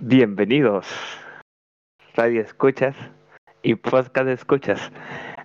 [0.00, 0.86] Bienvenidos,
[2.14, 2.96] radio escuchas
[3.62, 4.90] y podcast escuchas,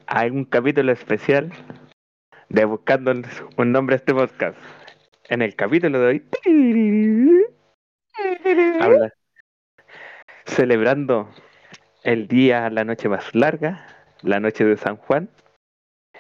[0.07, 1.51] a un capítulo especial
[2.47, 3.11] de Buscando
[3.57, 4.57] un nombre a este podcast.
[5.27, 6.23] En el capítulo de hoy,
[8.79, 9.13] habla,
[10.45, 11.29] celebrando
[12.03, 13.85] el día, la noche más larga,
[14.21, 15.29] la noche de San Juan,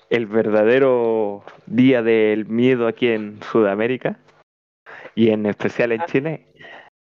[0.09, 4.19] el verdadero día del miedo aquí en Sudamérica
[5.15, 6.45] y en especial en Chile,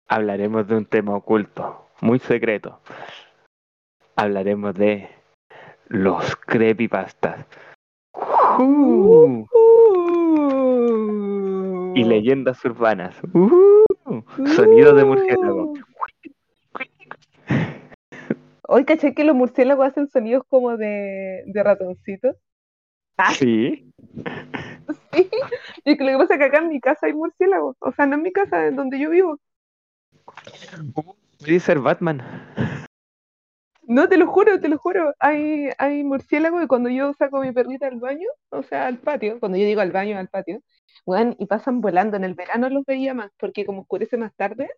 [0.08, 2.79] hablaremos de un tema oculto, muy secreto.
[4.16, 5.10] Hablaremos de
[5.88, 7.46] los creepypastas.
[8.60, 9.46] Uh,
[11.93, 13.16] y leyendas urbanas.
[13.33, 13.83] Uh,
[14.56, 15.74] sonido de murciélago.
[18.69, 22.36] Hoy caché que los murciélagos hacen sonidos como de, de ratoncitos.
[23.18, 23.32] Ah.
[23.33, 23.92] Sí.
[25.11, 25.30] Sí.
[25.83, 27.75] Y que lo que pasa es que acá en mi casa hay murciélagos.
[27.80, 29.39] O sea, no en mi casa, en donde yo vivo.
[31.39, 32.22] Puede ser Batman.
[33.84, 35.14] No, te lo juro, te lo juro.
[35.19, 38.97] Hay, hay murciélagos y cuando yo saco a mi perrita al baño, o sea, al
[38.97, 40.61] patio, cuando yo digo al baño, al patio,
[41.06, 42.17] bueno, y pasan volando.
[42.17, 44.69] En el verano los veía más, porque como oscurece más tarde,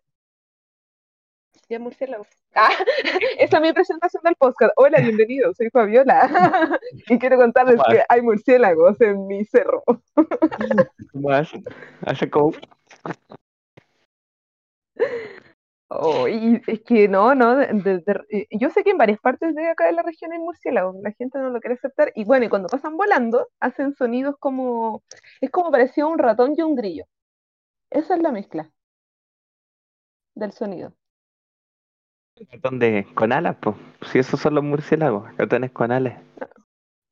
[1.68, 2.28] ya murciélagos.
[2.54, 2.70] Ah,
[3.38, 4.72] esa es mi presentación del podcast.
[4.76, 6.28] Hola, bienvenidos, soy Fabiola.
[7.08, 9.82] y quiero contarles que hay murciélagos en mi cerro.
[11.14, 11.50] Más.
[12.06, 12.52] Hace como.
[15.92, 19.56] Oh, y es que no, no, de- de- eh, yo sé que en varias partes
[19.56, 22.46] de acá de la región hay murciélagos, la gente no lo quiere aceptar, y bueno,
[22.46, 25.02] y cuando pasan volando, hacen sonidos como,
[25.40, 27.06] es como parecido a un ratón y un grillo.
[27.90, 28.70] Esa es la mezcla
[30.36, 30.94] del sonido.
[32.52, 32.80] Ratón
[33.14, 33.74] con alas, pues.
[34.12, 36.22] Si esos son los murciélagos, ratones con alas.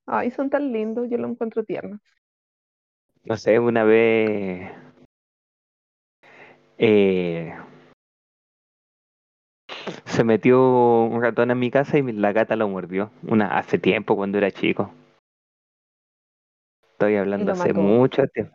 [0.07, 1.99] Ay, son tan lindos, yo lo encuentro tierno.
[3.25, 4.71] No sé, una vez.
[6.79, 7.53] eh,
[10.19, 10.61] se metió
[11.05, 13.13] un ratón en mi casa y la gata lo mordió.
[13.23, 14.91] Una, hace tiempo, cuando era chico.
[16.91, 17.81] Estoy hablando hace mató?
[17.81, 18.53] mucho tiempo.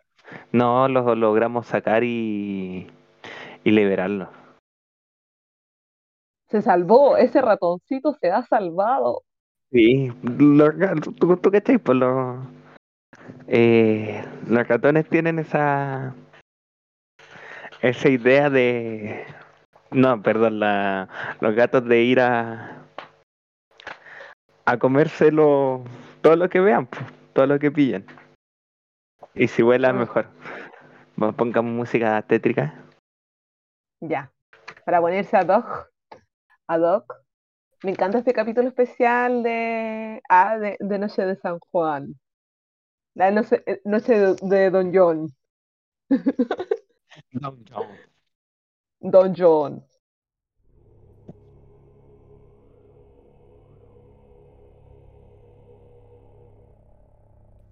[0.52, 2.86] No, lo logramos sacar y,
[3.64, 4.28] y liberarlo.
[6.50, 9.22] Se salvó, ese ratoncito se ha salvado.
[9.72, 10.74] Sí, los,
[11.18, 11.78] ¿tú, tú cachai?
[11.78, 12.44] Pues los,
[13.48, 16.14] eh, los ratones tienen esa
[17.80, 19.24] esa idea de
[19.94, 21.08] no, perdón, la,
[21.40, 22.80] los gatos de ir a
[24.66, 25.84] a comérselo
[26.22, 27.02] todo lo que vean, pues,
[27.34, 28.04] todo lo que pillan.
[29.34, 29.98] Y si vuela Mm.
[29.98, 30.26] mejor.
[31.16, 32.74] Vamos, Pongamos música tétrica.
[34.00, 34.32] Ya,
[34.84, 35.90] para ponerse ad hoc,
[36.66, 37.14] ad hoc.
[37.82, 42.14] Me encanta este capítulo especial de, ah, de, de Noche de San Juan.
[43.14, 45.28] La noche, eh, noche de, de Don John.
[47.32, 47.86] Don John.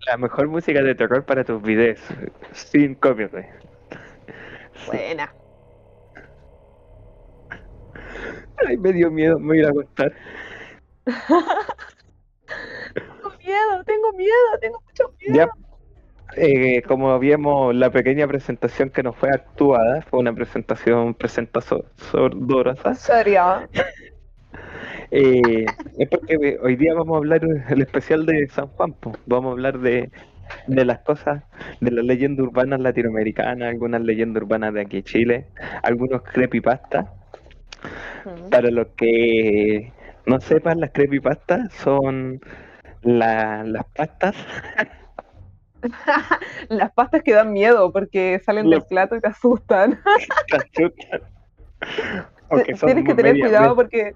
[0.07, 2.01] La mejor música de terror para tus videos,
[2.53, 3.47] sin copyright.
[4.87, 5.35] Buena.
[8.67, 10.13] Ay, me dio miedo, me voy a ir a acostar.
[12.95, 15.35] Tengo miedo, tengo miedo, tengo mucho miedo.
[15.35, 15.49] Ya,
[16.37, 21.87] eh, como vimos la pequeña presentación que nos fue actuada, fue una presentación presentadora.
[22.95, 23.69] Serio.
[25.11, 25.67] Eh,
[25.99, 29.13] es porque hoy día vamos a hablar el especial de San Juan, po.
[29.27, 30.11] vamos a hablar de,
[30.67, 31.45] de las cosas,
[31.81, 35.47] de las leyendas urbanas latinoamericanas, algunas leyendas urbanas de aquí de Chile,
[35.83, 37.07] algunos creepypastas.
[38.25, 38.49] Mm.
[38.51, 39.93] Para los que
[40.27, 42.41] no sepan, las creepypastas son
[43.03, 44.37] la- las pastas
[46.69, 50.01] Las pastas que dan miedo porque salen del plato y te asustan.
[50.73, 52.77] que asustan.
[52.77, 54.15] Son Tienes que tener media- cuidado porque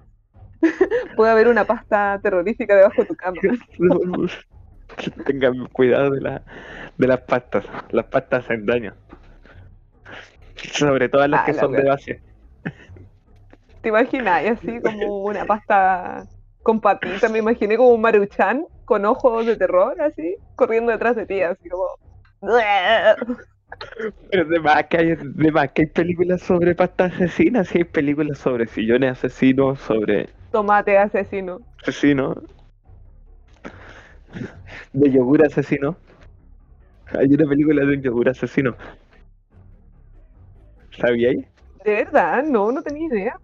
[1.15, 3.41] puede haber una pasta terrorífica debajo de tu cama.
[5.25, 6.41] Tengan cuidado de, la,
[6.97, 7.65] de las pastas.
[7.91, 8.93] Las pastas hacen daño.
[10.55, 12.21] Sobre todo las Ah, que la son de base.
[13.81, 14.43] ¿Te imaginas?
[14.43, 16.25] Y así como una pasta
[16.63, 21.25] con patitas, me imaginé como un maruchan con ojos de terror, así, corriendo detrás de
[21.25, 21.85] ti, así como...
[24.31, 27.83] Pero de más que hay, de más que hay películas sobre pastas asesinas, sí hay
[27.83, 31.59] películas sobre sillones asesinos, sobre Tomate asesino.
[31.81, 32.37] asesinos,
[34.93, 35.97] de yogur asesino.
[37.11, 38.75] Hay una película de un yogur asesino.
[40.97, 41.45] ¿Sabíais?
[41.83, 43.35] De verdad, no, no tenía idea.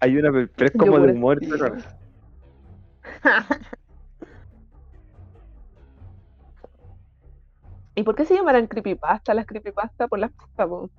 [0.00, 1.56] Hay una, pe- pero es como de humor, asesino.
[1.58, 1.95] pero
[7.94, 10.68] ¿Y por qué se llamarán creepypasta las creepypasta por las pastas?
[10.68, 10.90] po?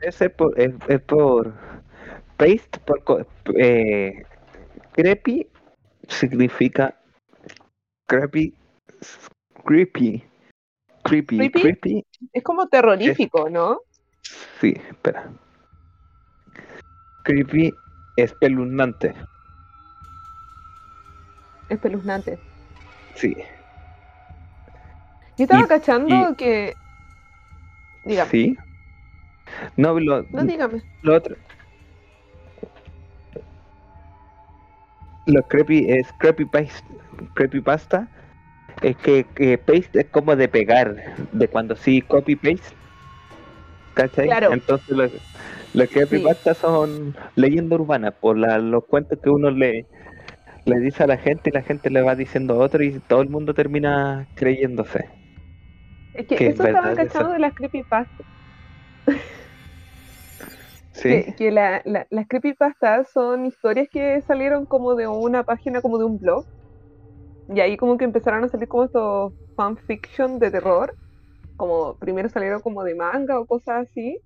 [0.00, 1.52] Ese por, es, es por
[2.36, 3.26] paste, por
[3.56, 4.24] eh,
[4.92, 5.48] creepy
[6.08, 6.94] significa
[8.06, 8.54] creepy,
[9.64, 10.22] creepy,
[11.02, 11.60] creepy, ¿Creepy?
[11.60, 12.06] creepy.
[12.32, 13.80] Es como terrorífico, ¿no?
[14.60, 15.32] Sí, espera.
[17.24, 17.74] Creepy
[18.16, 19.14] espeluznante.
[21.68, 22.38] Espeluznante.
[23.14, 23.34] Sí,
[25.38, 26.74] Yo estaba Y- cachando y- que.
[28.04, 28.30] Dígame.
[28.30, 28.56] sí.
[29.76, 30.82] No, lo, No, dígame.
[31.02, 31.36] lo otro.
[35.26, 36.86] Lo creepy es creepypasta.
[37.34, 38.08] Creepypasta
[38.82, 42.76] es que, que paste es como de pegar, de cuando sí copy paste.
[43.94, 44.26] ¿Cachai?
[44.26, 44.52] Claro.
[44.52, 45.10] Entonces los,
[45.74, 49.86] los creepypasta son leyendas urbanas, por la- los cuentos que uno le,
[50.66, 53.22] le dice a la gente y la gente le va diciendo a otro y todo
[53.22, 55.08] el mundo termina creyéndose.
[56.14, 57.06] Es que Que es eso estaba verdad eso.
[57.08, 58.26] cachando de las creepypastas.
[60.92, 65.80] Sí, Que, que la- la- las creepypastas son historias que salieron como de una página,
[65.80, 66.44] como de un blog.
[67.48, 70.96] Y ahí como que empezaron a salir como estos fanfiction de terror.
[71.56, 74.20] Como primero salieron como de manga o cosas así.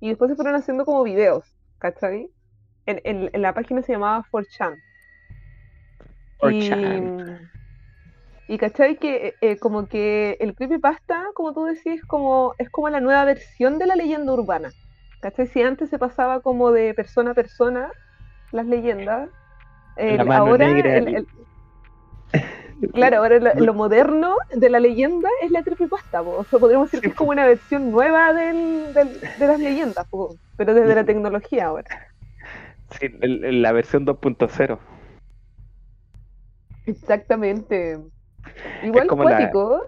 [0.00, 1.44] Y después se fueron haciendo como videos,
[1.78, 2.30] ¿cachai?
[2.86, 4.76] En, en- en la página se llamaba 4chan.
[6.42, 7.50] Y, 4chan.
[8.48, 13.00] y cachai que eh, como que el creepypasta, como tú decís, como, es como la
[13.00, 14.70] nueva versión de la leyenda urbana.
[15.20, 15.46] ¿Cachai?
[15.46, 17.90] Si antes se pasaba como de persona a persona
[18.52, 19.30] las leyendas,
[19.96, 21.26] el- ahora negra el- y- el-
[22.92, 26.32] claro, ahora lo, lo moderno de la leyenda es la creepypasta, po.
[26.36, 30.06] O sea, podríamos decir que es como una versión nueva del- del- de las leyendas,
[30.08, 31.88] po, pero desde la tecnología ahora.
[32.90, 34.78] Sí, el- el- la versión 2.0.
[36.86, 37.98] Exactamente.
[38.82, 39.86] Igual cuático,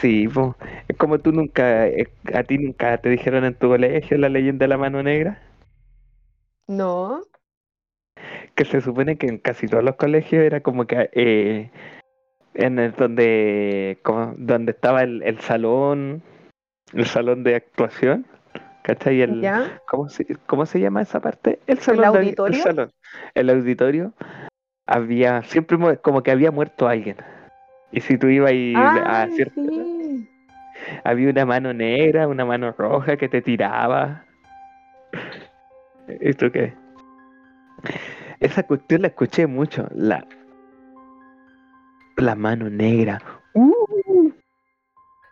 [0.00, 0.56] Sí, po.
[0.88, 4.64] es como tú nunca, eh, a ti nunca te dijeron en tu colegio la leyenda
[4.64, 5.40] de la mano negra,
[6.68, 7.22] ¿no?
[8.54, 11.70] que se supone que en casi todos los colegios era como que eh,
[12.54, 16.22] en el donde, como- donde estaba el, el salón,
[16.92, 18.26] el salón de actuación,
[18.84, 19.22] ¿cachai?
[19.22, 19.82] El, ¿Ya?
[19.88, 21.58] ¿cómo se, cómo se llama esa parte?
[21.66, 22.12] El salón.
[22.12, 22.56] de- auditorio?
[22.56, 22.90] el salón.
[23.34, 24.12] El auditorio.
[24.86, 27.16] Había, siempre como que había muerto alguien.
[27.92, 30.28] Y si tú ibas y a cierta sí.
[31.04, 34.24] Había una mano negra, una mano roja que te tiraba.
[36.08, 36.74] ¿Esto qué?
[38.40, 39.86] Esa cuestión la escuché mucho.
[39.94, 40.26] La,
[42.16, 43.22] la mano negra.
[43.54, 44.30] Uh,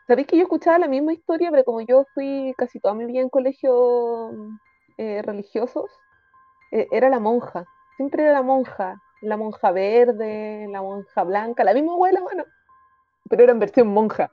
[0.06, 3.20] ¿Sabéis que yo escuchaba la misma historia, pero como yo fui casi toda mi vida
[3.20, 4.32] en colegios
[4.98, 5.90] eh, religiosos,
[6.70, 7.64] eh, era la monja.
[7.96, 9.00] Siempre era la monja.
[9.22, 12.44] La monja verde, la monja blanca, la misma hueá de la mano.
[13.30, 14.30] Pero era en versión monja.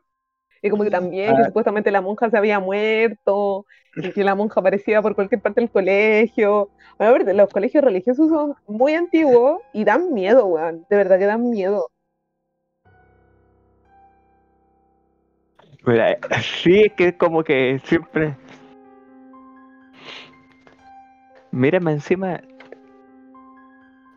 [0.62, 1.46] Y como que también, que Ah.
[1.46, 3.66] supuestamente la monja se había muerto,
[3.96, 6.70] y que la monja aparecía por cualquier parte del colegio.
[6.98, 10.86] Bueno, a ver, los colegios religiosos son muy antiguos y dan miedo, weón.
[10.90, 11.88] De verdad que dan miedo.
[15.86, 16.18] mira,
[16.62, 18.36] sí, es que como que siempre.
[21.52, 22.42] Mírame encima.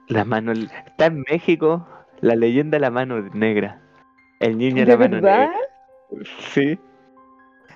[0.08, 0.52] La mano.
[0.52, 1.86] Está en México
[2.20, 3.80] la leyenda de la mano negra.
[4.40, 5.50] El niño de ¿De la mano verdad?
[6.10, 6.26] negra.
[6.50, 6.78] Sí.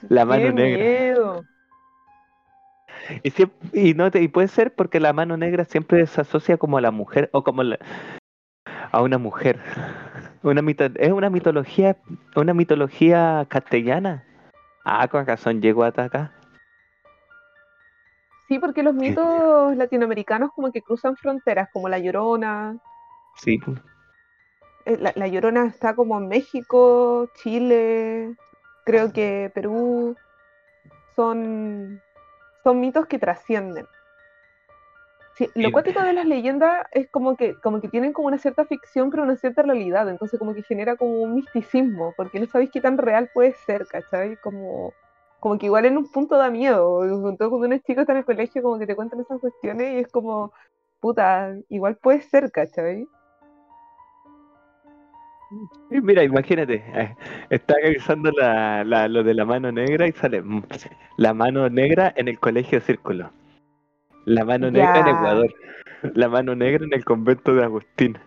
[0.08, 0.84] La mano ¡Qué negra.
[0.84, 1.44] miedo!
[3.22, 6.56] Y, siem- y no te, y puede ser porque la mano negra siempre se asocia
[6.56, 7.78] como a la mujer o como la-
[8.92, 9.60] a una mujer.
[10.42, 11.96] Una mito- es una mitología,
[12.34, 14.24] una mitología castellana.
[14.84, 16.32] Ah, con razón llegó hasta acá.
[18.48, 22.78] Sí, porque los mitos latinoamericanos como que cruzan fronteras, como la Llorona.
[23.36, 23.60] Sí.
[24.84, 28.34] Eh, La, la Llorona está como en México, Chile,
[28.84, 30.16] creo que Perú.
[31.16, 32.00] Son,
[32.62, 33.86] son mitos que trascienden.
[35.34, 38.64] Sí, lo cuático de las leyendas es como que, como que tienen como una cierta
[38.64, 40.08] ficción, pero una cierta realidad.
[40.08, 43.86] Entonces como que genera como un misticismo, porque no sabéis qué tan real puede ser,
[43.86, 44.36] ¿cachai?
[44.36, 44.92] Como,
[45.46, 47.08] como que igual en un punto da miedo.
[47.08, 49.38] Sobre todo cuando uno es chico está en el colegio, como que te cuentan esas
[49.40, 50.52] cuestiones y es como,
[50.98, 53.06] puta, igual puede ser, ¿cachai?
[55.90, 57.14] Mira, imagínate, eh,
[57.48, 60.64] está revisando la, la- lo de la mano negra y sale mm,
[61.18, 63.30] la mano negra en el colegio círculo.
[64.24, 65.06] La mano negra en.
[65.06, 65.54] Ecuador.
[66.14, 68.18] La mano negra en el convento de Agustín.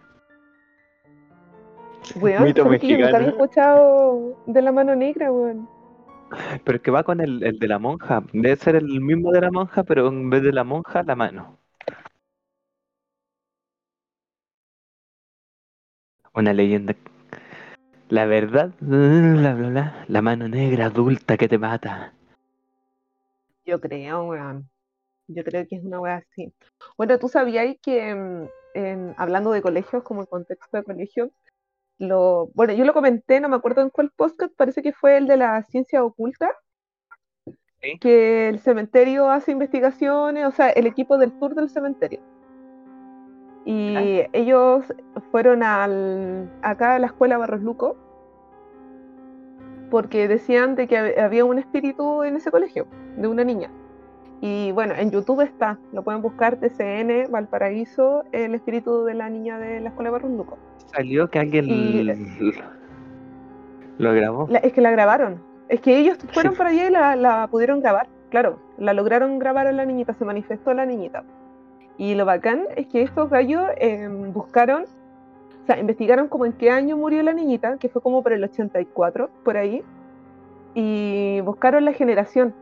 [2.15, 3.43] Weón, Mito ¿sabes que yo nunca había mexicano.
[3.43, 5.67] escuchado de la mano negra, weón?
[6.63, 8.23] Pero es que va con el, el de la monja.
[8.33, 11.59] Debe ser el mismo de la monja, pero en vez de la monja, la mano.
[16.33, 16.95] Una leyenda.
[18.09, 22.13] La verdad, bla, bla, bla, la mano negra adulta que te mata.
[23.65, 24.69] Yo creo, weón.
[25.27, 26.53] Yo creo que es una weá así.
[26.97, 31.31] Bueno, tú sabías que, mm, en- hablando de colegios, como el contexto de colegio,
[31.99, 35.27] lo, bueno, yo lo comenté, no me acuerdo en cuál podcast, parece que fue el
[35.27, 36.49] de la ciencia oculta,
[37.81, 37.97] Sí.
[37.99, 42.19] que el cementerio hace investigaciones, o sea, el equipo del tour del cementerio.
[43.65, 44.83] Y ellos
[45.31, 47.95] fueron al, acá a la escuela Barros Luco
[49.91, 52.87] porque decían de que hab- había un espíritu en ese colegio,
[53.17, 53.71] de una niña.
[54.41, 59.59] Y bueno, en YouTube está, lo pueden buscar, TCN, Valparaíso, el espíritu de la niña
[59.59, 60.57] de la escuela Barros Luco.
[60.95, 62.53] Salió que alguien Y- l-
[63.97, 64.47] lo grabó.
[64.49, 65.41] La- es que la grabaron.
[65.67, 66.57] Es que ellos fueron Sí.
[66.57, 68.07] para allá y la, la pudieron grabar.
[68.29, 71.23] Claro, la lograron grabar a la niñita, se manifestó la niñita.
[71.97, 76.71] Y lo bacán es que estos gallos eh, buscaron, o sea, investigaron como en qué
[76.71, 79.83] año murió la niñita, que fue como por el 84, por ahí,
[80.73, 82.53] y buscaron la generación.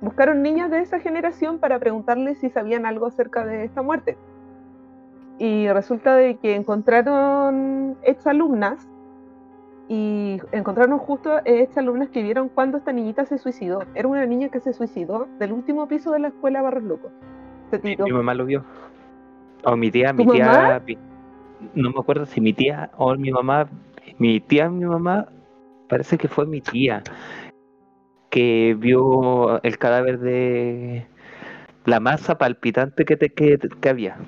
[0.00, 4.16] Buscaron niñas de esa generación para preguntarles si sabían algo acerca de esta muerte.
[5.38, 8.88] Y resulta de que encontraron exalumnas
[9.88, 13.80] y encontraron justo exalumnas que vieron cuando esta niñita se suicidó.
[13.94, 17.10] Era una niña que se suicidó del último piso de la escuela Barros Luco.
[17.70, 18.04] Se Mi, tiró.
[18.04, 18.64] mi mamá lo vio.
[19.64, 20.46] O mi tía, mi ¿Tu tía.
[20.46, 20.82] mamá?
[21.74, 23.68] no me acuerdo si mi tía o mi mamá.
[24.18, 25.26] Mi tía, mi mamá,
[25.88, 27.02] parece que fue mi tía.
[28.30, 31.06] Que vio el cadáver de
[31.86, 34.18] la masa palpitante que, te, que, que había.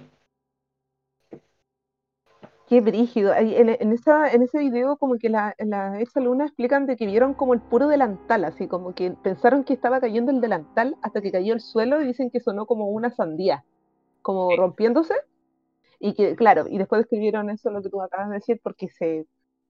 [2.68, 3.34] Qué brígido.
[3.34, 7.34] En, en esa, en ese video como que la- las exalumnas explican de que vieron
[7.34, 11.32] como el puro delantal, así como que pensaron que estaba cayendo el delantal hasta que
[11.32, 13.64] cayó el suelo y dicen que sonó como una sandía,
[14.22, 14.56] como Sí.
[14.56, 15.14] rompiéndose.
[15.98, 19.26] Y que, claro, y después describieron eso, lo que tú acabas de decir, porque se,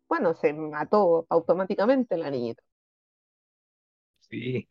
[0.09, 2.63] bueno, se mató automáticamente la niñita.
[4.31, 4.67] Sí.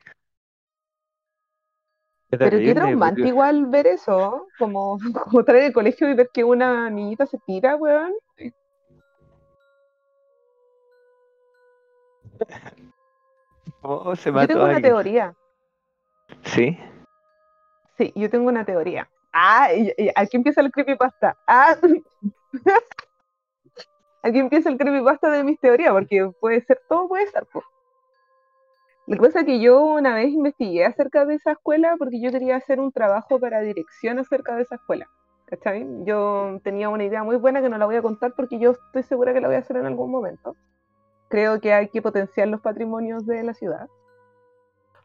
[2.32, 4.98] Qué Pero qué terrible, traumante porque- igual ver eso, como,
[5.32, 8.14] como en el colegio y ver que una niñita se tira, weón.
[13.82, 14.82] Oh, se Yo tengo una alguien.
[14.94, 15.36] teoría.
[16.44, 16.78] Sí.
[17.98, 19.10] Sí, yo tengo una teoría.
[19.32, 21.38] Ah, y- y aquí empieza el creepypasta.
[21.48, 21.76] Ah,
[24.24, 27.46] aquí empieza el creepypasta de mis teorías, porque puede ser, todo puede ser.
[27.48, 27.64] po.
[29.10, 32.32] Lo que pasa es que yo una vez investigué acerca de esa escuela porque yo
[32.32, 35.08] quería hacer un trabajo para dirección acerca de esa escuela.
[35.48, 35.86] ¿Cachai?
[36.06, 39.04] Yo tenía una idea muy buena que no la voy a contar porque yo estoy
[39.04, 40.56] segura que la voy a hacer en algún momento.
[41.28, 43.90] Creo que hay que potenciar los patrimonios de la ciudad.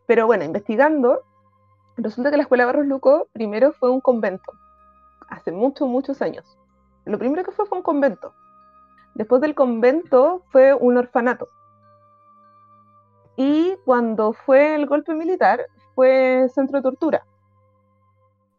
[0.06, 1.22] Pero bueno, investigando,
[1.96, 4.52] Resulta que la escuela Barros Luco primero fue un convento,
[5.28, 6.44] hace muchos, muchos años.
[7.04, 8.34] Lo primero que fue fue un convento.
[9.14, 11.48] Después del convento fue un orfanato.
[13.36, 17.26] Y cuando fue el golpe militar, fue centro de tortura.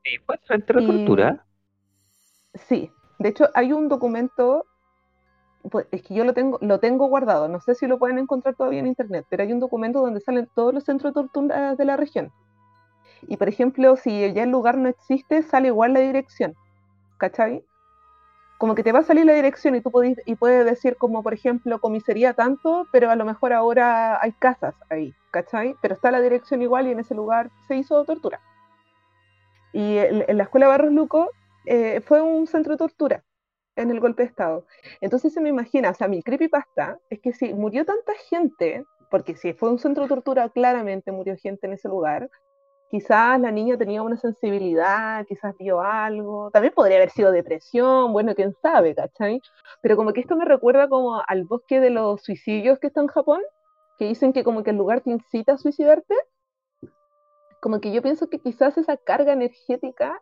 [0.03, 1.45] ¿Y fue centro de Y- tortura?
[2.53, 4.65] Sí, de hecho hay un documento,
[5.69, 8.55] pues es que yo lo tengo, lo tengo guardado, no sé si lo pueden encontrar
[8.55, 11.85] todavía en internet, pero hay un documento donde salen todos los centros de tortura de
[11.85, 12.31] la región.
[13.23, 16.53] Y por ejemplo, si ya el lugar no existe, sale igual la dirección,
[17.17, 17.65] ¿cachai?
[18.57, 21.23] Como que te va a salir la dirección y tú podís, y puedes decir como
[21.23, 25.75] por ejemplo comisaría tanto, pero a lo mejor ahora hay casas ahí, ¿cachai?
[25.81, 28.39] Pero está la dirección igual y en ese lugar se hizo tortura.
[29.73, 31.31] Y en la escuela Barros Luco
[31.65, 33.23] eh, fue un centro de tortura
[33.75, 34.65] en el golpe de Estado.
[35.01, 39.35] Entonces se me imagina, o sea, mi creepypasta es que si murió tanta gente, porque
[39.35, 42.29] si fue un centro de tortura, claramente murió gente en ese lugar,
[42.89, 48.35] quizás la niña tenía una sensibilidad, quizás vio algo, también podría haber sido depresión, bueno,
[48.35, 49.41] quién sabe, ¿cachai?
[49.81, 53.07] Pero como que esto me recuerda como al bosque de los suicidios que está en
[53.07, 53.41] Japón,
[53.97, 56.15] que dicen que como que el lugar te incita a suicidarte,
[57.61, 60.21] como que yo pienso que quizás esa carga energética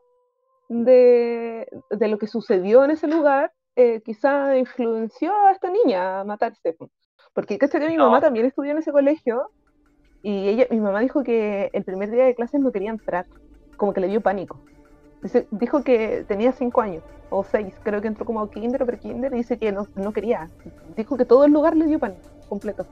[0.69, 6.23] de, de lo que sucedió en ese lugar, eh, quizá influenció a esta niña a
[6.23, 6.73] matarse.
[6.73, 6.89] po.
[7.33, 7.81] Porque ¿cachai?
[7.81, 8.05] que mi No.
[8.05, 9.49] mamá también estudió en ese colegio
[10.23, 13.27] y ella, mi mamá dijo que el primer día de clases no quería entrar,
[13.75, 14.63] como que le dio pánico.
[15.51, 19.33] Dijo que tenía cinco años o seis, creo que entró como a kinder o pre-kinder
[19.33, 20.49] y dice que no, no quería.
[20.95, 22.85] Dijo que todo el lugar le dio pánico, completo.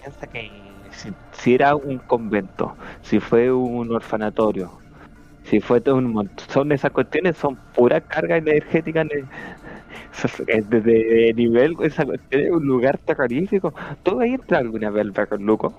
[0.00, 0.50] Piensa que
[1.32, 4.70] si, era un convento, si fue un orfanatorio,
[5.44, 9.28] si fue todo un montón, son esas cuestiones, son pura carga energética ne-
[10.46, 13.72] desde de nivel, esa cuestión es un lugar terrorífico.
[14.02, 15.72] ¿Tú has entrado alguna vez al Luco?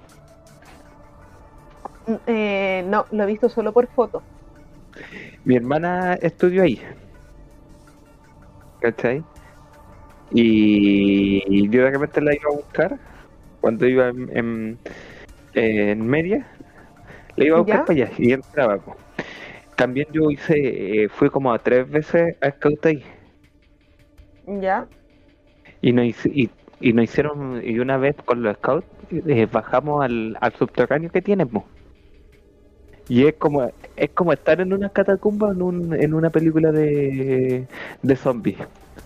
[2.07, 4.23] Mm, eh, no, lo he visto solo por foto.
[5.43, 6.79] Mi hermana estudió ahí.
[8.79, 9.23] ¿Cachai?
[10.31, 12.99] Y yo de repente la iba a buscar
[13.61, 14.79] cuando iba en, en,
[15.53, 16.47] en media.
[17.35, 17.85] Le iba a buscar ¿Ya?
[17.85, 18.79] para allá y entraba.
[19.75, 23.03] También yo hice, eh, fui como a tres veces a Scout ahí.
[24.47, 24.85] ¿Ya?
[25.81, 30.37] Y nos, y, y nos hicieron, y una vez con los scouts eh, bajamos al,
[30.41, 31.65] al subterráneo que tienen, po.
[33.09, 37.67] Y es como, es como estar en una catacumba en, un, en una película de,
[38.01, 38.57] de zombies.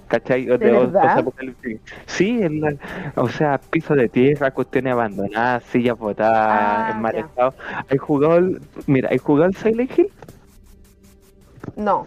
[0.08, 0.50] ¿Cachai?
[0.50, 1.82] O ¿De o- posapocalípticos.
[2.06, 2.76] Sí, en la-
[3.16, 7.54] o sea, piso de tierra, cuestiones abandonadas, sillas botadas, Ah, en mal estado.
[7.90, 10.10] ¿Hay jugado, el- mira, ¿hay jugado el Silent Hill?
[11.76, 12.06] No.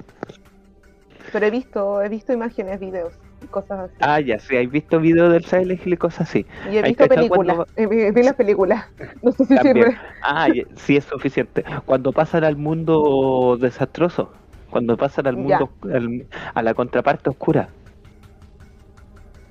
[1.32, 3.94] Pero he visto, he visto imágenes, videos, y cosas así.
[4.00, 6.46] Ah, ya, sí, ¿hay visto videos del Silent Hill y cosas así?
[6.70, 7.56] y he visto películas.
[7.56, 8.84] cuando- eh, Vi, las películas.
[9.22, 9.75] No sé si También.
[9.92, 9.99] sirve.
[10.22, 11.64] Ah, sí es suficiente.
[11.87, 14.30] Cuando pasan al mundo desastroso,
[14.70, 17.68] cuando pasan al mundo, al- a la contraparte oscura.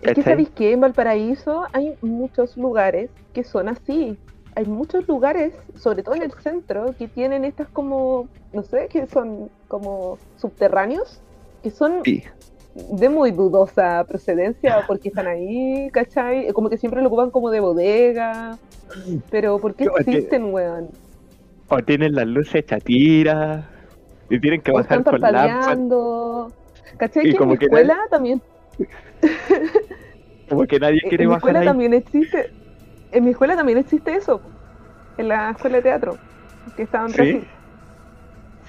[0.01, 4.17] Es que sabéis que en Valparaíso hay muchos lugares que son así.
[4.55, 9.05] Hay muchos lugares, sobre todo en el centro, que tienen estas como, no sé, que
[9.07, 11.21] son como subterráneos,
[11.61, 12.23] que son Sí.
[12.91, 16.51] de muy dudosa procedencia porque están ahí, ¿cachai?
[16.53, 18.57] Como que siempre lo ocupan como de bodega.
[19.29, 20.89] Pero ¿por qué Yo, es que- existen, weón?
[21.67, 23.63] O tienen las luces hechas tiras
[24.29, 25.77] y tienen que O bajar están con lámparas.
[26.97, 27.23] ¿Cachai?
[27.23, 28.41] Y que en como mi que escuela también
[30.49, 31.65] Como que nadie quiere en mi bajar escuela ahí.
[31.67, 32.51] también existe
[33.11, 34.41] en mi escuela también existe eso
[35.17, 36.17] en la escuela de teatro
[36.75, 37.43] que estaba en ¿Sí?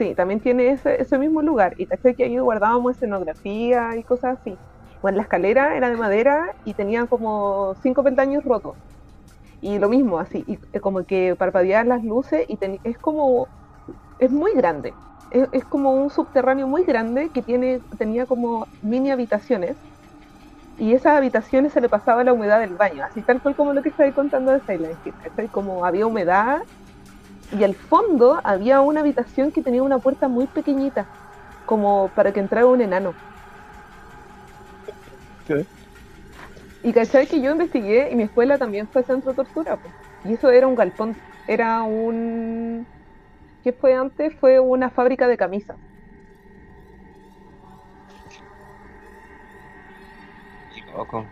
[0.00, 1.74] Sí también tiene ese, ese mismo lugar.
[1.78, 4.60] Y caché que ahí guardábamos escenografía y cosas así.
[5.02, 8.78] Bueno la escalera era de madera y tenía como cinco peldaños rotos.
[9.60, 13.50] Y lo mismo así y eh, como que parpadeaban las luces y teni- es como
[14.18, 14.98] es muy grande.
[15.30, 19.78] Es, es como un subterráneo muy grande que tiene tenía como mini habitaciones.
[20.76, 23.82] Y esas habitaciones se le pasaba la humedad del baño, así tal cual como lo
[23.82, 25.16] que estáis contando de Silent Hill.
[25.50, 26.58] Como había humedad
[27.50, 31.10] y al fondo había una habitación que tenía una puerta muy pequeñita,
[31.64, 33.18] como para que entrara un enano.
[35.46, 35.54] Sí.
[36.82, 39.94] Y cachai que yo investigué y mi escuela también fue centro de tortura, pues.
[40.22, 42.88] y eso era un galpón, era un...
[43.62, 44.34] ¿Qué fue antes?
[44.40, 45.78] Fue una fábrica de camisas.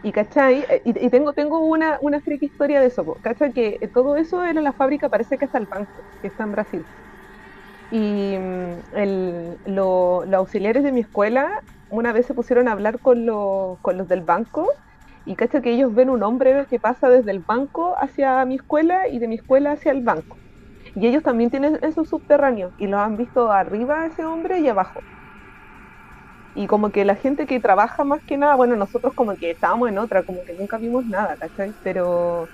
[0.02, 4.60] Y cachai, y, tengo, tengo una, una historia de eso, cachai que todo eso era
[4.62, 6.88] la fábrica, parece que está el banco, que está en Brasil.
[7.90, 11.50] Y mm, el- lo- los auxiliares de mi escuela
[11.88, 14.70] una vez se pusieron a hablar con, los- con los del banco
[15.24, 19.08] y cachai que ellos ven un hombre que pasa desde el banco hacia mi escuela
[19.08, 20.38] y de mi escuela hacia el banco.
[20.94, 25.04] Y ellos también tienen esos subterráneos y lo han visto arriba ese hombre y abajo.
[26.58, 29.88] Y como que la gente que trabaja más que nada, bueno, nosotros como que estábamos
[29.90, 31.76] en otra, como que nunca vimos nada, ¿cachai?
[31.82, 32.50] Pero,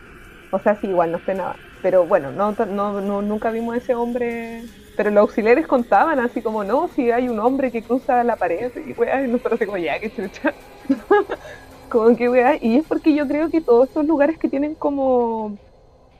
[0.51, 1.61] o sea, sí, igual no sé nada.
[1.81, 4.69] Pero bueno, no, no, no, nunca vimos ese hombre.
[4.95, 8.73] Pero los auxiliares contaban así como, no, si hay un hombre que cruza la pared,
[8.77, 10.55] y weá, y nosotros como, ya, que chucha.
[11.89, 15.59] como que weá, y es porque yo creo que todos estos lugares que tienen como,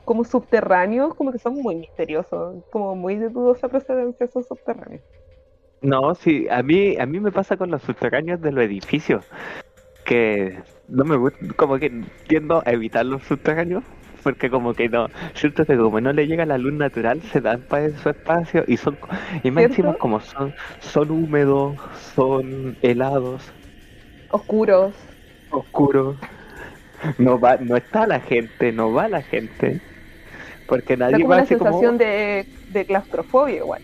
[0.05, 5.03] como subterráneos, como que son muy misteriosos, como muy de dudosa procedencia esos subterráneos.
[5.85, 9.23] No, sí, a mí, a mí me pasa con los subterráneos de los edificios,
[10.05, 11.91] que no me gusta, como que
[12.27, 13.83] tiendo a evitar los subterráneos,
[14.23, 17.63] porque como que no, siento que como no le llega la luz natural, se dan
[17.67, 18.99] para su espacio y son,
[19.43, 21.79] y más encima como son, son húmedos,
[22.15, 23.53] son helados,
[24.29, 24.95] Oscuros.
[25.49, 26.19] oscuros,
[27.17, 29.81] no va, no está la gente, no va la gente,
[30.67, 33.81] porque nadie como va una como, sensación de, de claustrofobia igual.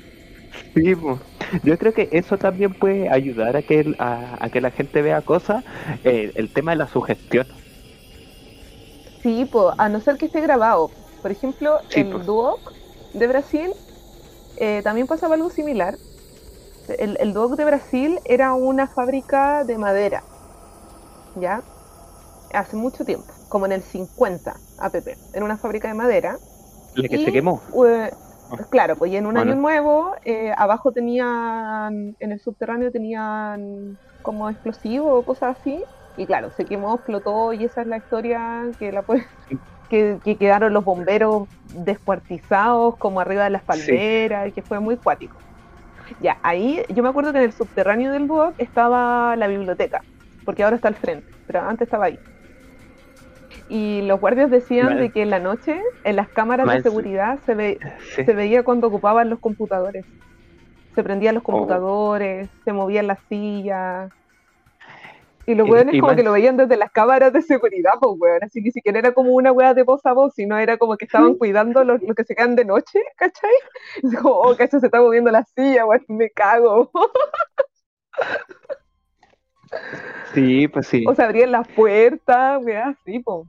[0.75, 1.21] Sí, po.
[1.63, 5.01] yo creo que eso también puede ayudar a que, el- a, a que la gente
[5.01, 5.63] vea cosas,
[6.03, 7.47] eh, el tema de la sugestión.
[9.21, 10.93] Sí, po, a no ser que esté grabado.
[11.21, 12.25] Por ejemplo, Sí, el pues.
[12.25, 12.73] Duoc
[13.13, 13.73] de Brasil
[14.57, 15.99] eh, también pasaba algo similar.
[16.87, 20.25] El, el Duoc de Brasil era una fábrica de madera,
[21.33, 21.63] ¿ya?
[22.53, 25.19] Hace mucho tiempo, como en el 50 APP.
[25.33, 26.39] Era una fábrica de madera.
[26.93, 27.61] La que Y, se quemó.
[27.87, 28.11] eh,
[28.69, 29.51] claro, pues y en un Bueno.
[29.51, 35.85] año nuevo, eh, abajo tenían, en el subterráneo tenían como explosivos o cosas así.
[36.15, 39.25] Y claro, se quemó, explotó y esa es la historia que la puede-
[39.89, 43.67] que, que quedaron los bomberos descuartizados como arriba de las Sí.
[43.67, 45.43] palmeras y que fue muy cuático.
[46.19, 50.05] Ya, ahí yo me acuerdo que en el subterráneo del BUOC estaba la biblioteca,
[50.43, 52.19] porque ahora está al frente, pero antes estaba ahí.
[53.73, 57.55] Y los guardias decían de que en la noche, en las cámaras de seguridad, se,
[57.55, 57.79] ve,
[58.15, 58.25] Sí.
[58.25, 60.05] se veía cuando ocupaban los computadores.
[60.93, 61.51] Se prendían los Oh.
[61.53, 64.11] computadores, se movían las sillas.
[65.47, 67.91] Y los Y- weones y como más- que lo veían desde las cámaras de seguridad,
[67.99, 68.43] pues weón.
[68.43, 71.05] Así ni siquiera era como una wea de voz a voz, sino era como que
[71.05, 73.49] estaban cuidando los, los que se quedan de noche, ¿cachai?
[74.03, 76.91] Es como, oh, cacho, se está moviendo la silla, weón, me cago.
[80.33, 81.05] Sí, pues sí.
[81.07, 83.47] O se abrían las puertas, weá, así, po.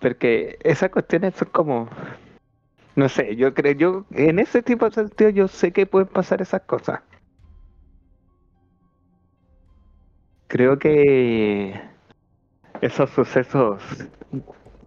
[0.00, 1.88] Porque esas cuestiones son como,
[2.94, 6.40] no sé, yo creo, yo en ese tipo de sentido yo sé que pueden pasar
[6.40, 7.00] esas cosas.
[10.46, 11.78] Creo que
[12.80, 13.82] esos sucesos,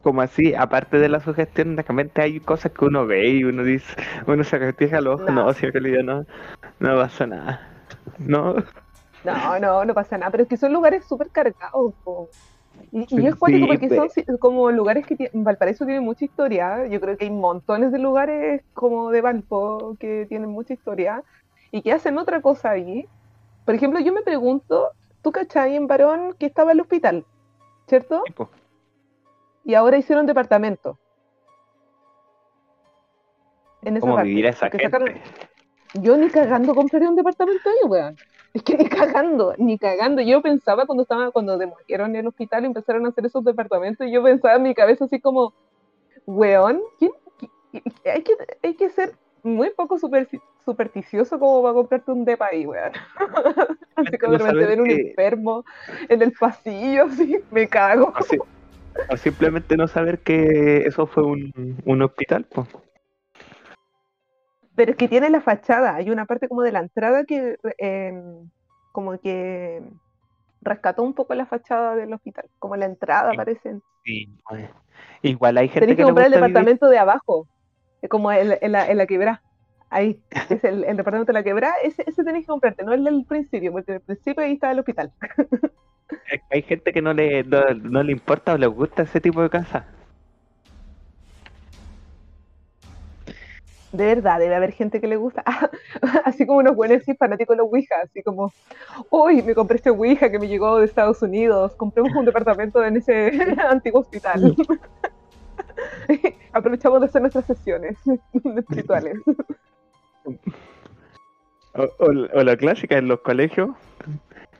[0.02, 3.94] como así, aparte de la sugestión, realmente hay cosas que uno ve y uno dice,
[4.28, 5.46] uno se retija los ojos, No.
[5.46, 6.26] no, si en realidad no,
[6.80, 7.68] no pasa nada.
[8.18, 8.56] No,
[9.24, 12.30] No, no, no pasa nada, pero es que son lugares súper cargados, po.
[12.94, 17.00] Y, y es cuático porque son como lugares que tienen, Valparaíso tiene mucha historia, yo
[17.00, 21.24] creo que hay montones de lugares como de Valpo que tienen mucha historia
[21.72, 23.08] y que hacen otra cosa ahí.
[23.66, 24.90] Por ejemplo, yo me pregunto,
[25.22, 27.26] tú cachai en Varón que estaba el hospital,
[27.88, 28.24] ¿cierto?
[29.64, 31.00] Y ahora hicieron departamento.
[33.84, 35.22] En esa ¿cómo parte, vivir a esa porque sacaron- gente?
[35.94, 38.16] Yo ni cagando compraría un departamento ahí, weón.
[38.54, 40.22] Es que ni cagando, ni cagando.
[40.22, 44.22] Yo pensaba cuando estaba, cuando demolieron el hospital y empezaron a hacer esos departamentos, yo
[44.24, 45.54] pensaba en mi cabeza así como,
[46.26, 47.82] weón, ¿quién- qui-
[48.14, 48.34] hay, que,
[48.64, 50.28] hay que ser muy poco super-
[50.66, 52.92] supersticioso como para comprarte un depa ahí, weón.
[53.96, 55.64] así como de repente ver un que- enfermo
[56.10, 58.14] en el pasillo, así, me cago.
[59.10, 61.54] O simplemente no saber que eso fue un,
[61.86, 62.68] un hospital, pues.
[64.76, 68.24] Pero es que tiene la fachada, hay una parte como de la entrada que eh,
[68.92, 69.82] como que
[70.62, 73.38] rescató un poco la fachada del hospital, como la entrada Sí.
[73.38, 73.80] parece.
[74.06, 74.70] Sí, pues.
[75.24, 77.48] Igual hay gente Tenés que que comprar el vivir- departamento de abajo,
[78.10, 79.42] como en, en la, en la quebrada.
[79.90, 83.04] Ahí, es el, el departamento de la quebrada, ese, ese tenés que comprarte, no el
[83.04, 85.12] del principio, porque el principio ahí está el hospital.
[86.52, 89.50] Hay gente que no le, no, no le importa o le gusta ese tipo de
[89.50, 89.86] casa.
[93.92, 95.44] De verdad, debe haber gente que le gusta.
[96.26, 98.52] así como unos buenos así fanáticos de los Ouija, así como,
[99.10, 102.98] uy, me compré este Ouija que me llegó de Estados Unidos, compremos un departamento en
[102.98, 103.32] ese
[103.70, 104.56] antiguo hospital.
[106.54, 107.98] Aprovechamos de hacer nuestras sesiones
[108.58, 109.18] espirituales.
[111.74, 113.70] O, o- o la clásica en los colegios,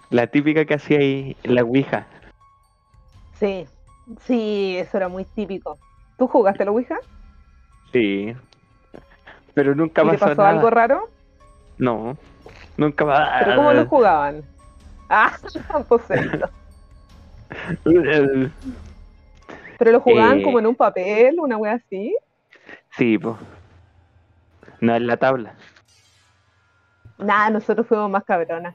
[0.10, 2.06] la típica que hacía ahí la Ouija.
[3.40, 3.66] Sí,
[4.26, 5.78] sí, eso era muy típico.
[6.18, 6.98] ¿Tú jugaste a la Ouija?
[7.92, 8.34] Sí.
[9.54, 10.50] Pero nunca ¿Y te pasó, pasó nada.
[10.50, 11.10] algo raro?
[11.78, 12.18] No,
[12.78, 13.40] nunca va.
[13.44, 14.44] ¿Pero cómo lo jugaban?
[15.10, 15.38] Ah,
[15.90, 16.50] poseído.
[19.78, 20.44] ¿Pero lo jugaban Eh.
[20.44, 22.16] como en un papel, una wea así?
[22.98, 23.36] Sí, pues.
[24.80, 25.54] No en la tabla.
[27.18, 28.74] Nada, nosotros fuimos más cabronas.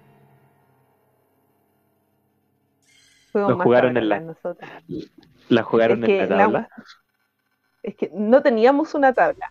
[3.33, 4.71] Fuimos Lo más jugaron en la- cabronas nosotros.
[5.49, 6.69] La jugaron Es en que la- tabla.
[7.83, 9.51] Es que no teníamos una tabla.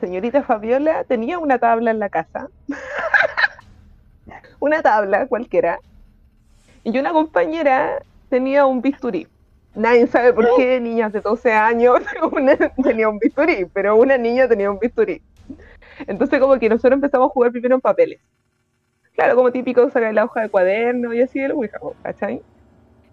[0.00, 2.48] Señorita Fabiola tenía una tabla en la casa.
[4.60, 5.78] una tabla cualquiera.
[6.84, 9.26] Y una compañera tenía un bisturí.
[9.74, 12.00] Nadie sabe por qué niñas de 12 años
[12.32, 15.20] una tenía un bisturí, pero una niña tenía un bisturí.
[16.06, 18.20] Entonces como que nosotros empezamos a jugar primero en papeles.
[19.14, 21.58] Claro, como típico sacar la hoja de cuaderno y así de lo
[22.02, 22.42] ¿cachai?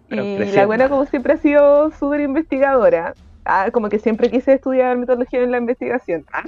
[0.08, 3.14] Pero Y la buena como siempre ha sido súper investigadora.
[3.44, 6.24] Ah, como que siempre quise estudiar metodología en la investigación.
[6.32, 6.44] Ah.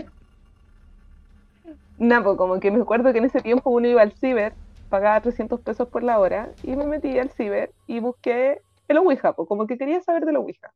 [1.99, 4.53] Nah, pues como que me acuerdo que en ese tiempo uno iba al ciber,
[4.91, 9.33] pagaba 300 pesos por la hora, y me metí al ciber y busqué el Ouija,
[9.33, 10.73] pues como que quería saber de la Ouija.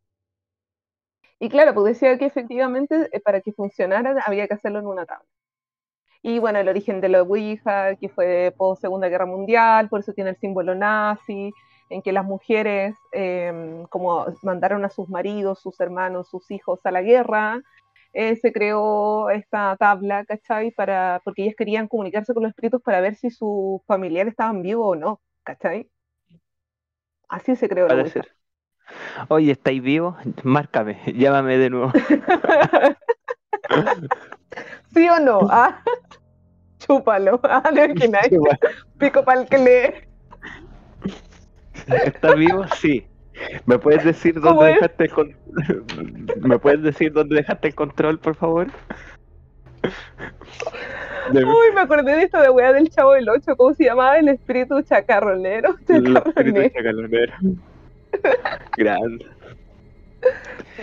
[1.39, 5.07] Y claro, pues decía que efectivamente eh, para que funcionara había que hacerlo en una
[5.07, 5.27] tabla.
[6.23, 10.13] Y bueno, el origen de la Ouija, que fue post Segunda Guerra Mundial, por eso
[10.13, 11.53] tiene el símbolo nazi,
[11.91, 16.91] en que las mujeres, eh, como mandaron a sus maridos, sus hermanos, sus hijos a
[16.91, 17.61] la guerra,
[18.13, 20.73] eh, se creó esta tabla, ¿cachai?
[20.73, 24.87] Para, porque ellas querían comunicarse con los espíritus para ver si sus familiares estaban vivos
[24.89, 25.89] o no, ¿cachai?
[27.29, 28.29] Así se creó la ser.
[29.29, 30.17] Oye, ¿estáis vivos?
[30.43, 31.93] Márcame, llámame de nuevo.
[34.93, 35.41] ¿Sí o no?
[35.51, 35.83] Ah,
[36.79, 37.41] chúpalo.
[37.45, 38.33] Ah, ¿le imagináis?
[38.99, 39.93] Pico para el que lee.
[41.87, 42.67] ¿Estás vivo?
[42.81, 43.07] Sí.
[43.67, 45.37] ¿Me puedes decir ¿Cómo dónde dejaste el con-
[46.49, 48.67] ¿Me puedes decir dónde dejaste el control, por favor?
[51.33, 54.19] De- Uy, me acordé de esta de weá del Chavo del 8, ¿cómo se llamaba?
[54.19, 55.77] El espíritu chacarronero.
[55.89, 57.33] Los espíritus Chacarronero.
[58.77, 59.27] Grande.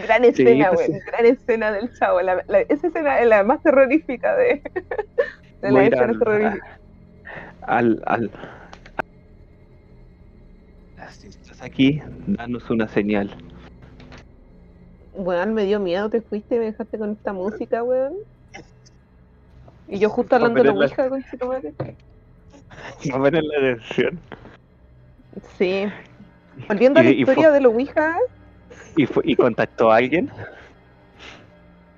[0.04, 1.00] Gran escena, pues güey.
[1.00, 1.06] sí.
[1.06, 2.22] Gran escena del Chavo.
[2.22, 4.62] La, la- esa escena es la más terrorífica de,
[5.62, 6.70] de Voy a las ir escenas al- terroríficas.
[7.62, 8.32] Al, al,
[11.10, 13.36] Si estás aquí, danos una señal.
[15.14, 18.14] Weón, me dio miedo, te fuiste y me dejaste con esta música, weón.
[19.88, 21.74] Y yo justo hablando de la Ouija con tu madre.
[23.10, 24.20] No ven en la dirección.
[25.58, 25.86] Sí.
[26.68, 28.18] Volviendo a la historia de la Ouija.
[28.96, 30.30] ¿Y, ¿Y contactó a alguien?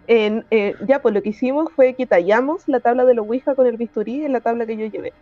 [0.08, 3.56] En, eh, ya, pues lo que hicimos fue que tallamos la tabla de la Ouija
[3.56, 5.14] con el bisturí en la tabla que yo llevé.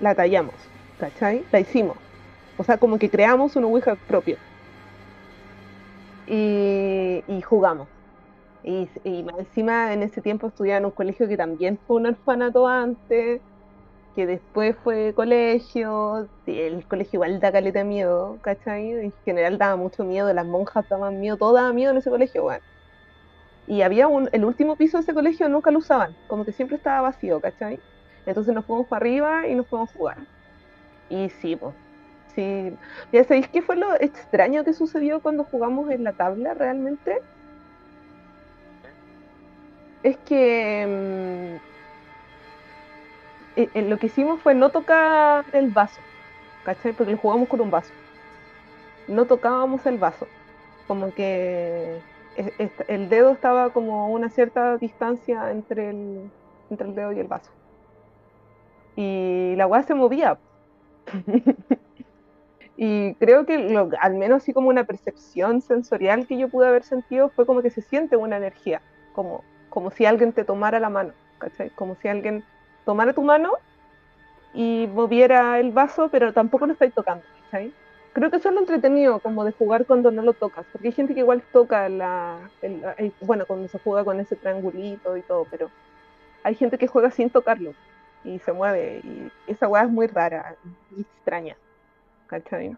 [0.00, 0.54] La tallamos,
[1.04, 1.44] ¿cachai?
[1.52, 1.96] La hicimos.
[2.56, 4.36] O sea, como que creamos una Ouija propio.
[6.26, 7.88] Y, y jugamos.
[8.62, 8.88] Y,
[9.38, 13.42] encima en ese tiempo estudiaba en un colegio que también fue un orfanato antes
[14.16, 18.92] que después fue colegio, el colegio igual da caleta miedo, ¿cachai?
[18.92, 22.44] En general daba mucho miedo, las monjas daban miedo, todo daba miedo en ese colegio,
[22.44, 22.62] bueno.
[23.66, 26.76] Y había un, el último piso de ese colegio nunca lo usaban, como que siempre
[26.76, 27.80] estaba vacío, ¿cachai?
[28.24, 30.18] Entonces nos fuimos para arriba y nos fuimos a jugar.
[31.08, 31.74] Y sí, pues,
[32.34, 32.76] sí.
[33.12, 37.24] ¿Ya sabéis qué fue lo extraño que sucedió cuando jugamos en la tabla realmente?
[40.02, 41.60] Es que...
[41.60, 41.74] Mm,
[43.56, 46.00] eh, eh, lo que hicimos fue no tocar el vaso,
[46.64, 46.92] ¿cachai?
[46.92, 47.94] Porque jugamos con un vaso.
[49.06, 50.28] No tocábamos el vaso.
[50.86, 52.04] Como que
[52.88, 56.32] el dedo estaba como a una cierta distancia entre el,
[56.68, 57.52] entre el dedo y el vaso.
[58.96, 60.38] Y la weá se movía.
[62.76, 66.82] y creo que lo, al menos así como una percepción sensorial que yo pude haber
[66.82, 68.80] sentido fue como que se siente una energía,
[69.12, 71.70] como, como si alguien te tomara la mano, ¿cachai?
[71.70, 72.44] Como si alguien
[72.84, 73.52] tomara tu mano
[74.52, 77.72] y moviera el vaso, pero tampoco lo estáis tocando, ¿sabes?
[78.12, 80.92] Creo que eso es lo entretenido, como de jugar cuando no lo tocas, porque hay
[80.92, 82.38] gente que igual toca la,
[83.20, 85.68] bueno, cuando se juega con ese triangulito y todo, pero
[86.44, 87.74] hay gente que juega sin tocarlo
[88.24, 90.56] y se mueve, y esa weá es muy rara
[90.96, 91.56] y extraña,
[92.26, 92.76] ¿cachai?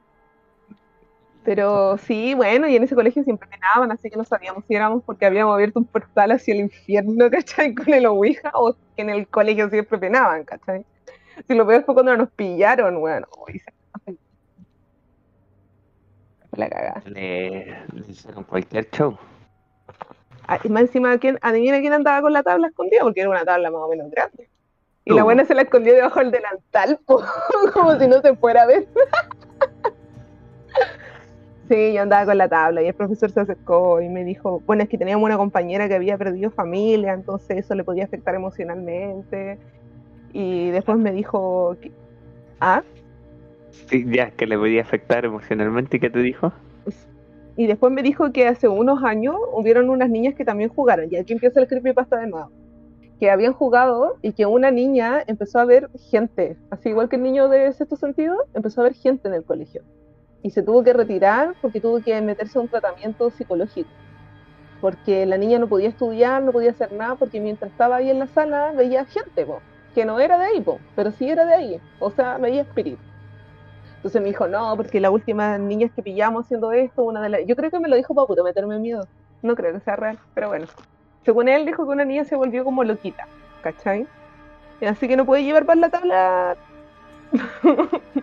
[1.44, 5.04] Pero sí, bueno, y en ese colegio siempre penaban, así que no sabíamos si éramos
[5.04, 7.74] porque habíamos abierto un portal hacia el infierno, ¿cachai?
[7.74, 10.84] Con el Ouija, o que en el colegio siempre penaban, ¿cachai?
[11.46, 13.28] Si lo peor fue cuando nos pillaron, bueno,
[16.56, 17.02] la cagada.
[17.06, 19.16] Le, hicieron cualquier show.
[20.48, 23.44] Ah, y más encima, ¿quién, adivina quién andaba con la tabla escondida, porque era una
[23.44, 24.48] tabla más o menos grande.
[25.06, 26.98] Y la buena se la escondió debajo del delantal,
[27.72, 28.86] como si no se fuera a ver.
[31.68, 34.84] Sí, yo andaba con la tabla y el profesor se acercó y me dijo, bueno,
[34.84, 39.58] es que teníamos una compañera que había perdido familia, entonces eso le podía afectar emocionalmente.
[40.32, 41.76] Y después me dijo,
[42.60, 42.84] ¿ah?
[43.88, 45.96] Sí, ya, que le podía afectar emocionalmente.
[45.96, 46.52] ¿Y qué te dijo?
[47.56, 51.16] Y después me dijo que hace unos años hubieron unas niñas que también jugaron, y
[51.16, 52.50] aquí empieza el creepypasta de nuevo,
[53.18, 57.22] que habían jugado y que una niña empezó a ver gente, así igual que el
[57.22, 59.82] niño de sexto sentido, empezó a ver gente en el colegio
[60.42, 63.90] y se tuvo que retirar porque tuvo que meterse a un tratamiento psicológico.
[64.80, 68.20] Porque la niña no podía estudiar, no podía hacer nada, porque mientras estaba ahí en
[68.20, 69.46] la sala veía gente,
[69.94, 73.02] que no era de ahí, pero sí era de ahí, o sea, veía espíritu.
[73.96, 77.40] Entonces me dijo, no, porque la última niña que pillamos haciendo esto, una de las...
[77.46, 79.08] Yo creo que me lo dijo para puto meterme miedo.
[79.42, 80.66] No creo que sea real, pero bueno.
[81.26, 83.26] Según él dijo que una niña se volvió como loquita,
[83.60, 84.06] ¿cachai?
[84.80, 86.56] Así que no puede llevar para la tabla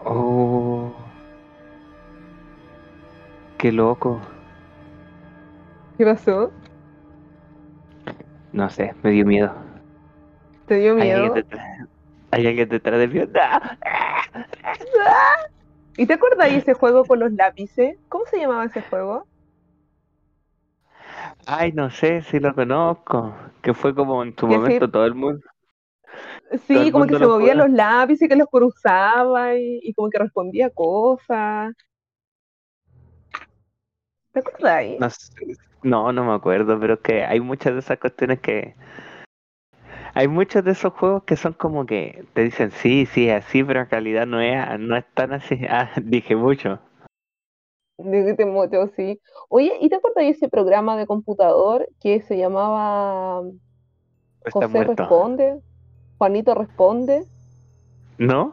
[0.00, 0.92] Oh.
[3.56, 4.20] Qué loco.
[5.96, 6.50] ¿Qué pasó?
[8.52, 9.54] No sé, me dio miedo.
[10.66, 11.34] ¿Te dio miedo?
[12.32, 13.20] Hay alguien detrás de mí.
[15.96, 17.96] ¿Y te acuerdas de ese juego con los lápices?
[18.08, 19.28] ¿Cómo se llamaba ese juego?
[21.46, 23.34] Ay, no sé si lo conozco.
[23.62, 25.40] Que fue como en tu momento todo el mundo.
[26.66, 30.70] Sí, como que se movían los lápices y que los cruzaba y, como que respondía
[30.70, 31.74] cosas.
[34.32, 34.98] ¿Te acuerdas ahí?
[35.82, 38.74] No, no, me acuerdo, pero que hay muchas de esas cuestiones que.
[40.14, 43.80] Hay muchos de esos juegos que son como que te dicen sí, sí, así, pero
[43.80, 45.58] en realidad no es, no es tan así.
[45.68, 46.78] Ah, dije mucho.
[47.98, 49.20] Dije mucho, sí.
[49.48, 53.42] Oye, ¿y te acuerdas de ese programa de computador que se llamaba
[54.50, 55.60] José Responde?
[56.18, 57.24] Juanito responde.
[58.18, 58.52] ¿No?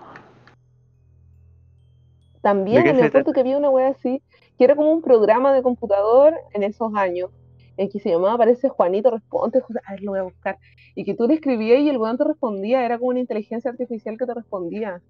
[2.41, 4.21] También me acuerdo que había una wea así,
[4.57, 7.29] que era como un programa de computador en esos años,
[7.77, 10.57] en que se llamaba, parece Juanito Responde, a ver, lo voy a buscar,
[10.95, 14.17] y que tú le escribías y el weón te respondía, era como una inteligencia artificial
[14.17, 15.01] que te respondía.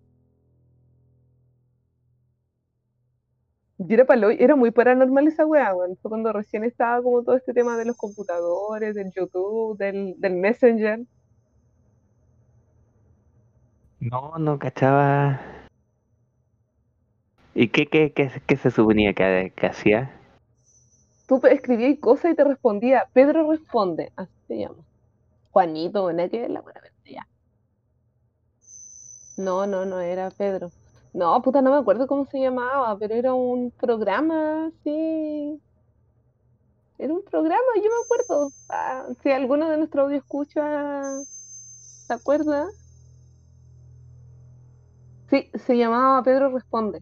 [3.88, 4.06] Y era,
[4.38, 5.98] era muy paranormal esa weá, weón.
[5.98, 10.36] Fue cuando recién estaba como todo este tema de los computadores, del YouTube, del, del
[10.36, 11.00] Messenger.
[14.00, 15.41] No, no cachaba.
[17.56, 20.15] ¿Y qué, qué, qué, qué se suponía que, que hacía?
[21.28, 23.08] Tú escribías cosas y te respondía.
[23.13, 24.84] Pedro responde, así se llama.
[25.52, 26.30] Juanito, ¿no?
[26.30, 27.28] que la buena ya.
[29.38, 30.72] No, no, no era Pedro.
[31.13, 35.62] No, puta, no me acuerdo cómo se llamaba, pero era un programa, sí.
[36.97, 38.52] Era un programa, yo me acuerdo.
[38.69, 40.62] Ah, si alguno de nuestros audio escucha,
[42.08, 42.67] ¿se acuerda?
[45.30, 47.02] Sí, se llamaba Pedro Responde.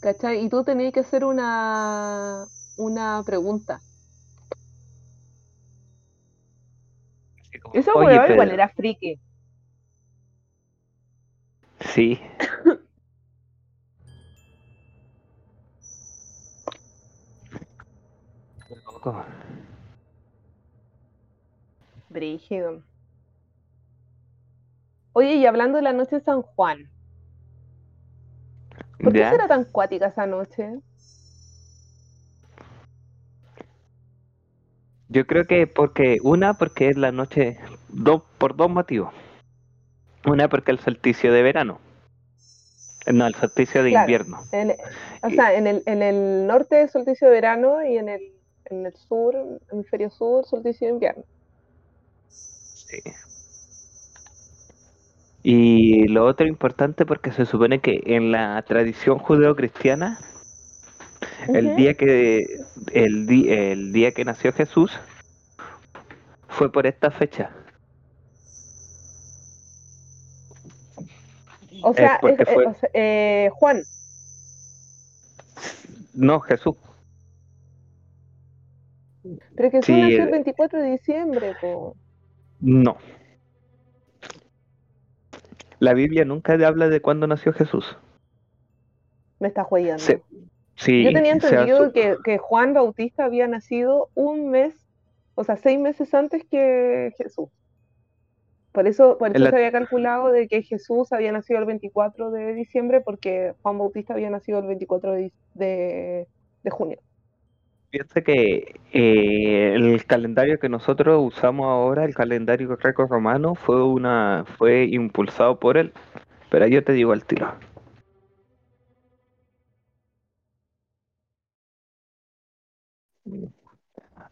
[0.00, 0.44] ¿Cachai?
[0.44, 2.46] Y tú tenías que hacer una,
[2.76, 3.80] una pregunta.
[7.72, 9.20] Eso igual era friki.
[11.80, 12.20] Sí.
[22.08, 22.82] Brígido.
[25.12, 26.90] Oye, y hablando de la noche de San Juan,
[29.02, 30.80] ¿por qué será tan cuática esa noche?
[35.08, 39.12] Yo creo que porque, una, porque es la noche, dos, por dos motivos.
[40.24, 41.80] Una, porque el solsticio de verano.
[43.06, 44.38] No, el solsticio de invierno.
[45.22, 48.32] o sea, en el, en el norte es solsticio de verano y en el,
[48.66, 49.34] en el sur,
[49.72, 51.24] hemisferio sur, solsticio de invierno.
[52.28, 53.02] Sí.
[55.42, 60.18] Y lo otro importante porque se supone que en la tradición judeocristiana
[61.48, 62.44] el día que
[62.92, 64.98] el, el día que nació Jesús
[66.48, 67.50] fue por esta fecha.
[71.82, 72.20] O sea,
[72.92, 73.82] eh, Juan.
[76.14, 76.76] No, Jesús.
[79.56, 81.54] Pero Jesús nació el 24 de diciembre.
[82.60, 82.96] No.
[85.78, 87.96] La Biblia nunca habla de cuándo nació Jesús.
[89.38, 90.02] Me está jodiendo.
[90.86, 94.74] Yo tenía entendido que, Juan Bautista había nacido un mes,
[95.34, 97.48] o sea, seis meses antes que Jesús.
[98.72, 102.54] Por eso, por eso se había calculado de que Jesús había nacido el 24 de
[102.54, 106.98] diciembre, porque Juan Bautista había nacido el 24 de, de, junio.
[107.90, 114.84] Piensa que eh, el calendario que nosotros usamos ahora, el calendario greco-romano, fue una fue
[114.84, 115.92] impulsado por él.
[116.50, 117.54] Pero yo te digo al tiro.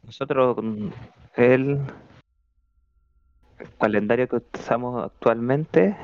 [0.03, 0.57] Nosotros,
[3.59, 5.97] el calendario que usamos actualmente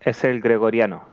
[0.00, 1.04] es el gregoriano.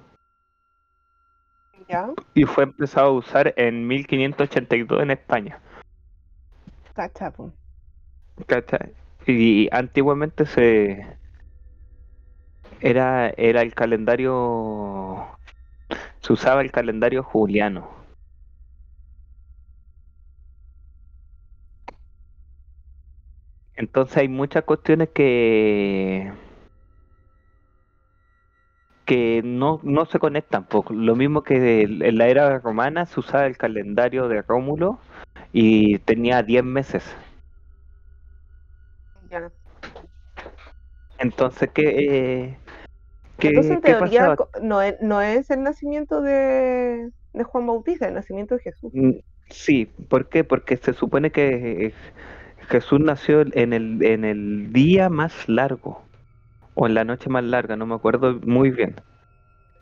[2.33, 5.59] Y fue empezado a usar en 1582 en España.
[9.25, 11.17] Y antiguamente se
[12.79, 15.25] era era el calendario
[16.21, 18.02] se usaba el calendario juliano.
[23.83, 26.31] Entonces hay muchas cuestiones que
[29.05, 30.65] que no, no se conectan.
[30.89, 34.99] Lo mismo que en la era romana se usaba el calendario de Rómulo
[35.51, 37.03] y tenía 10 meses.
[41.17, 42.55] Entonces, ¿qué,
[43.37, 48.13] qué, Entonces, en teoría, no es, no es el nacimiento de, de Juan Bautista, el
[48.13, 48.91] nacimiento de Jesús.
[48.93, 49.15] Mm,
[49.49, 50.45] sí, ¿por qué?
[50.45, 51.93] Porque se supone que
[52.69, 56.03] Jesús nació en el, en el día más largo,
[56.75, 58.95] o en la noche más larga, no me acuerdo muy bien.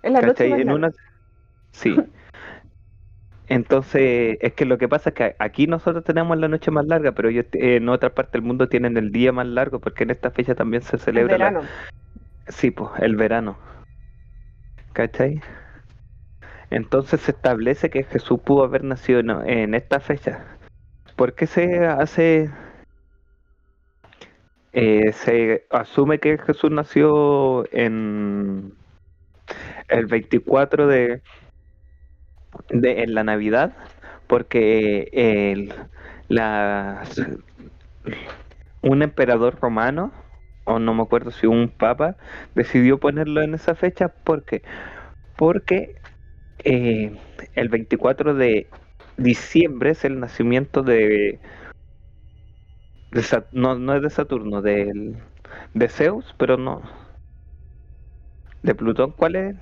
[0.03, 0.91] En la noche más larga.
[1.71, 1.95] Sí.
[3.47, 7.11] Entonces, es que lo que pasa es que aquí nosotros tenemos la noche más larga,
[7.11, 10.31] pero ellos en otra parte del mundo tienen el día más largo, porque en esta
[10.31, 11.33] fecha también se celebra.
[11.35, 11.61] El verano.
[12.47, 13.57] Sí, pues, el verano.
[14.93, 15.41] ¿Cachai?
[16.69, 20.45] Entonces se establece que Jesús pudo haber nacido en esta fecha.
[21.17, 22.49] ¿Por qué se hace
[24.73, 28.73] eh, se asume que Jesús nació en
[29.87, 31.21] el 24 de,
[32.69, 33.73] de en la Navidad,
[34.27, 35.73] porque el,
[36.27, 37.03] la,
[38.81, 40.11] un emperador romano,
[40.65, 42.17] o no me acuerdo si un papa,
[42.55, 44.09] decidió ponerlo en esa fecha.
[44.23, 44.63] Porque,
[45.37, 45.95] porque
[46.63, 47.15] eh,
[47.55, 48.67] el 24 de
[49.17, 51.39] diciembre es el nacimiento de
[53.51, 55.15] no, no es de Saturno, de
[55.89, 56.81] Zeus, pero no.
[58.61, 59.55] ¿De Plutón cuál es?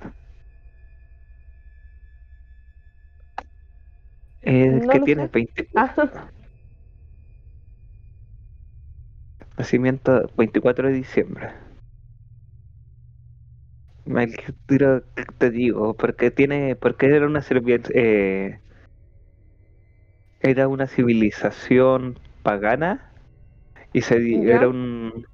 [4.42, 5.70] Es que tiene 20.
[5.76, 6.30] Ah.
[9.58, 11.52] Nacimiento 24 de diciembre.
[14.06, 14.36] El
[14.66, 15.04] tiro,
[15.38, 17.44] te digo, porque tiene, porque era una
[17.94, 18.60] eh,
[20.42, 23.09] era una civilización pagana
[23.94, 24.18] y se
[24.50, 25.26] era un,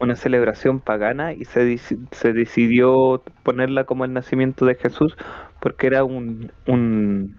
[0.00, 5.16] una celebración pagana y se, se decidió ponerla como el nacimiento de Jesús
[5.60, 7.36] porque era un, un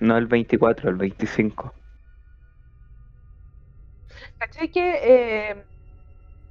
[0.00, 1.74] no el 24, el 25.
[4.38, 5.64] ¿Cachai que eh,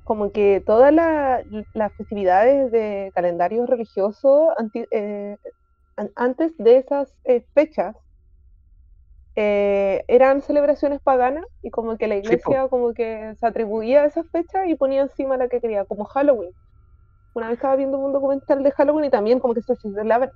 [0.04, 4.50] como que todas las festividades de calendario religioso
[4.92, 5.38] eh,
[6.16, 7.96] antes de esas eh, fechas
[9.36, 14.28] eh, eran celebraciones paganas y como que la iglesia como que se atribuía a esas
[14.30, 16.52] fechas y ponía encima la que quería, como Halloween.
[17.34, 19.76] Una vez estaba viendo un documental de Halloween y también como que se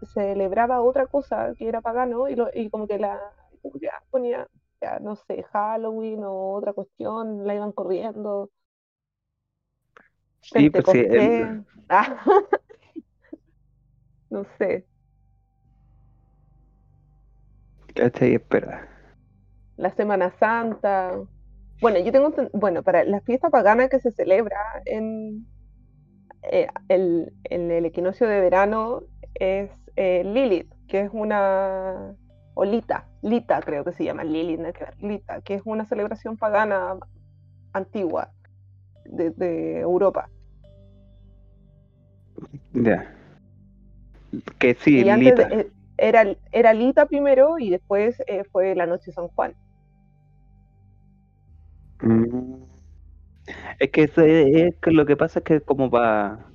[0.08, 3.20] celebraba, otra cosa que era pagano y, y como que la
[3.82, 4.48] ya ponía,
[4.82, 8.50] ya, no sé, Halloween o otra cuestión, la iban corriendo.
[10.42, 11.06] Sí, pues sí.
[11.90, 12.22] Ah.
[14.30, 14.86] no sé.
[17.98, 18.36] ¿Cachai?
[18.36, 18.88] Espera.
[19.76, 21.20] La Semana Santa.
[21.82, 25.48] Bueno, yo tengo, bueno, para la fiesta pagana que se celebra en,
[26.44, 29.02] eh, el, en el equinoccio de verano
[29.36, 32.16] es eh, Lilith, que es una,
[32.54, 35.86] o Lita, Lita creo que se llama Lilith, no que ver, Lita, que es una
[35.86, 36.98] celebración pagana
[37.74, 38.32] antigua
[39.06, 40.30] de Europa.
[42.74, 43.12] Ya.
[44.60, 45.48] Que sí, Lita.
[45.52, 49.56] Eh, era, era Lita primero y después eh, fue la noche San Juan.
[52.02, 52.64] Mm.
[53.80, 56.46] Es que, es lo que pasa es que como para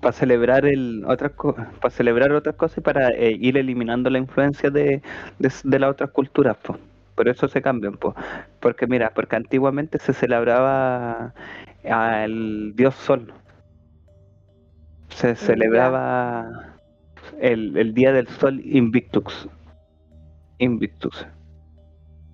[0.00, 1.32] para celebrar el otras
[1.80, 5.02] para celebrar otras cosas y para eh, ir eliminando la influencia de,
[5.38, 6.78] de, las otras culturas pues
[7.16, 8.14] por eso se cambian pues
[8.60, 11.34] porque mira porque antiguamente se celebraba
[11.84, 13.32] al dios sol
[15.08, 16.69] se celebraba
[17.40, 19.48] el, día del sol Invictus.
[20.58, 21.26] Invictus.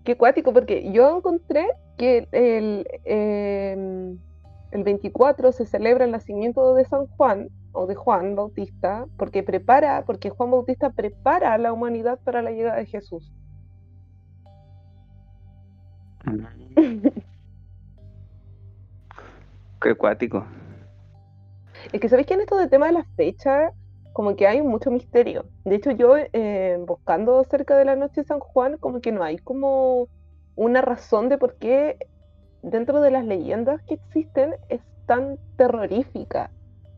[0.04, 4.18] Qué cuático, porque yo encontré que el, em,
[4.72, 10.04] el 24 se celebra el nacimiento de San Juan o de Juan Bautista, porque prepara,
[10.06, 13.32] porque Juan Bautista prepara a la humanidad para la llegada de Jesús.
[19.80, 20.44] Qué cuático.
[21.92, 23.72] Es que sabéis que en esto del tema de las fechas,
[24.16, 25.44] como que hay mucho misterio.
[25.66, 29.22] De hecho, yo eh, buscando cerca de la noche de San Juan, como que no
[29.22, 30.08] hay como
[30.54, 31.98] una razón de por qué
[32.62, 36.50] dentro de las leyendas que existen es tan terrorífica.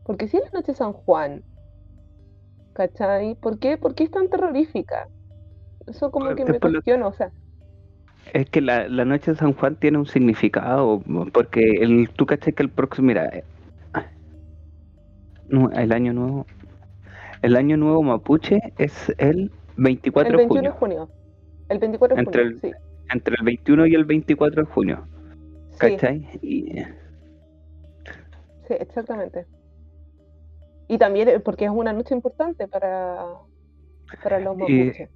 [0.05, 1.43] Porque si es la noche de San Juan,
[2.71, 3.35] ¿cachai?
[3.35, 5.09] ¿Por qué, ¿Por qué es tan terrorífica?
[5.87, 7.31] Eso como que me cuestiono, o sea.
[8.31, 11.03] Es que la, la, noche de San Juan tiene un significado,
[11.33, 13.29] porque el, tú cachai que el próximo, mira,
[15.49, 16.45] el año nuevo.
[17.41, 20.71] El año nuevo mapuche es el 24 de junio.
[20.73, 21.09] junio.
[21.69, 22.75] El 24 de entre junio, el,
[23.13, 25.07] Entre el 21 y el 24 de junio.
[25.77, 26.27] ¿Cachai?
[26.41, 26.73] Sí.
[28.67, 29.45] sí, exactamente.
[30.87, 33.25] Y también eh, porque es una noche importante para,
[34.21, 35.09] para los mapuches.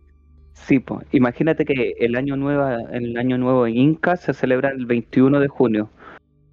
[0.54, 4.86] Sí, pues, imagínate que el año nuevo, el año nuevo en Inca se celebra el
[4.86, 5.90] 21 de junio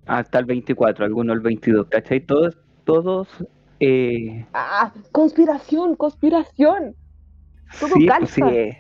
[0.07, 2.21] hasta el 24, algunos el 22, ¿cachai?
[2.21, 3.29] Todos, todos
[3.81, 6.95] eh, ah, conspiración, conspiración.
[7.79, 8.43] Todo sí, pues sí.
[8.43, 8.79] Eh.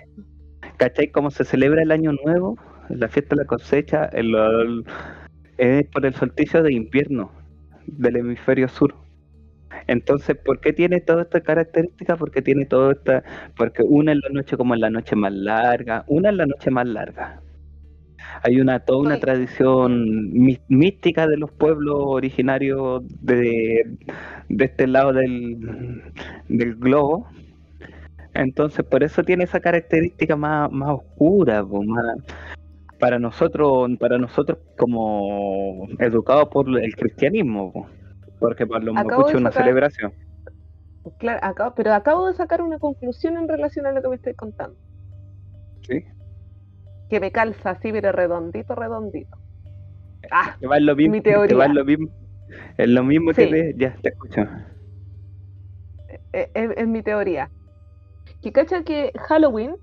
[0.76, 1.11] ¿Cachai?
[1.11, 4.84] Cómo se celebra el año nuevo, la fiesta de la cosecha, el,
[5.59, 7.32] es por el solsticio de invierno
[7.86, 8.94] del hemisferio sur.
[9.86, 12.16] Entonces, ¿por qué tiene toda esta característica?
[12.16, 13.24] Porque tiene toda esta,
[13.57, 16.70] porque una es la noche como en la noche más larga, una es la noche
[16.70, 17.40] más larga.
[18.42, 20.32] Hay una toda una tradición
[20.68, 23.98] mística de los pueblos originarios de,
[24.48, 26.02] de este lado del,
[26.48, 27.26] del globo.
[28.34, 32.16] Entonces, por eso tiene esa característica más, más oscura, más,
[32.98, 37.88] para nosotros, para nosotros como educados por el cristianismo,
[38.38, 40.12] porque para los mapuches es una celebración.
[41.18, 44.76] Claro, pero acabo de sacar una conclusión en relación a lo que me estoy contando.
[45.82, 46.04] Sí.
[47.11, 49.36] Que me calza así, pero redondito, redondito.
[50.30, 51.68] Ah, va lo mismo, mi teoría.
[51.68, 52.08] lo mismo,
[52.78, 54.42] es lo mismo que ya te escucho.
[56.32, 57.50] Es, e, es, mi teoría.
[58.40, 59.74] Que cacha que Halloween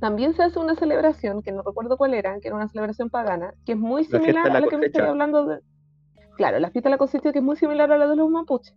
[0.00, 3.52] también se hace una celebración, que no recuerdo cuál era, que era una celebración pagana,
[3.66, 5.60] que es muy similar a la, que me estoy hablando de.
[6.36, 8.74] Claro, la fiesta de la cosecha que es muy similar a la de los mapuches.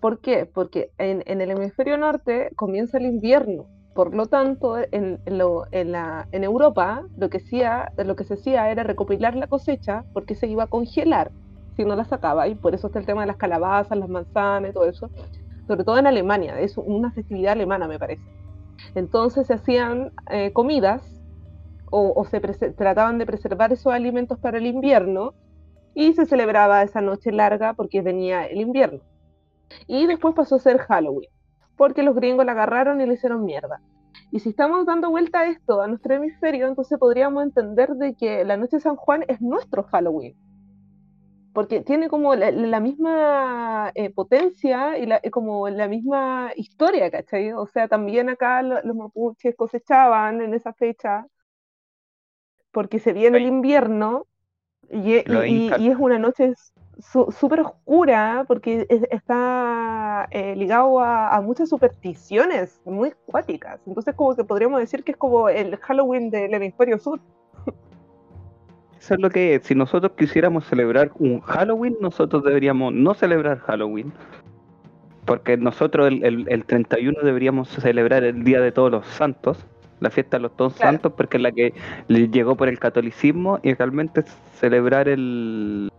[0.00, 0.46] ¿Por qué?
[0.46, 5.20] Porque en, en el hemisferio norte comienza el invierno por lo tanto, en,
[6.32, 10.64] Europa lo que, hacía, lo que se hacía era recopilar la cosecha porque se iba
[10.64, 11.30] a congelar
[11.76, 14.70] si no la sacaba, y por eso está el tema de las calabazas, las manzanas
[14.70, 15.10] y todo eso,
[15.66, 18.22] sobre todo en Alemania, es una festividad alemana me parece.
[18.94, 21.02] Entonces se hacían eh, comidas
[21.90, 25.34] o, se trataban de preservar esos alimentos para el invierno
[25.94, 29.00] y se celebraba esa noche larga porque venía el invierno.
[29.86, 31.28] Y después pasó a ser Halloween,
[31.76, 33.80] porque los gringos la agarraron y le hicieron mierda.
[34.30, 38.44] Y si estamos dando vuelta a esto, a nuestro hemisferio, entonces podríamos entender de que
[38.44, 40.34] la noche de San Juan es nuestro Halloween.
[41.52, 47.52] Porque tiene como la, misma eh, potencia y como la misma historia, ¿cachai?
[47.52, 51.26] O sea, también acá los, mapuches cosechaban en esa fecha,
[52.70, 54.26] porque se viene el invierno
[54.90, 56.54] y, y es una noche
[57.02, 63.80] súper oscura porque está eh, ligado a, muchas supersticiones muy cuáticas.
[63.86, 67.20] Entonces como que podríamos decir que es como el Halloween del hemisferio sur.
[68.98, 69.64] Eso es lo que es.
[69.64, 74.12] Si nosotros quisiéramos celebrar un Halloween, nosotros deberíamos no celebrar Halloween.
[75.24, 79.66] Porque nosotros el, el, 31 deberíamos celebrar el Día de Todos los Santos,
[80.00, 81.74] la fiesta de los Todos Santos, porque es la que
[82.08, 84.24] llegó por el catolicismo y realmente
[84.58, 85.92] celebrar el,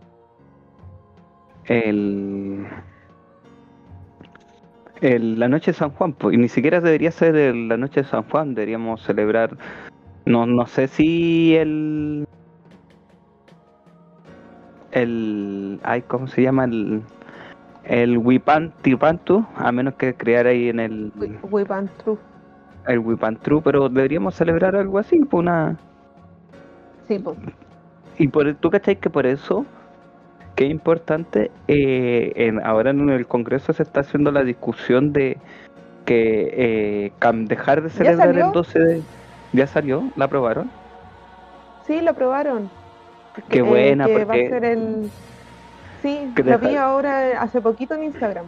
[1.66, 2.66] el,
[5.00, 8.22] la noche de San Juan, pues, y ni siquiera debería ser la noche de San
[8.24, 9.56] Juan, deberíamos celebrar,
[10.24, 12.26] no, no sé si el,
[14.92, 16.64] el, ay, ¿cómo se llama?
[16.64, 17.02] El,
[17.84, 21.12] el Wipantu, a menos que crear ahí en el...
[21.50, 22.18] Wipantru.
[22.86, 25.76] El Wipantru, pero deberíamos celebrar algo así, pues una...
[27.08, 27.36] Sí, pues.
[28.18, 29.66] Y por, tú cachai que por eso
[30.54, 35.38] qué importante, eh, en, ahora en el Congreso se está haciendo la discusión de
[36.04, 37.12] que eh,
[37.46, 39.02] dejar de celebrar el 12 de...
[39.52, 40.04] ¿Ya salió?
[40.16, 40.70] ¿La aprobaron?
[41.86, 42.70] Sí, la aprobaron.
[43.48, 44.24] Qué buena, porque...
[44.24, 45.10] va a ser el...
[46.02, 48.46] Sí, lo vi ahora hace poquito en Instagram.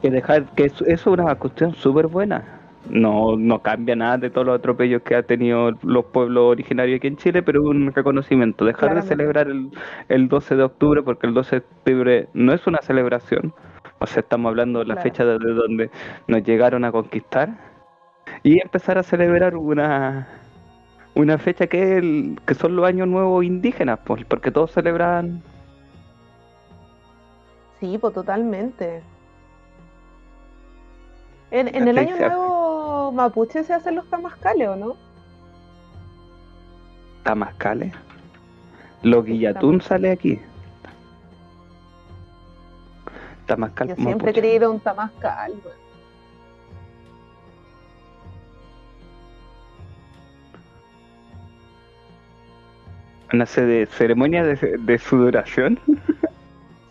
[0.00, 2.42] Que dejar, que eso es una cuestión súper buena
[2.90, 7.08] no, no cambia nada de todos los atropellos que ha tenido los pueblos originarios aquí
[7.08, 8.64] en Chile, pero un reconocimiento.
[8.64, 9.70] Dejar de celebrar el,
[10.08, 13.54] el 12 de octubre, porque el 12 de octubre no es una celebración,
[13.98, 15.90] o sea, estamos hablando de la fecha desde donde
[16.28, 17.56] nos llegaron a conquistar,
[18.42, 20.28] y empezar a celebrar una,
[21.14, 25.42] una fecha que, el, que son los años nuevos indígenas, pues, porque todos celebran.
[27.80, 29.02] Sí, pues totalmente.
[31.50, 32.55] En, en el año nuevo
[33.12, 34.96] mapuche se hacen los tamascales, ¿o no?
[37.22, 37.92] ¿Tamascales?
[39.02, 40.40] Lo guillatún sale aquí.
[43.46, 43.88] Tamascal.
[43.88, 45.54] Yo siempre he querido un tamascal,
[53.32, 55.80] Una de ceremonia de, de sudoración.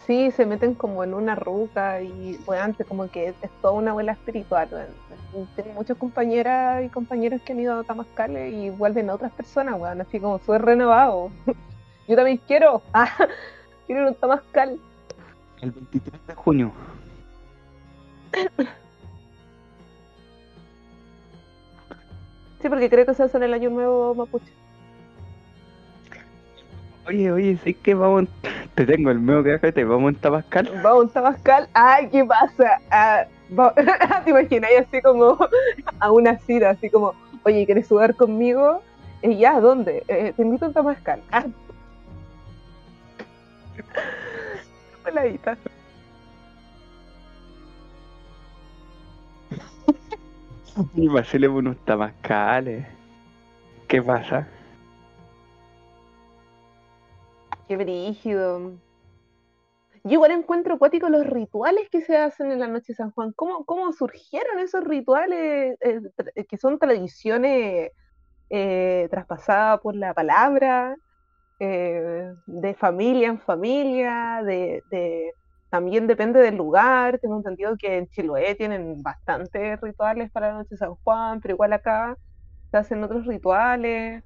[0.06, 3.92] Sí, se meten como en una ruca y pues antes como que es, toda una
[3.92, 4.70] abuela espiritual.
[5.56, 9.80] Tengo muchas compañeras y compañeros que han ido a Tamascales y vuelven a otras personas,
[9.80, 11.32] weón, así como súper renovado.
[12.08, 13.10] Yo también quiero, ah,
[13.88, 14.80] quiero ir a un Tamascal.
[15.62, 16.72] El 23 de junio.
[22.62, 24.52] Sí, porque creo que se hace en el año nuevo mapuche.
[27.08, 28.26] Oye, oye, sí que vamos,
[28.74, 30.72] te tengo el medio que te vamos en Tabascal.
[30.82, 32.82] Vamos en Tabascal, ay, ¿qué pasa?
[32.90, 33.26] Ah,
[34.24, 35.38] ¿Te imaginas así como
[36.00, 38.82] a una cita, así como, oye, ¿quieres jugar conmigo?
[39.22, 40.04] Y ya, ¿dónde?
[40.08, 41.22] Eh, te invito a Tabascal.
[41.32, 41.46] Ah.
[45.04, 45.58] Peladita.
[50.94, 52.86] Y unos tabascales.
[53.88, 54.46] ¿Qué pasa?
[57.68, 58.74] Qué brígido.
[60.04, 63.34] Yo igual encuentro acuático los rituales que se hacen en la noche de San Juan.
[63.36, 66.00] ¿Cómo, cómo surgieron esos rituales eh,
[66.36, 67.92] eh, que son tradiciones
[68.52, 70.96] eh, traspasadas por la palabra,
[71.58, 74.44] de familia en familia,
[75.70, 77.18] también depende del lugar.
[77.20, 81.56] Tengo entendido que en Chiloé tienen bastantes rituales para la noche de San Juan, pero
[81.56, 82.18] igual acá
[82.70, 84.24] se hacen otros rituales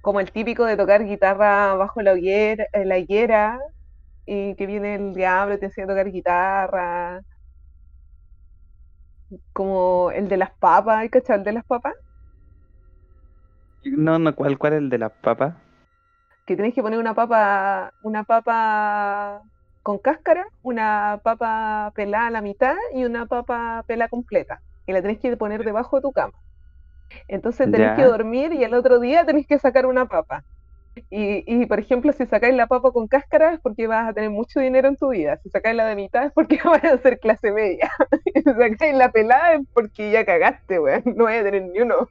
[0.00, 3.58] como el típico de tocar guitarra bajo la hoguera, eh, la higuera
[4.26, 7.22] y que viene el diablo y te enseña a tocar guitarra.
[9.52, 11.94] Como el de las papas, ¿hay cachado el de las papas?
[13.84, 15.54] No, no, ¿cuál, cuál es el de las papas?
[16.46, 19.42] Que tienes que poner una papa, una papa
[19.82, 24.60] con cáscara, una papa pelada a la mitad y una papa pelada completa.
[24.86, 26.34] Y la tenés que poner debajo de tu cama.
[27.26, 30.44] Entonces tenés que dormir y el otro día tenés que sacar una papa.
[31.10, 34.30] Y, y, por ejemplo, si sacáis la papa con cáscara es porque vas a tener
[34.30, 35.38] mucho dinero en tu vida.
[35.42, 37.90] Si sacáis la de mitad es porque vas a ser clase media.
[38.34, 41.02] si sacáis la pelada es porque ya cagaste, weón.
[41.04, 42.08] No voy a tener ni uno.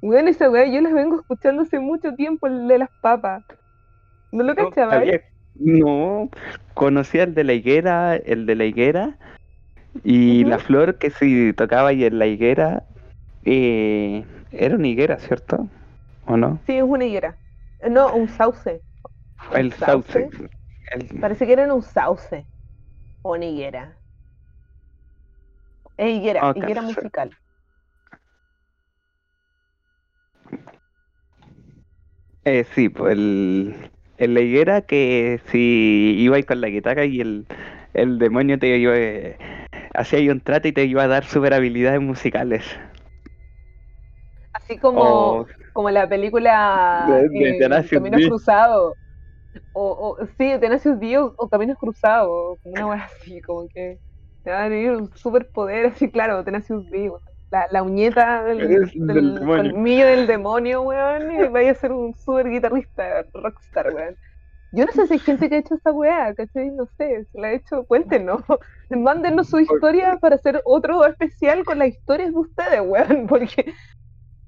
[0.00, 3.44] Weón, esa weá yo las vengo escuchando hace mucho tiempo, el de las papas.
[4.32, 5.04] ¿No lo cachabas?
[5.54, 6.30] No,
[6.74, 9.18] conocía el de la higuera, el de la higuera,
[10.02, 12.84] y la flor que si tocaba ahí en la higuera,
[13.44, 15.68] eh, era una higuera, ¿cierto?
[16.26, 16.60] ¿O no?
[16.66, 17.36] Sí, es una higuera.
[17.88, 18.82] No, un sauce.
[19.54, 20.28] El sauce.
[21.20, 22.46] Parece que era un sauce.
[23.22, 23.96] O una higuera.
[25.96, 27.36] Es higuera, higuera musical.
[32.44, 33.74] Eh, sí, pues el,
[34.18, 37.46] el la higuera que si ibais con la guitarra y el,
[37.94, 39.36] el demonio te iba, eh,
[39.94, 42.64] hacía un trato y te iba a dar super habilidades musicales.
[44.64, 48.94] Así como, como la película de, eh, Caminos Cruzados.
[49.74, 53.98] O, o, sí, Tenacious D o, o Caminos Cruzados, una cosa así, como que
[54.44, 57.12] te va a venir un superpoder así, claro, Tenacious D,
[57.50, 62.48] la, la uñeta del, del, colmillo del demonio, weón, y vaya a ser un super
[62.48, 64.16] guitarrista, rockstar, weón.
[64.74, 66.70] Yo no sé si hay gente que ha hecho esta weá, ¿cachai?
[66.70, 68.42] No sé, si la ha hecho, cuéntenos.
[68.88, 73.74] Mándenos su historia para hacer otro especial con las historias de ustedes, weón, porque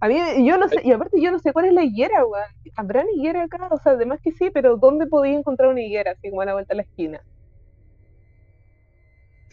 [0.04, 2.44] a mí, yo no sé, y aparte yo no sé cuál es la higuera, weón.
[2.76, 3.68] ¿Habrá una higuera acá?
[3.70, 6.52] O sea, además que sí, pero ¿dónde podía encontrar una higuera así como a la
[6.52, 7.20] vuelta de la esquina?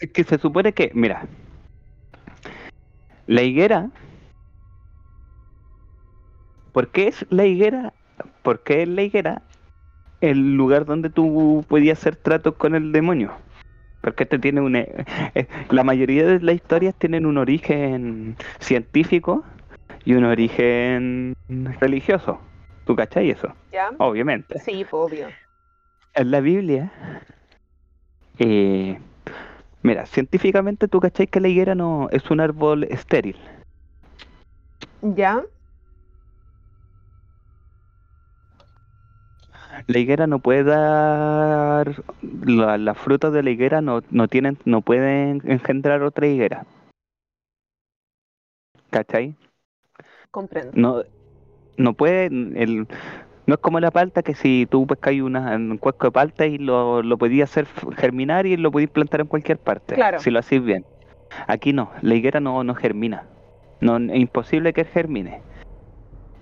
[0.02, 1.26] Es que se supone que, mira,
[3.28, 3.92] la higuera,
[6.74, 7.94] ¿por qué es la higuera?
[8.42, 9.44] ¿Por qué es la higuera
[10.20, 13.32] el lugar donde tú podías hacer tratos con el demonio?
[14.02, 14.76] Porque este tiene un...
[14.76, 15.06] Eh,
[15.70, 19.46] la mayoría de las historias tienen un origen científico
[20.06, 21.34] y un origen
[21.80, 22.42] religioso.
[22.86, 23.54] ¿Tú cachai eso?
[23.72, 23.92] ¿Ya?
[24.00, 24.60] Obviamente.
[24.60, 25.30] Sí, obvio.
[26.14, 26.92] En la Biblia,
[28.40, 29.00] eh,
[29.82, 33.38] mira, científicamente tú cachai que la higuera no es un árbol estéril.
[35.02, 35.44] ¿Ya?
[39.88, 45.42] La higuera no puede dar, las frutas de la higuera no, no tienen, no pueden
[45.46, 46.66] engendrar otra higuera.
[48.90, 49.36] ¿Cachai?
[50.32, 50.72] Comprendo.
[50.76, 51.04] No,
[51.78, 52.88] no puede, el,
[53.46, 56.58] no es como la palta que si tú pescas una, un cuesco de palta y
[56.58, 57.68] lo, lo podías hacer
[57.98, 60.20] germinar y lo podías plantar en cualquier parte, claro.
[60.20, 60.86] si lo hacéis bien.
[61.48, 63.26] Aquí no, la higuera no, no germina.
[63.82, 65.42] No, es imposible que germine.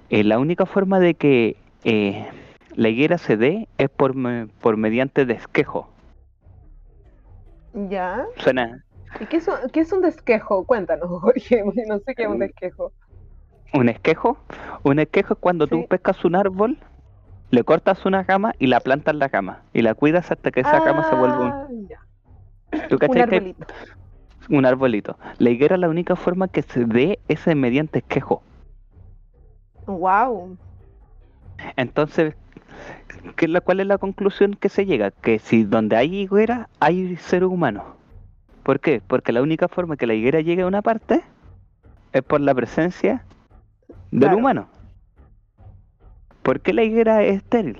[0.09, 2.27] Eh, la única forma de que eh,
[2.75, 4.13] la higuera se dé es por,
[4.59, 5.89] por mediante desquejo.
[7.73, 8.25] ¿Ya?
[8.37, 8.83] Suena.
[9.19, 10.65] ¿Y qué es, qué es un desquejo?
[10.65, 12.91] Cuéntanos, Jorge, no sé qué es un desquejo.
[13.73, 14.37] ¿Un esquejo?
[14.83, 16.77] Un esquejo es cuando tú pescas un árbol,
[17.51, 19.61] le cortas una rama y la plantas en la rama.
[19.73, 21.87] Y la cuidas hasta que esa ah, rama se vuelva un...
[21.87, 21.99] Ya.
[22.87, 23.65] ¿Tú un arbolito.
[24.49, 25.17] Un arbolito.
[25.37, 28.41] La higuera la única forma que se dé es mediante esquejo.
[29.85, 30.57] Wow.
[31.75, 32.35] Entonces,
[33.35, 35.11] ¿qué es la, ¿cuál es la conclusión que se llega?
[35.11, 37.95] Que si donde hay higuera, hay ser humano.
[38.63, 39.01] ¿Por qué?
[39.05, 41.23] Porque la única forma que la higuera llegue a una parte
[42.13, 43.23] es por la presencia
[44.11, 44.67] del humano.
[46.43, 47.79] ¿Por qué la higuera es estéril?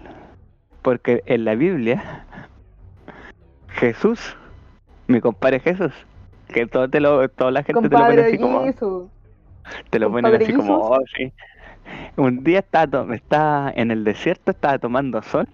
[0.82, 2.26] Porque en la Biblia,
[3.70, 4.38] Jesús,
[5.08, 5.94] mi compadre Jesús,
[6.48, 9.14] que todo te lo, toda la gente te lo pone así como.
[9.90, 11.32] Te lo ponen así como, oh, sí.
[12.16, 15.48] Un día estaba, estaba en el desierto, estaba tomando sol,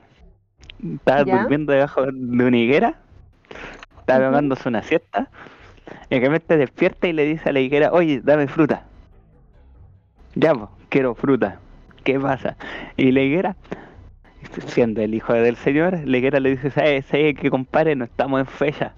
[0.83, 2.95] estaba durmiendo debajo de una higuera,
[3.99, 5.29] estaba tomándose una siesta,
[6.09, 8.85] y que me despierta y le dice a la higuera, oye, dame fruta.
[10.35, 10.53] Ya,
[10.89, 11.59] quiero fruta.
[12.03, 12.57] ¿Qué pasa?
[12.97, 13.55] Y la higuera,
[14.67, 17.95] siendo el hijo del Señor, la higuera le dice, ¿sabes, ¿sabes que compadre?
[17.95, 18.93] No estamos en fecha.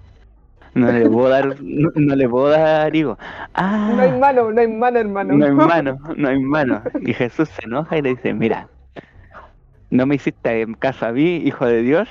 [0.74, 3.18] No le puedo dar, no, le puedo dar higo.
[3.54, 5.34] Ah, no hay mano, no hay mano, hermano.
[5.34, 6.82] No hay mano, no hay mano.
[7.00, 8.68] Y Jesús se enoja y le dice, mira,
[9.90, 12.08] no me hiciste caso a mí, hijo de Dios,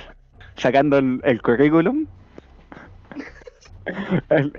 [0.56, 2.08] sacando el currículum,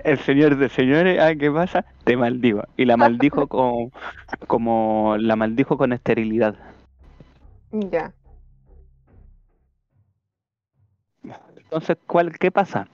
[0.04, 1.84] el, señor de señores, ah, ¿qué pasa?
[2.04, 2.62] Te maldigo.
[2.76, 3.90] Y la maldijo con,
[4.46, 6.54] como la maldijo con esterilidad.
[7.72, 8.12] Ya.
[11.56, 12.88] Entonces, ¿cuál, ¿qué pasa?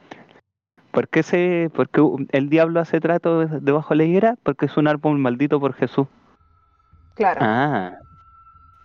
[0.90, 1.88] ¿Por qué, se, por
[2.30, 4.36] el diablo hace trato debajo de la higuera?
[4.42, 6.06] Porque es un árbol maldito por Jesús.
[7.14, 7.40] Claro.
[7.42, 7.92] Ah,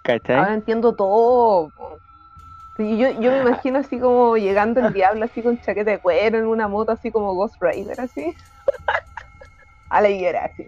[0.04, 0.36] ¿cachai?
[0.36, 1.72] Ahora entiendo todo
[2.80, 6.46] yo, yo me imagino así como llegando el diablo así con chaqueta de cuero en
[6.46, 8.36] una moto así como Ghost Rider así.
[9.90, 10.66] a la higuera así.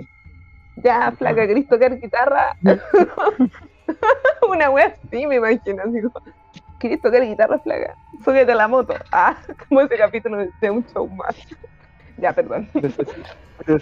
[0.75, 2.55] Ya, flaca, Cristo tocar guitarra.
[4.49, 5.83] Una wea así, me imagino.
[5.83, 6.13] Así como,
[6.79, 7.95] ¿quieres tocar guitarra flaca?
[8.23, 8.95] Súbete a la moto.
[9.11, 9.37] Ah,
[9.69, 11.35] como ese capítulo de un show más.
[12.17, 12.69] Ya, perdón.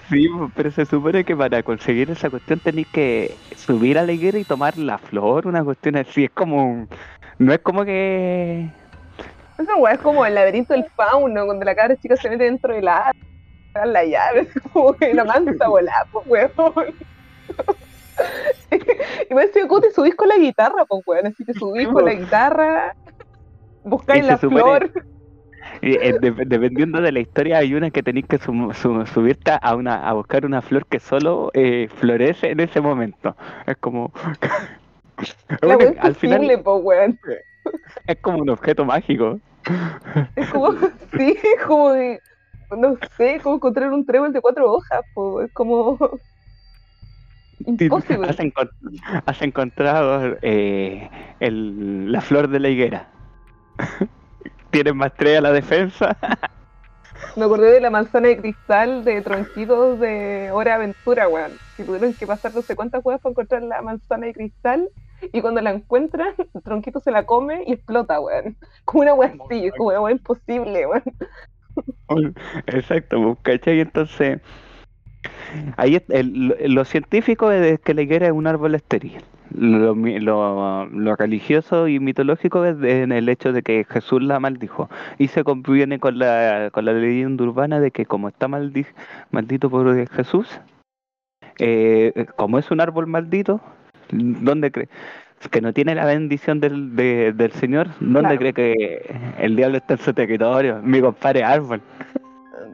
[0.10, 4.38] Sí, pero se supone que para conseguir esa cuestión tenéis que subir a la higuera
[4.38, 6.26] y tomar la flor, una cuestión así.
[6.26, 6.88] Es como.
[7.40, 8.70] No es como que.
[9.58, 12.74] Esa weá es como el laberinto del fauno, cuando la cara chica se mete dentro
[12.74, 13.12] de la
[13.74, 16.52] la llave, es como que la manda a volar, pues weón.
[19.30, 21.28] y me decía, ¿cómo te subís con la guitarra, pues weón?
[21.28, 22.96] Así que subís con la guitarra,
[23.84, 24.92] buscáis la flor.
[25.82, 30.46] Eh, dependiendo de la historia, hay una que tenéis que subirte a una a buscar
[30.46, 33.36] una flor que solo eh, florece en ese momento.
[33.66, 34.12] Es como.
[36.00, 36.50] al final,
[38.08, 39.40] es como un objeto mágico.
[40.36, 40.74] Es como,
[41.18, 41.94] sí, es como
[42.78, 45.04] no sé, como encontrar un trébol de cuatro hojas,
[45.44, 45.98] es como
[47.66, 48.28] imposible.
[49.26, 51.10] Has, encontrado eh,
[51.40, 53.10] la flor de la higuera.
[54.72, 56.16] Tienes más tres a la defensa.
[57.36, 61.52] Me acordé de la manzana de cristal de tronquitos de Hora Aventura, weón.
[61.76, 64.90] Si tuvieron que pasar no sé cuántas weas para encontrar la manzana de cristal
[65.22, 68.58] y cuando la encuentran, el tronquito se la come y explota, weón.
[68.86, 71.04] Como una wea así, como una wea imposible, weón.
[72.68, 73.80] Exacto, pues, ¿cachai?
[73.80, 74.42] Entonces,
[75.78, 79.22] ahí el, lo científico es que la higuera es un árbol estéril.
[79.56, 85.28] Lo, lo, religioso y mitológico es en el hecho de que Jesús la maldijo y
[85.28, 90.60] se conviene con la, con la leyenda urbana de que como está maldito por Jesús,
[91.58, 93.60] eh, como es un árbol maldito,
[94.12, 94.90] ¿dónde cree?
[95.52, 100.00] que no tiene la bendición del, del Señor, ¿dónde cree que el diablo está en
[100.00, 100.82] su territorio?
[100.84, 101.82] Mi compadre árbol.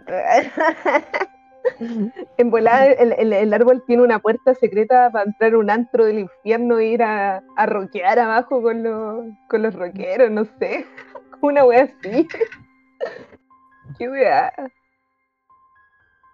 [2.38, 6.20] en volada el, el, árbol tiene una puerta secreta para entrar a un antro del
[6.20, 10.86] infierno e ir a, a rockear abajo con los, con los rockeros, no sé.
[11.42, 12.28] Una wea así.
[13.98, 14.54] Qué wea.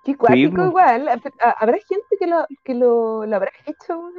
[0.04, 1.10] Qué cuático igual.
[1.58, 4.12] ¿Habrá gente que lo, que lo, lo habrá hecho?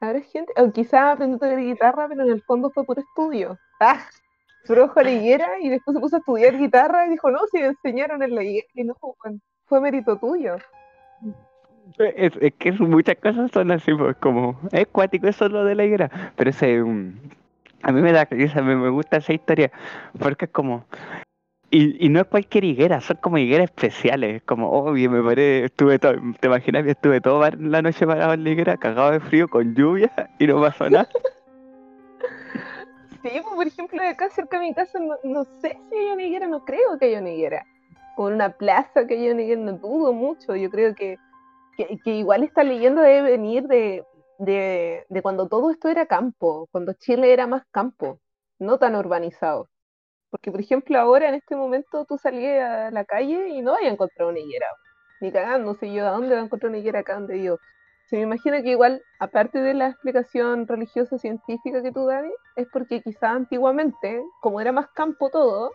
[0.00, 3.58] Habrá gente, o quizás aprendió a tocar guitarra, pero en el fondo fue por estudio.
[3.80, 4.00] ¡Ah!
[4.64, 7.58] Su a la higuera y después se puso a estudiar guitarra y dijo, no, si
[7.58, 8.68] me enseñaron en la higuera.
[8.74, 8.96] Y no,
[9.72, 10.56] fue mérito tuyo.
[11.98, 16.10] Es, que muchas cosas son así, pues como, es cuático eso lo de la higuera,
[16.36, 19.72] pero ese, a mí me da risa, me, me gusta esa historia,
[20.18, 20.84] porque es como,
[21.70, 24.42] y, y no es cualquier higuera, son como higueras especiales.
[24.42, 28.44] Como, obvio, me paré, estuve todo, te imaginas que estuve toda la noche parado en
[28.44, 31.08] la higuera, cagado de frío, con lluvia, y no pasó nada.
[33.22, 36.64] Sí, por ejemplo, acá cerca de mi casa, no, sé si hay una higuera, no
[36.64, 37.64] creo que haya una higuera.
[38.16, 40.54] Con una plaza que una higuera, no dudo mucho.
[40.56, 41.18] Yo creo que,
[41.76, 44.04] que, igual esta leyenda debe venir de,
[44.38, 48.20] de, de cuando todo esto era campo, cuando Chile era más campo,
[48.58, 49.68] no tan urbanizado.
[50.30, 53.82] Porque, por ejemplo, ahora en este momento tú salías a la calle y no vas
[53.82, 54.66] a encontrar una higuera.
[55.20, 57.58] Ni cagando, sé yo, ¿a dónde va a encontrar una higuera acá donde yo?
[58.06, 62.24] Se me imagina que igual, aparte de la explicación religiosa científica que tú das,
[62.56, 65.72] es porque quizás antiguamente, como era más campo todo,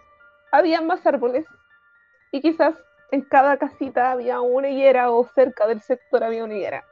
[0.51, 1.45] había más árboles
[2.31, 2.75] y quizás
[3.11, 6.83] en cada casita había una higuera o cerca del sector había una higuera.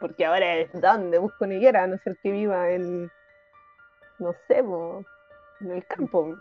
[0.00, 3.10] Porque ahora es donde busco una higuera, a no ser que viva en,
[4.18, 4.58] no sé,
[5.60, 6.36] en el campo.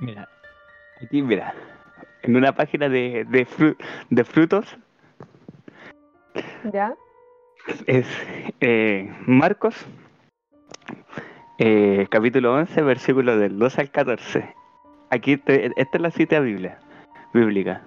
[0.00, 0.28] Mira,
[1.00, 1.54] aquí mira,
[2.22, 3.24] en una página de,
[4.10, 4.76] de, frutos.
[6.72, 6.94] ¿Ya?
[7.86, 8.06] Es
[8.60, 9.86] eh, Marcos,
[11.64, 14.52] eh, capítulo 11, versículo del 12 al 14.
[15.10, 15.52] Aquí, esta
[15.96, 16.80] es la cita biblia,
[17.32, 17.82] bíblica.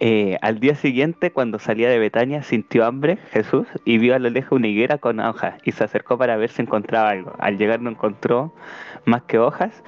[0.00, 4.30] Eh, al día siguiente, cuando salía de Betania, sintió hambre Jesús y vio a lo
[4.30, 7.34] lejos una higuera con hojas y se acercó para ver si encontraba algo.
[7.40, 8.54] Al llegar no encontró
[9.04, 9.82] más que hojas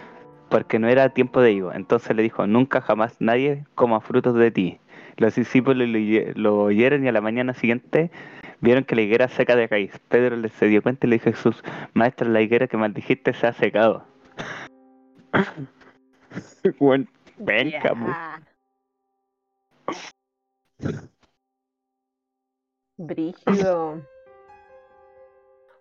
[0.51, 1.73] porque no era tiempo de higo.
[1.73, 4.79] Entonces le dijo, nunca jamás nadie coma frutos de ti.
[5.17, 5.89] Los discípulos
[6.37, 8.11] lo, oyeron y a la mañana siguiente
[8.61, 9.99] vieron que la higuera seca de raíz.
[10.09, 11.63] Pedro les se dio cuenta y le dijo a Jesús,
[11.95, 14.05] maestro, la higuera que maldijiste se ha secado.
[16.79, 17.07] bueno,
[17.39, 17.95] venga,
[22.97, 24.03] Brígido.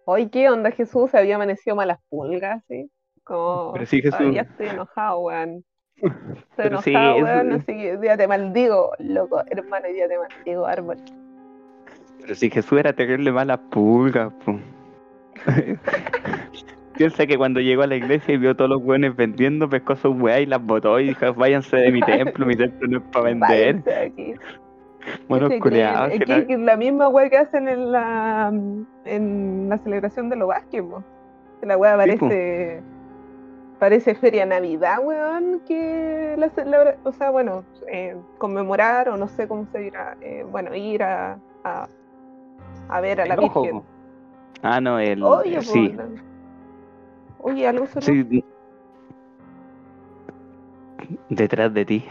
[0.06, 1.12] Hoy, ¿qué onda Jesús?
[1.12, 2.90] Se había amanecido malas pulgas, ¿sí?
[3.24, 4.34] Como, Pero sí, Jesús.
[4.34, 5.66] Ya estoy enojado, weón.
[5.96, 10.98] Estoy enojado, weón, así que día te maldigo, loco, hermano, día te maldigo, árbol.
[12.22, 14.58] Pero si Jesús era terrible malas pulgas, pues.
[16.96, 20.20] Piensa que cuando llegó a la iglesia y vio todos los weones vendiendo, pescó sus
[20.20, 23.26] weas y las botó y dijo, váyanse de mi templo, mi templo no es para
[23.26, 23.84] vender.
[25.30, 28.52] Bueno, culeados, que Es que- la- la misma weá que hacen en la
[29.06, 31.04] en la celebración de los po.
[31.62, 32.28] Que La Sí, po.
[32.28, 32.82] parece
[33.80, 39.48] parece feria navidad, weón, que la celebra, o sea, bueno, eh, conmemorar o no sé
[39.48, 41.88] cómo se dirá, eh, bueno, ir a, a,
[42.90, 43.84] a ver a la ojo, Virgen.
[44.62, 45.24] Ah, no, el.
[45.24, 45.96] Oye, po, sí.
[47.40, 48.02] Oye, algo sonó.
[48.02, 48.44] Sí.
[51.30, 52.06] Detrás de ti.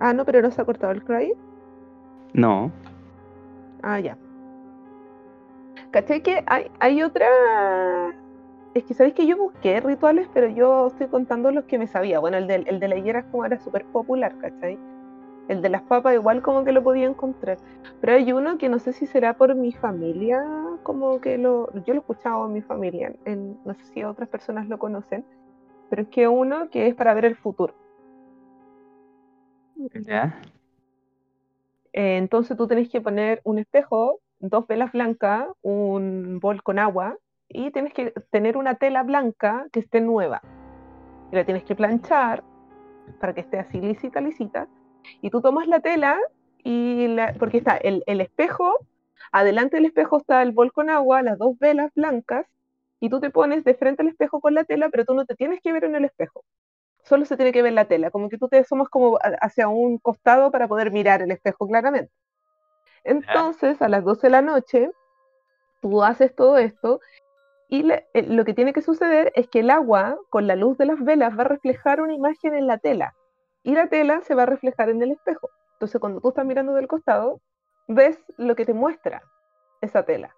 [0.00, 1.32] Ah, no, pero no se ha cortado el cry.
[2.32, 2.70] No.
[3.82, 4.16] Ah, ya.
[5.90, 7.26] ¿Cachai que hay, hay otra?
[8.74, 12.18] Es que sabéis que yo busqué rituales, pero yo estoy contando los que me sabía.
[12.18, 14.78] Bueno, el de, el de la higuera es como era súper popular, ¿cachai?
[15.48, 17.58] El de las papas igual como que lo podía encontrar.
[18.00, 20.42] Pero hay uno que no sé si será por mi familia,
[20.82, 21.70] como que lo...
[21.84, 25.24] Yo lo he escuchado en mi familia, en- no sé si otras personas lo conocen,
[25.90, 27.74] pero es que uno que es para ver el futuro.
[30.06, 30.40] Ya.
[31.92, 37.16] Eh, entonces tú tenés que poner un espejo, dos velas blancas, un bol con agua
[37.48, 40.40] y tienes que tener una tela blanca que esté nueva.
[41.30, 42.42] Y la tienes que planchar
[43.20, 44.66] para que esté así lisita, lisita.
[45.20, 46.18] Y tú tomas la tela
[46.62, 48.78] y la, porque está el, el espejo,
[49.32, 52.46] adelante del espejo está el bol con agua, las dos velas blancas,
[53.00, 55.34] y tú te pones de frente al espejo con la tela, pero tú no te
[55.34, 56.42] tienes que ver en el espejo.
[57.02, 59.98] Solo se tiene que ver la tela, como que tú te asomas como hacia un
[59.98, 62.10] costado para poder mirar el espejo claramente.
[63.04, 64.90] Entonces, a las 12 de la noche,
[65.82, 67.00] tú haces todo esto
[67.68, 70.78] y le- eh, lo que tiene que suceder es que el agua, con la luz
[70.78, 73.14] de las velas, va a reflejar una imagen en la tela
[73.64, 75.50] y la tela se va a reflejar en el espejo.
[75.72, 77.40] Entonces, cuando tú estás mirando del costado,
[77.88, 79.22] ves lo que te muestra
[79.80, 80.36] esa tela.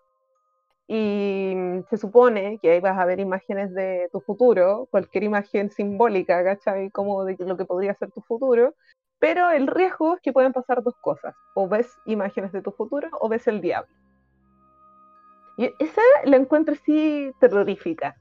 [0.89, 5.71] Y mm, se supone que ahí vas a ver imágenes de tu futuro, cualquier imagen
[5.71, 6.91] simbólica, ¿cachai?
[6.91, 8.75] Como de lo que podría ser tu futuro.
[9.19, 11.35] Pero el riesgo es que pueden pasar dos cosas.
[11.55, 13.93] O ves imágenes de tu futuro o ves el diablo.
[15.57, 18.15] Y esa la encuentro así terrorífica.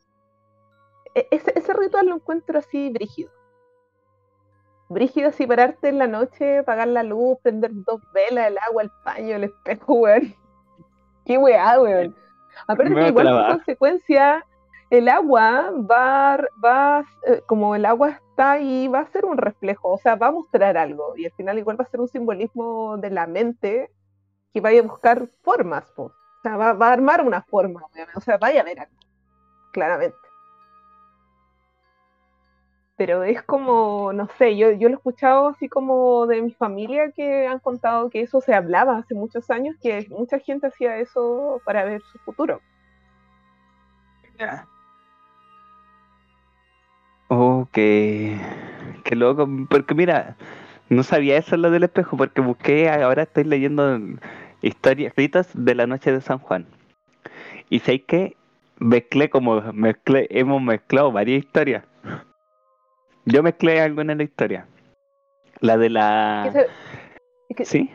[1.14, 3.30] E- Ese, ese ritual lo encuentro así brígido.
[4.90, 8.92] Brígido así pararte en la noche, apagar la luz, prender dos velas, el agua, el
[9.04, 10.36] paño, el espejo, weón.
[11.26, 12.16] Qué weá, weón.
[12.68, 14.46] Aparte Me que igual por consecuencia
[14.90, 19.94] el agua va, va eh, como el agua está ahí, va a ser un reflejo,
[19.94, 22.98] o sea, va a mostrar algo y al final igual va a ser un simbolismo
[22.98, 23.92] de la mente
[24.54, 26.04] que vaya a buscar formas, po.
[26.04, 28.96] o sea, va, va a armar una forma, obviamente, o sea, vaya a ver algo,
[29.72, 30.25] claramente.
[32.98, 37.12] Pero es como, no sé, yo, yo lo he escuchado así como de mi familia
[37.12, 41.62] que han contado que eso se hablaba hace muchos años, que mucha gente hacía eso
[41.66, 42.62] para ver su futuro.
[44.40, 44.66] Ya.
[47.28, 48.38] Oh, qué,
[49.04, 49.48] qué loco.
[49.70, 50.38] Porque mira,
[50.90, 54.00] no sabía eso lo del espejo, porque busqué, ahora estoy leyendo
[54.62, 56.68] historias, ritos de la noche de San Juan.
[57.70, 58.38] Y sé que
[58.78, 61.84] mezclé como mezclé, hemos mezclado varias historias.
[63.26, 64.68] Yo mezclé alguna en la historia.
[65.60, 66.44] La de la.
[66.48, 66.68] Es que se-
[67.50, 67.92] es que- Sí,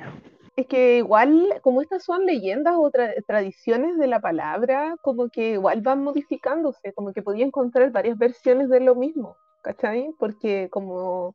[0.57, 5.53] Es que igual, como estas son leyendas o tra- tradiciones de la palabra, como que
[5.53, 10.11] igual van modificándose, como que podía encontrar varias versiones de lo mismo, ¿cachai?
[10.19, 11.35] Porque como,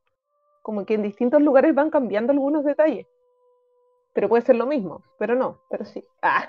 [0.61, 3.07] como que en distintos lugares van cambiando algunos detalles.
[4.13, 6.03] Pero puede ser lo mismo, pero no, pero sí.
[6.21, 6.45] Ah,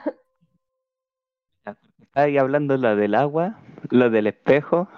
[2.14, 3.58] ahí hablando lo del agua,
[3.90, 4.88] lo del espejo.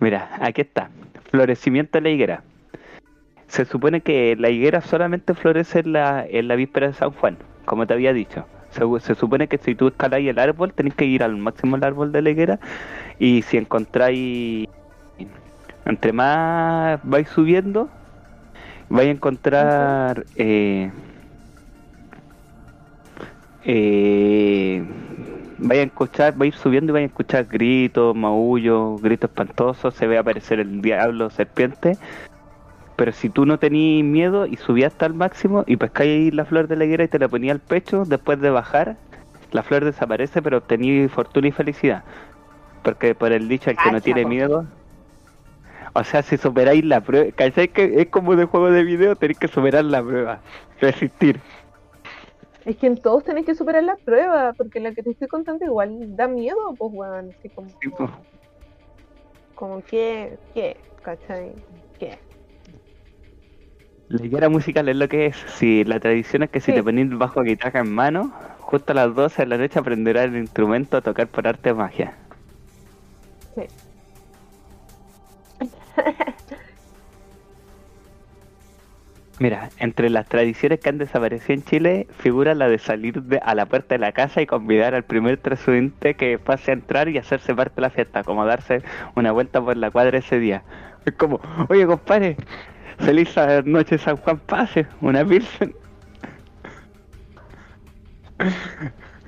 [0.00, 0.90] Mira, aquí está.
[1.30, 2.42] Florecimiento de la higuera.
[3.48, 7.36] Se supone que la higuera solamente florece en la, en la víspera de San Juan,
[7.64, 8.46] como te había dicho.
[8.70, 12.12] Se, supone que si tú escaláis el árbol, tenés que ir al máximo del árbol
[12.12, 12.60] de la higuera.
[13.18, 14.68] Y si encontráis.
[15.86, 17.88] Entre más vais subiendo,
[18.90, 20.26] vais a encontrar.
[20.36, 20.90] Eh,
[23.64, 24.84] eh,
[25.58, 29.94] vaya a escuchar, va a ir subiendo y vaya a escuchar gritos, maullos, gritos espantosos,
[29.94, 31.98] se ve aparecer el diablo, serpiente.
[32.96, 36.66] Pero si tú no tenías miedo y subías hasta el máximo y pescáis la flor
[36.66, 38.96] de la higuera y te la ponías al pecho, después de bajar,
[39.52, 42.02] la flor desaparece, pero obtenías fortuna y felicidad.
[42.82, 44.66] Porque por el dicho, el que no Cacha, tiene miedo.
[45.92, 47.68] O sea, si superáis la prueba, ¿cachai?
[47.68, 50.40] Que es como de juego de video, tenéis que superar la prueba,
[50.80, 51.40] resistir.
[52.68, 55.64] Es que en todos tenés que superar la prueba, porque la que te estoy contando
[55.64, 57.30] igual da miedo, pues, weón.
[57.38, 58.10] Así como, Sí, po.
[59.54, 60.76] como que, ¿qué?
[61.02, 61.54] ¿Cachai?
[61.98, 62.18] ¿Qué?
[64.08, 65.36] La higuera musical es lo que es.
[65.56, 66.74] Si la tradición es que si Sí.
[66.74, 70.36] te pones bajo guitarra en mano, justo a las 12 de la noche aprenderás el
[70.36, 72.14] instrumento a tocar por arte de magia.
[73.54, 73.62] Sí.
[79.40, 83.54] Mira, entre las tradiciones que han desaparecido en Chile figura la de salir de- a
[83.54, 87.18] la puerta de la casa y convidar al primer transeúnte que pase a entrar y
[87.18, 88.82] hacerse parte de la fiesta, como darse
[89.14, 90.62] una vuelta por la cuadra ese día.
[91.04, 92.36] Es como, oye compadre,
[92.98, 93.32] feliz
[93.64, 95.72] noche San Juan Pase, una pilsen.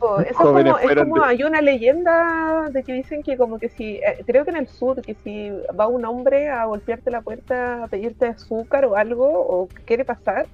[0.01, 3.97] Eso es como, es como hay una leyenda de que dicen que como que si,
[3.97, 7.85] eh, creo que en el sur, que si va un hombre a golpearte la puerta
[7.85, 10.47] a pedirte azúcar o algo, o quiere pasar,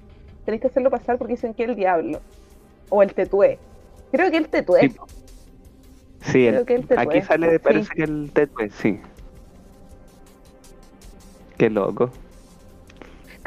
[0.45, 2.19] tenés que hacerlo pasar porque dicen que es el diablo,
[2.89, 3.57] o el tetué.
[4.11, 4.89] Creo que el tetué.
[4.89, 4.97] Sí.
[6.21, 7.03] Sí, el- Creo que el tetué.
[7.03, 7.59] aquí sale, Sí.
[7.59, 8.99] parece que el tetué, sí.
[11.57, 12.11] Qué loco.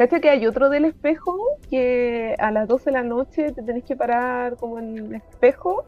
[0.01, 1.37] ¿Cacha que hay otro del espejo?
[1.69, 5.85] Que a las 12 de la noche te tenés que parar como en el espejo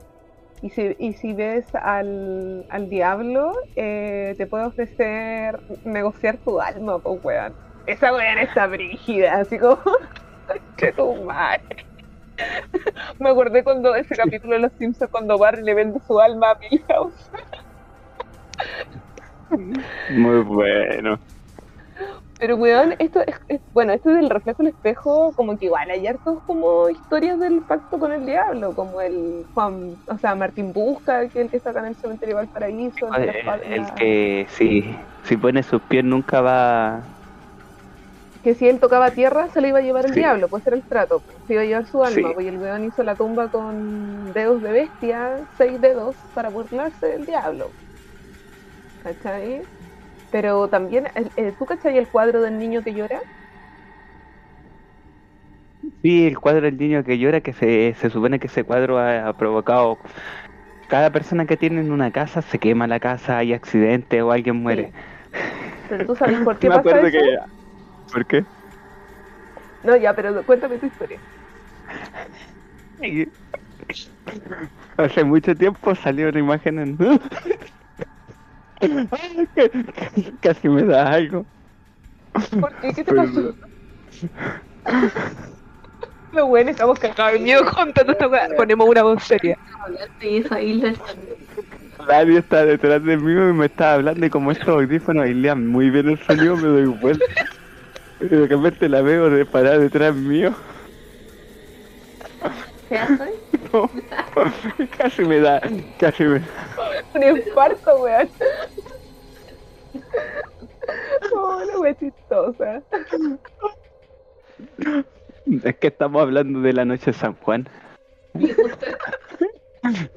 [0.60, 6.98] y si, y si ves al, al diablo, eh, te puede ofrecer negociar tu alma,
[6.98, 7.54] pues weón.
[7.86, 9.78] Esa weón está brígida, así como...
[10.76, 11.86] que tu madre.
[13.18, 16.58] Me acordé cuando ese capítulo de Los Simpsons cuando Barry le vende su alma a
[16.58, 17.30] Milhouse.
[20.10, 21.18] Muy bueno.
[22.42, 26.08] Pero weón, esto es, es- bueno, esto del reflejo del espejo, como que igual hay
[26.08, 31.28] hartos como historias del pacto con el diablo, como el Juan, o sea, Martín Busca,
[31.28, 34.46] que es el que está acá en el cementerio de Valparaíso, el, las El, que
[34.48, 34.84] sí,
[35.22, 37.04] si pone sus pies nunca va.
[38.42, 40.18] que si él tocaba tierra se le iba a llevar el Sí.
[40.18, 42.34] diablo, puede ser el trato, pues, se iba a llevar su alma, Sí.
[42.34, 47.06] pues y el weón hizo la tumba con dedos de bestia, seis dedos, para burlarse
[47.06, 47.76] del diablo.
[48.98, 49.62] ¿Cachai?
[50.32, 51.06] Pero también,
[51.36, 53.22] el- ¿tú cachai el cuadro del niño que llora?
[56.02, 59.28] Sí, el cuadro del niño que llora, que se, se supone que ese cuadro ha,
[59.28, 60.00] ha provocado.
[60.88, 64.56] Cada persona que tiene en una casa se quema la casa, hay accidentes o alguien
[64.56, 64.92] muere.
[65.86, 67.20] Pero tú sabes por qué Me pasa acuerdo eso?
[67.20, 67.36] que.
[68.12, 68.46] ¿Por qué?
[69.82, 71.22] No, ya, pero cuéntame tu historia.
[74.96, 76.98] Hace mucho tiempo salió una imagen en.
[80.40, 81.46] Casi me da algo.
[82.60, 82.92] ¿Por qué?
[82.92, 83.54] ¿Qué te pasó?
[86.32, 88.48] Lo bueno, estamos cagados de miedo contando esta weá.
[88.56, 89.58] Ponemos una voz seria.
[92.08, 95.90] Nadie está detrás de mí y me está hablando y como estos audífonos aislan muy
[95.90, 97.24] bien el sonido me doy vuelta.
[98.20, 100.54] Y de repente la veo de parada detrás mío.
[102.92, 103.30] ¿Qué haces?
[103.72, 103.88] No,
[104.98, 105.62] casi me da,
[105.98, 106.42] casi me
[107.14, 108.28] Un infarto, weón.
[111.34, 112.82] Oh, la wea chistosa.
[115.64, 117.66] Es que estamos hablando de la noche de San Juan.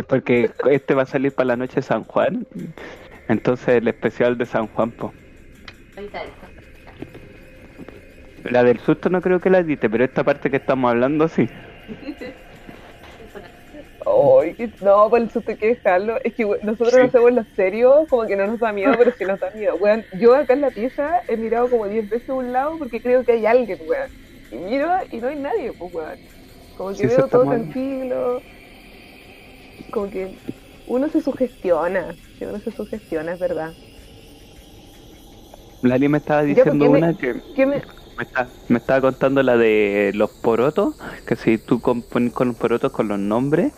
[0.08, 2.46] Porque este va a salir para la noche de San Juan.
[3.30, 5.14] Entonces el especial de San Juan, po.
[5.96, 6.48] Ahorita esto.
[8.50, 11.48] La del susto no creo que la edite, pero esta parte que estamos hablando sí.
[14.06, 16.18] Ay, que- no, por el susto hay que dejarlo.
[16.24, 17.00] Es que we- nosotros Sí.
[17.00, 19.50] lo hacemos en lo serio, como que no nos da miedo, pero sí nos da
[19.52, 19.76] miedo.
[19.78, 23.02] Weón, yo acá en la pieza he mirado como 10 veces a un lado porque
[23.02, 24.10] creo que hay alguien, weón.
[24.52, 26.20] Y miro y no hay nadie, pues, weón.
[26.78, 28.44] Como que Sí, veo todo tranquilo.
[29.92, 30.30] Como que
[30.86, 32.16] uno se sugestiona.
[32.38, 33.74] Que uno se sugestiona, es verdad.
[35.82, 37.78] Lali me estaba Ya, diciendo me- una que ¿Qué me,
[38.18, 40.96] me, está- me estaba contando la de los porotos,
[41.26, 43.74] que si tú compones con los porotos con los nombres,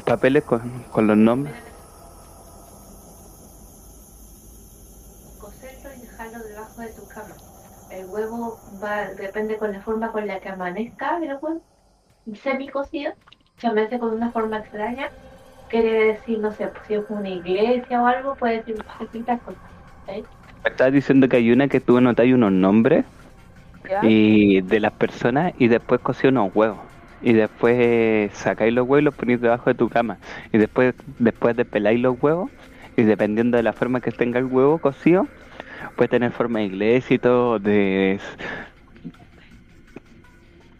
[0.00, 1.54] papeles con, con los nombres.
[5.38, 7.36] Coserlo y dejarlo debajo de tu cama.
[7.90, 11.62] El huevo va, depende con la forma con la que amanezca el huevo,
[12.34, 13.14] semi cocido,
[13.58, 15.12] si amanece con una forma extraña,
[15.68, 19.62] quiere decir, no sé, pues, si es una iglesia o algo, puede decir distintas cosas.
[20.06, 20.28] ¿sí?
[20.64, 23.04] Me estabas diciendo que hay una que tú anotáis unos nombres
[23.88, 24.02] ya?
[24.02, 26.91] y de las personas y después cocís unos huevos.
[27.22, 30.18] Y después sacáis los huevos y los ponéis debajo de tu cama.
[30.52, 32.50] Y después, después de peláis los huevos,
[32.96, 35.28] y dependiendo de la forma que tenga el huevo cocido,
[35.96, 38.20] puede tener forma de iglesia y todo, de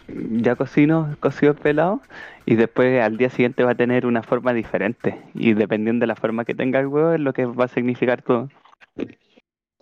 [0.09, 2.01] ya cocino, cocido pelado,
[2.45, 5.20] y después al día siguiente va a tener una forma diferente.
[5.34, 8.22] Y dependiendo de la forma que tenga el huevo, es lo que va a significar
[8.22, 8.49] todo.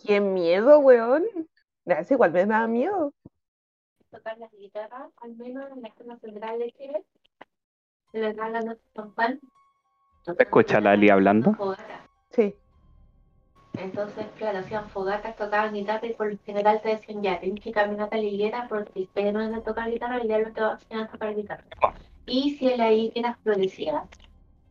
[0.04, 1.24] Qué miedo, weón.
[1.86, 3.12] Es igual me da miedo.
[4.10, 7.04] Tocar las guitarras, al menos en la zona central de Chile,
[8.10, 9.40] se les da la noche San Juan.
[10.24, 11.54] ¿Te escucha Lali hablando?
[11.54, 12.04] Fogata.
[12.30, 12.54] Sí.
[13.74, 17.70] Entonces, claro, hacían fogatas, tocaban guitarra y por lo general te decían ya, tienes que
[17.70, 20.70] caminar a la higuera porque si no es de tocar guitarra, el diablo te va
[20.70, 21.64] a enseñar a tocar guitarra.
[22.26, 24.04] Y si la higuera florecía,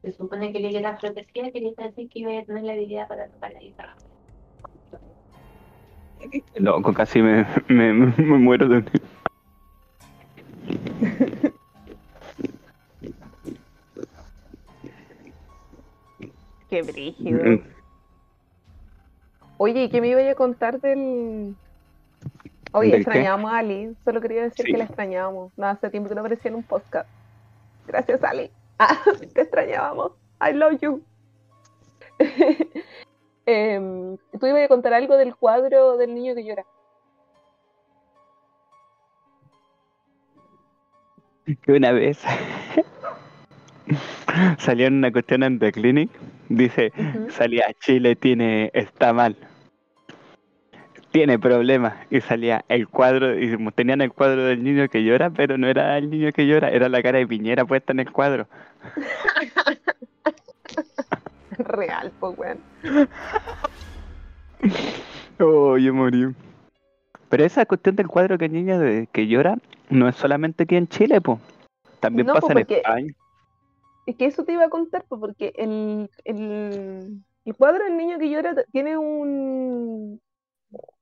[0.02, 3.28] se supone que la higuera florecía, quería decir que iba a tener la habilidad para
[3.28, 3.96] tocar la guitarra.
[6.56, 8.84] Loco, casi me, me, me muero de.
[16.70, 17.44] Qué brígido.
[17.44, 17.62] Mm.
[19.58, 21.56] Oye, ¿y qué me iba a contar del.
[22.72, 23.10] Oye, ¿Del qué?
[23.12, 23.96] extrañábamos a Ali.
[24.06, 24.72] Solo quería decir Sí.
[24.72, 25.52] que la extrañábamos.
[25.58, 27.10] No, hace tiempo que no aparecía en un podcast.
[27.88, 28.52] Gracias, Ali.
[28.78, 28.98] Ah,
[29.34, 30.12] te extrañábamos.
[30.42, 31.02] I love you.
[33.46, 36.66] Em, Tú ibas a contar algo del cuadro del niño que llora.
[41.58, 42.20] Que una vez
[44.58, 46.10] salió en una cuestión en The Clinic,
[46.50, 47.30] dice, Ujú.
[47.30, 49.36] salía Chile tiene, está mal,
[51.12, 55.58] tiene problemas, y salía el cuadro, y tenían el cuadro del niño que llora, pero
[55.58, 58.48] no era el niño que llora, era la cara de Piñera puesta en el cuadro.
[61.58, 62.60] Real, pues, weón.
[65.42, 66.36] Oh, yo morí.
[67.30, 69.56] Pero esa cuestión del cuadro que el niño de- que llora,
[69.90, 71.40] no es solamente aquí en Chile, pues.
[72.00, 73.14] También No, po, pasa en España.
[74.08, 78.18] Es que eso te iba a contar, pues, porque el, el, el cuadro del niño
[78.18, 80.20] que llora tiene un,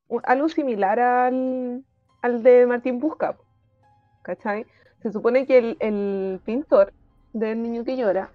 [0.09, 1.83] un- algo similar al,
[2.21, 3.43] al de Martín Busca, po,
[4.23, 4.65] ¿cachai?
[5.01, 6.91] Se supone que el, el pintor
[7.31, 8.29] del niño que llora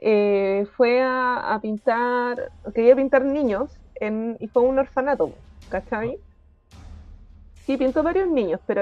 [0.00, 5.32] eh, fue a, a pintar, quería pintar niños en, y fue a un orfanato,
[5.70, 6.18] ¿cachai?
[7.68, 8.80] Sí, pintó varios niños, pero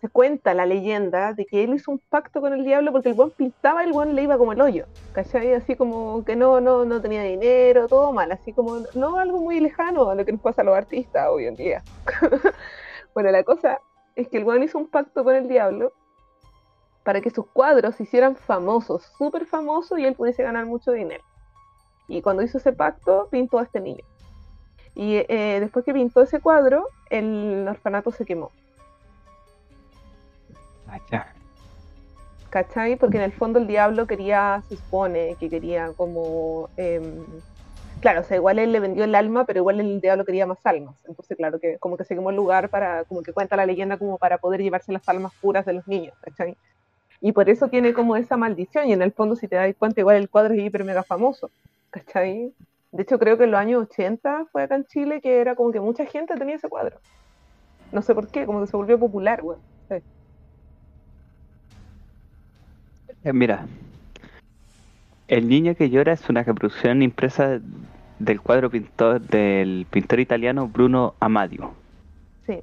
[0.00, 3.14] se cuenta la leyenda de que él hizo un pacto con el diablo porque el
[3.14, 5.54] buen pintaba y el buen le iba como el hoyo, ¿cachai?
[5.54, 9.60] Así como que no, no, no tenía dinero, todo mal, así como no algo muy
[9.60, 11.84] lejano a lo que nos pasa a los artistas hoy en día.
[13.14, 13.78] bueno, la cosa
[14.16, 15.92] es que el buen hizo un pacto con el diablo
[17.04, 21.22] para que sus cuadros se hicieran famosos, súper famosos, y él pudiese ganar mucho dinero.
[22.08, 24.04] Y cuando hizo ese pacto, pintó a este niño.
[24.94, 28.50] Y eh, después que pintó ese cuadro, el orfanato se quemó.
[31.10, 31.32] Ya.
[32.50, 32.96] ¿Cachai?
[32.96, 36.68] Porque en el fondo el diablo quería, se supone, que quería como...
[36.76, 37.24] em,
[38.00, 40.64] claro, o sea, igual él le vendió el alma, pero igual el diablo quería más
[40.64, 40.94] almas.
[41.08, 43.96] Entonces, claro, que como que se quemó el lugar para, como que cuenta la leyenda
[43.96, 46.56] como para poder llevarse las almas puras de los niños, ¿cachai?
[47.20, 50.00] Y por eso tiene como esa maldición, y en el fondo, si te das cuenta,
[50.00, 51.50] igual el cuadro es hiper mega famoso,
[51.90, 52.52] ¿cachai?
[52.94, 55.72] De hecho, creo que en los años 80 fue acá en Chile que era como
[55.72, 57.00] que mucha gente tenía ese cuadro.
[57.90, 59.58] No sé por qué, como que se volvió popular, güey.
[59.90, 60.00] Eh,
[63.32, 63.66] Mira,
[65.26, 67.58] El niño que llora es una reproducción impresa
[68.20, 71.72] del cuadro pintor del pintor italiano Bruno Amadio.
[72.46, 72.62] Sí.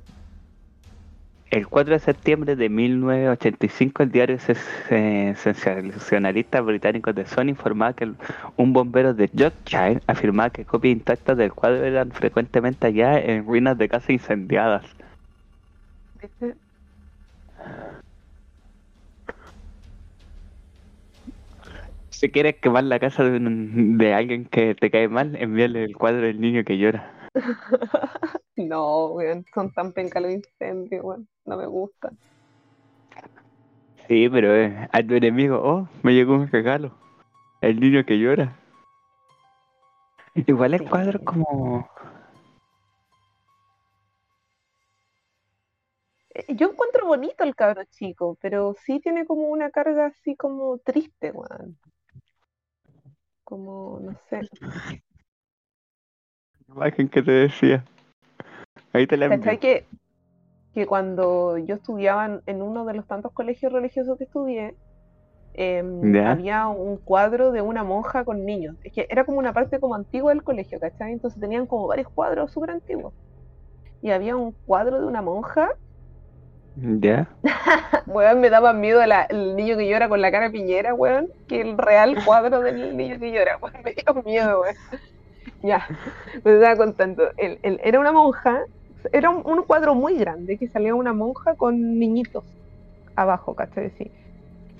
[1.51, 8.11] El 4 de septiembre de 1985, el diario sensacionalista británico The Sun informaba que
[8.57, 13.77] un bombero de Yorkshire afirmaba que copias intactas del cuadro eran frecuentemente halladas en ruinas
[13.77, 14.85] de casas incendiadas.
[16.13, 16.55] ¿Viste?
[22.09, 25.95] Si quieres quemar la casa de, un- de alguien que te cae mal, envíale el
[25.97, 27.20] cuadro del niño que llora.
[28.57, 31.27] No, weón, son tan penca los incendios, weón.
[31.45, 32.17] No me gustan.
[34.07, 36.91] Sí, pero eh, a tu enemigo, oh, me llegó un regalo.
[37.61, 38.57] El niño que llora.
[40.33, 41.89] Igual el cuadro es como...
[46.33, 50.77] Eh, Yo encuentro bonito el cabro chico, pero sí tiene como una carga así como
[50.79, 51.77] triste, weón.
[53.43, 54.41] Como, no sé.
[56.75, 57.83] Imagen que te decía.
[58.93, 59.59] Ahí te la ¿Cachai envío.
[59.59, 59.85] que,
[60.73, 64.75] que cuando yo estudiaba en, uno de los tantos colegios religiosos que estudié,
[65.53, 68.75] em, había un cuadro de una monja con niños.
[68.83, 71.11] Es que era como una parte como antigua del colegio, ¿cachai?
[71.13, 73.13] Entonces tenían como varios cuadros súper antiguos.
[74.01, 75.69] Y había un cuadro de una monja.
[76.75, 77.27] ¿Ya?
[78.07, 81.61] Weón, me daba miedo la- el niño que llora con la cara piñera, weón, que
[81.61, 83.75] el real cuadro del niño que llora, weón.
[83.83, 84.75] Me dio miedo, weón.
[85.61, 85.85] Ya,
[86.43, 87.31] me estaba contando.
[87.37, 88.63] El- era una monja,
[89.11, 92.45] era un, un cuadro muy grande que salía una monja con niñitos
[93.15, 93.91] abajo, ¿cachai?
[93.91, 94.13] Sí.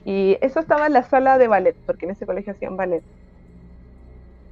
[0.06, 3.04] Y eso estaba en la sala de ballet, porque en ese colegio hacían ballet.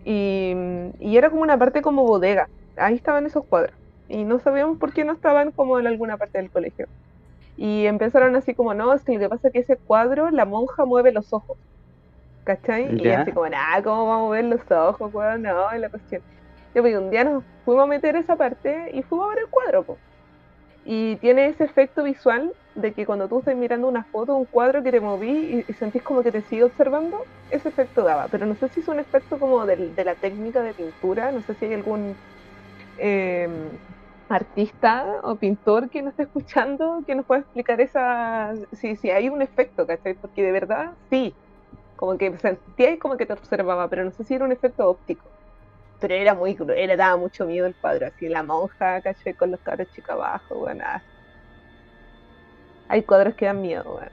[0.04, 0.54] Y,
[1.00, 2.50] y era como una parte como bodega.
[2.76, 3.76] Ahí estaban esos cuadros.
[4.08, 6.88] Y no sabíamos por qué no estaban como en alguna parte del colegio.
[7.56, 10.46] Y empezaron así como, no, es que lo que pasa es que ese cuadro, la
[10.46, 11.58] monja mueve los ojos.
[12.50, 12.96] ¿Cachai?
[12.98, 13.14] Y Ya.
[13.14, 15.44] así como, nada, ¿cómo va a mover los ojos, weón?
[15.44, 16.24] No, es la cuestión.
[16.74, 19.50] Yo, pues, un día nos fuimos a meter esa parte y fuimos a ver el
[19.50, 20.02] cuadro, po.
[20.84, 24.84] Y tiene ese efecto visual de que cuando tú estás mirando una foto, un cuadro
[24.84, 28.30] que te moví y, y sentís como que te sigue observando, ese efecto daba.
[28.30, 31.42] Pero no sé si es un efecto como del- de, la técnica de pintura, no
[31.44, 32.20] sé si hay algún...
[32.98, 33.78] em,
[34.30, 39.30] artista o pintor que nos esté escuchando que nos pueda explicar esa si, si hay
[39.30, 40.16] un efecto, ¿cachai?
[40.16, 41.38] Porque de verdad sí,
[42.00, 45.26] como que sentía como que te observaba, pero no sé si era un efecto óptico.
[46.00, 49.34] Pero era muy cruel, daba mucho miedo el cuadro, así la monja, ¿cachai?
[49.34, 50.86] Con los cabros chicos abajo, bueno,
[52.88, 54.12] Hay cuadros que dan miedo, bueno.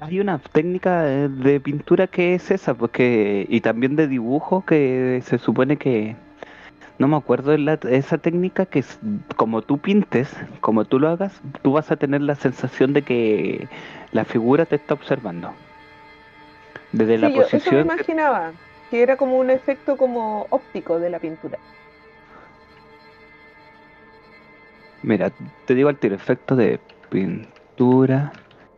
[0.00, 5.38] Hay una técnica de pintura que es esa, porque y también de dibujo que se
[5.38, 6.16] supone que
[6.98, 8.98] no me acuerdo de la, esa técnica que es,
[9.36, 13.68] como tú pintes, como tú lo hagas, tú vas a tener la sensación de que
[14.10, 15.54] la figura te está observando.
[16.94, 17.60] Desde la posición.
[17.60, 18.52] Eso me imaginaba,
[18.88, 21.58] que era como un efecto como óptico de la pintura.
[25.02, 25.32] Mira,
[25.66, 26.78] te digo al tiro, efecto de
[27.10, 28.32] pintura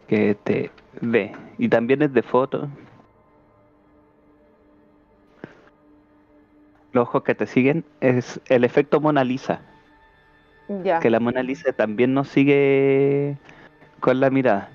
[0.08, 0.70] que te
[1.02, 1.32] ve.
[1.58, 2.68] Y también es de foto.
[6.92, 9.60] Los ojos que te siguen es el efecto Mona Lisa.
[10.82, 11.00] Ya.
[11.00, 13.36] Que la Mona Lisa también nos sigue
[14.00, 14.70] con la mirada.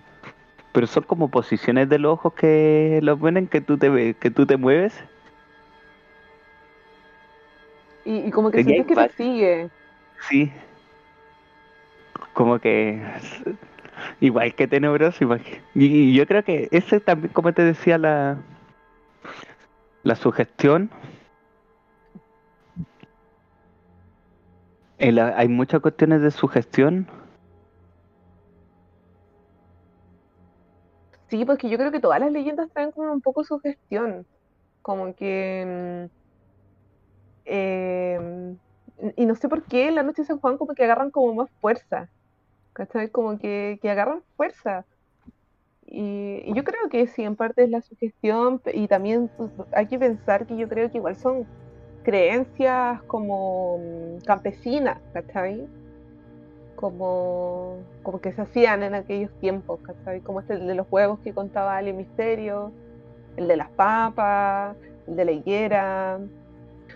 [0.72, 4.46] Pero son como posiciones de los ojos que los ven que tú te que tú
[4.46, 4.94] te mueves.
[8.06, 9.70] Y, como que sientes que te sigue.
[10.30, 10.52] Sí.
[12.34, 13.02] Como que
[14.20, 15.26] igual que tenebroso.
[15.76, 18.38] Y yo creo que ese también, como te decía, la,
[20.04, 20.90] la sugestión.
[25.00, 27.08] hay muchas cuestiones de sugestión.
[31.32, 34.28] Sí, porque yo creo que todas las leyendas traen como un poco sugestión.
[34.84, 36.10] Como que.
[37.46, 38.58] Em,
[39.18, 41.34] y no sé por qué en la noche de San Juan como que agarran como
[41.34, 42.10] más fuerza.
[42.74, 43.10] ¿cachai?
[43.10, 44.86] Como que, que agarran fuerza.
[45.86, 50.00] Y, yo creo que sí, en parte es la sugestión y también pues, hay que
[50.00, 51.46] pensar que yo creo que igual son
[52.04, 55.68] creencias como mm, campesinas, ¿cachai?
[56.82, 60.20] Como, como que se hacían en aquellos tiempos, ¿cachai?
[60.22, 62.72] Como este de los huevos que contaba Ali Misterio,
[63.38, 64.76] el de las papas,
[65.08, 66.20] el de la higuera.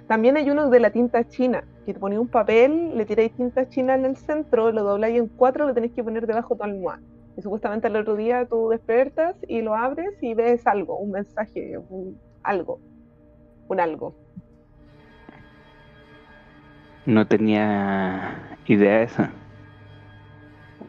[0.07, 3.69] También hay uno de la tinta china, que te ponía un papel, le tiráis tinta
[3.69, 6.63] china en el centro, lo dobláis en cuatro, lo tenéis que poner debajo de tu
[6.63, 7.01] almohada.
[7.37, 11.77] Y supuestamente al otro día tú despiertas y lo abres y ves algo, un mensaje,
[11.77, 12.79] un algo,
[13.67, 14.15] un algo.
[17.05, 19.23] No tenía idea de eso.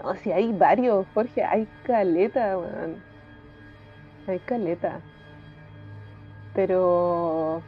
[0.07, 3.03] No, si hay varios, Jorge, hay caleta, man.
[4.29, 5.01] Hay caleta.
[6.55, 7.63] Pero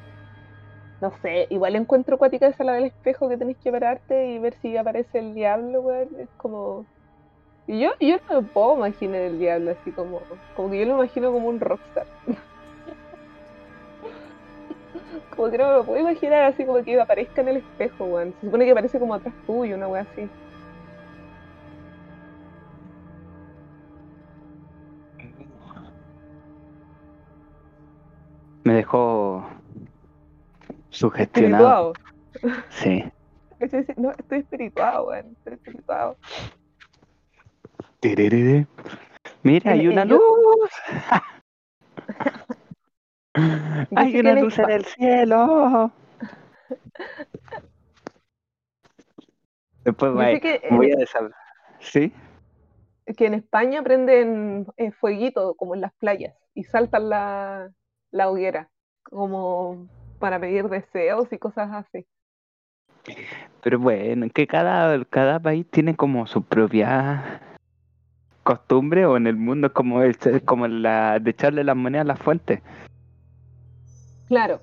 [1.01, 4.55] no sé, igual encuentro cuática esa la del espejo que tenés que pararte y ver
[4.63, 6.09] si aparece el diablo, weón.
[6.19, 6.87] Es como.
[7.67, 10.21] Y yo, yo no me puedo imaginar el diablo así como.
[10.57, 12.07] Como que yo lo imagino como un rockstar.
[15.37, 18.33] como que no me lo puedo imaginar así como que aparezca en el espejo, weón.
[18.41, 20.29] Se supone que aparece como atrás tuyo, una weá así.
[28.69, 29.49] Me dejó
[30.91, 31.95] Sugestionado.
[32.69, 33.03] Sí.
[33.97, 35.33] No, estoy espirituado, weón.
[35.39, 36.17] Estoy espirituado.
[39.43, 40.23] Mira, hay una luz.
[43.97, 45.91] hay una luz en el cielo.
[49.83, 50.41] Después voy,
[50.71, 51.33] voy a deshacer.
[51.81, 52.13] ¿Sí?
[53.17, 57.73] Que en España prenden eh, fueguito como en las playas y saltan la,
[58.11, 58.71] la hoguera
[59.03, 62.07] como para pedir deseos y cosas así.
[63.63, 67.41] Pero bueno, que cada, cada país tiene como su propia
[68.43, 72.09] costumbre o en el mundo es como, el, como la de echarle las monedas a
[72.09, 72.63] la fuente.
[74.27, 74.61] Claro.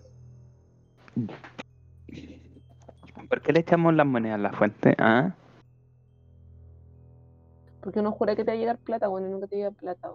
[3.30, 4.96] ¿Por qué le echamos las monedas a la fuente?
[5.00, 5.34] ¿Ah?
[7.82, 10.10] Porque uno jura que te va a llegar plata, bueno, nunca te llega plata.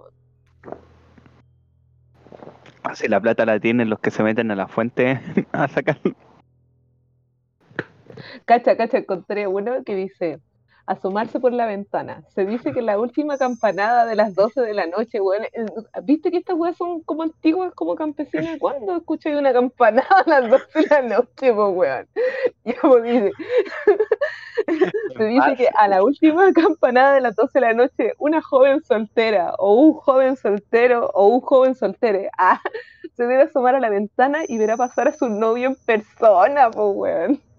[2.91, 5.21] Así la plata la tienen los que se meten a la fuente
[5.53, 6.01] a sacar.
[8.45, 10.41] Cacha, cacha, encontré uno que dice,
[10.91, 12.25] asomarse por la ventana.
[12.35, 15.45] Se dice que la última campanada de las 12 de la noche, weón,
[16.03, 18.59] ¿viste que estas weas son como antiguas, como campesinas?
[18.61, 22.07] ¿Cuándo escuché una campanada a las 12 de la noche, weón?
[22.65, 23.31] Y como dice,
[25.17, 28.83] se dice que a la última campanada de las 12 de la noche, una joven
[28.83, 32.61] soltera, o un joven soltero, o un joven soltere, ah,
[33.15, 36.87] se debe asomar a la ventana y verá pasar a su novio en persona, pues,
[36.95, 37.50] weón.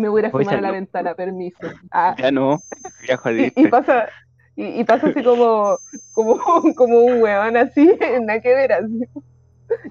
[0.00, 1.58] Me voy a asomar a la ventana, permiso.
[1.90, 2.14] Ah.
[2.18, 2.58] Ya no,
[3.06, 3.60] ya jodiste.
[3.60, 4.08] Y, pasa,
[4.56, 5.76] y, pasa así como,
[6.14, 6.38] como,
[6.74, 9.04] como un weón así, en la que ver así.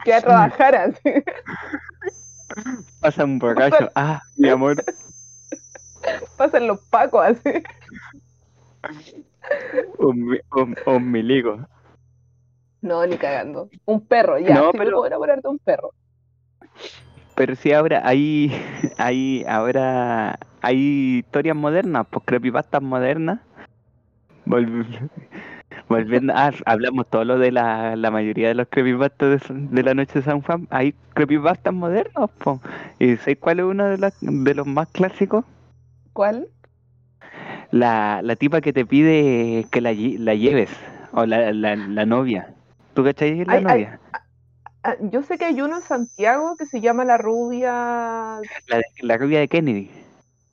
[0.04, 1.24] Que a trabajar así.
[3.00, 3.90] Pasa un borracho.
[3.94, 4.84] Ah, mi amor.
[6.38, 7.62] Pasan los pacos así.
[10.00, 11.60] Un, un, un milico.
[12.82, 13.70] No, ni cagando.
[13.86, 14.56] Un perro, ya.
[14.56, 15.92] No, me pero- puedo enamorar de un perro.
[17.40, 18.52] Pero sí, ahora hay,
[18.98, 23.40] hay, ahora hay historias modernas, pues creepypastas modernas.
[24.46, 25.10] Volv-
[25.88, 29.94] Volviendo, ah, hablamos todo lo de la, la mayoría de los creepypastas de, de la
[29.94, 30.68] noche de San Juan.
[30.70, 32.60] Hay creepypastas modernos, pues.
[33.00, 35.46] ¿Y sabes cuál es uno de, de los más clásicos?
[36.12, 36.50] ¿Cuál?
[37.72, 40.72] La, la tipa que te pide que la, la lleves,
[41.14, 42.50] o la, la, la novia.
[42.94, 44.00] ¿Tú cachai la Ay, novia?
[45.12, 48.40] Yo sé que hay uno en Santiago que se llama La Rubia.
[48.68, 49.92] La, de- la rubia de Kennedy.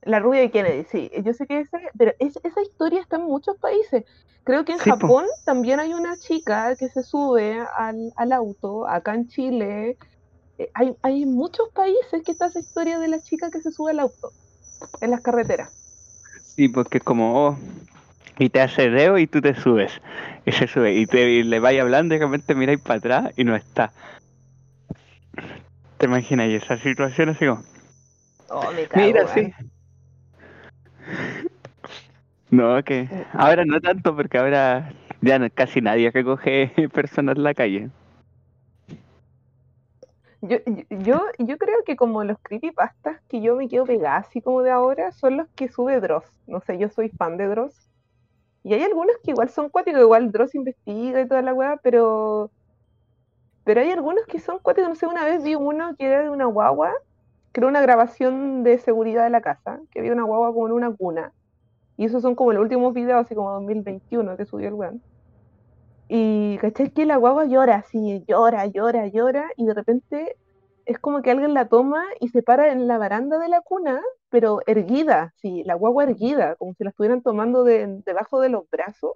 [0.03, 1.11] La Rubia de Kennedy, sí.
[1.23, 1.79] Yo sé que ese.
[1.99, 4.05] Pero es- esa historia está en muchos países.
[4.45, 4.97] Creo que en Sí, po.
[4.99, 8.87] Japón también hay una chica que se sube al, al auto.
[8.89, 9.97] Acá en Chile.
[10.59, 13.91] eh, Hay, hay muchos países que está esa historia de la chica que se sube
[13.91, 14.33] al auto
[15.01, 15.71] en las carreteras.
[16.55, 17.57] Sí, porque es como, oh,
[18.39, 20.01] y te hace dedo y tú te subes.
[20.45, 23.33] Y se sube, y, te, y le vais hablando y de repente miráis para atrás
[23.37, 23.93] y no está.
[25.99, 26.49] ¿Te imaginas?
[26.49, 27.63] Esa situación así como,
[28.49, 29.35] Oh, me cago, mira, weón.
[29.35, 29.53] sí.
[32.51, 37.55] No, que ahora no tanto porque ahora ya no- casi nadie recoge personas en la
[37.55, 37.91] calle.
[40.43, 44.41] Yo, yo- yo, yo creo que como los creepypastas que yo me quedo pegada así
[44.41, 46.25] como de ahora son los que sube Dross.
[46.47, 47.75] No sé, yo soy fan de Dross.
[48.67, 52.51] Y hay algunos que igual son cuáticos, igual Dross investiga y toda la weá, pero.
[53.63, 54.89] Pero hay algunos que son cuáticos.
[54.89, 56.93] No sé, una vez vi uno que era de una guagua,
[57.53, 60.73] que era una grabación de seguridad de la casa, que había una guagua como en
[60.73, 61.33] una cuna.
[61.97, 65.01] Y esos son como los últimos videos, así como 2021 que subió el weón.
[66.09, 66.91] Y ¿cachai?
[66.91, 70.37] Que la guagua llora así, llora, llora, llora, y de repente
[70.87, 74.03] es como que alguien la toma y se para en la baranda de la cuna,
[74.37, 78.69] pero erguida, sí, la guagua erguida, como si la estuvieran tomando de, debajo de los
[78.69, 79.13] brazos.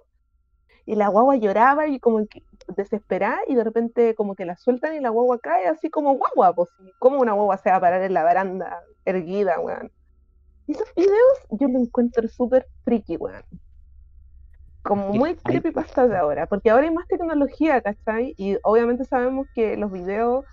[0.83, 2.41] Y la guagua lloraba y como que
[2.75, 6.55] desesperada, y de repente como que la sueltan y la guagua cae así como guagua,
[6.55, 9.91] pues, ¿cómo una guagua se va a parar en la baranda erguida, weón?
[10.65, 13.43] Y esos videos yo los encuentro súper friki, weón
[14.81, 18.33] como muy creepypasta de ahora, porque ahora hay más tecnología, ¿cachai?
[18.35, 20.43] Y obviamente sabemos que los videos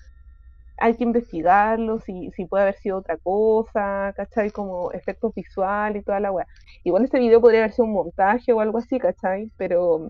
[0.80, 4.50] hay que investigarlos, si, si puede haber sido otra cosa, ¿cachai?
[4.50, 6.46] Como efectos visuales y toda la weá.
[6.84, 9.50] Igual este video podría haber sido un montaje o algo así, ¿cachai?
[9.56, 10.08] Pero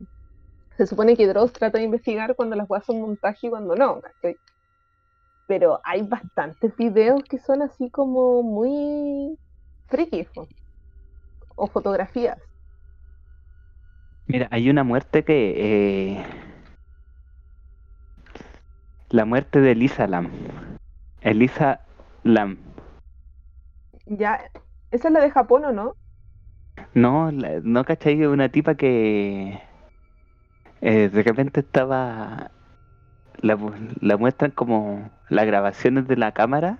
[0.76, 4.00] se supone que Dross trata de investigar cuando las weas son montaje y cuando no,
[4.00, 4.36] ¿cachai?
[5.46, 9.38] Pero hay bastantes videos que son así como muy
[9.86, 10.28] frikis,
[11.56, 12.38] o fotografías.
[14.26, 16.12] Mira, hay una muerte que...
[16.16, 16.47] eh,
[19.10, 20.30] la muerte de Elisa Lam.
[21.20, 21.80] Elisa
[22.22, 22.58] Lam.
[24.06, 24.50] Ya,
[24.90, 25.96] esa es la de Japón, ¿o no?
[26.94, 29.60] No, la- no cachai una tipa que
[30.80, 32.50] eh, de repente estaba
[33.40, 33.58] la,
[34.00, 36.78] la muestran como las grabaciones de la cámara.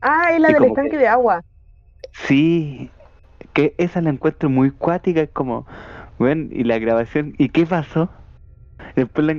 [0.00, 1.42] Ah, es la del estanque que- de agua.
[2.12, 2.90] Sí,
[3.52, 5.66] que esa la encuentro muy cuática, es como,
[6.18, 8.08] bueno, y la grabación, ¿y qué pasó?
[8.94, 9.34] Después la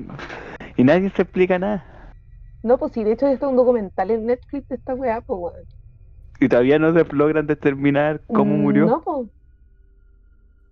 [0.76, 1.86] y nadie se explica nada.
[2.64, 5.40] No, pues sí, de hecho esto es un documental en Netflix de esta weá, pues
[5.40, 5.68] weón.
[6.40, 8.86] Y todavía no se logran determinar cómo Mm, murió.
[8.88, 9.28] No, pues.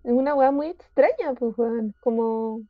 [0.04, 1.94] Es una weá muy extraña, pues weón.
[2.02, 2.62] Como.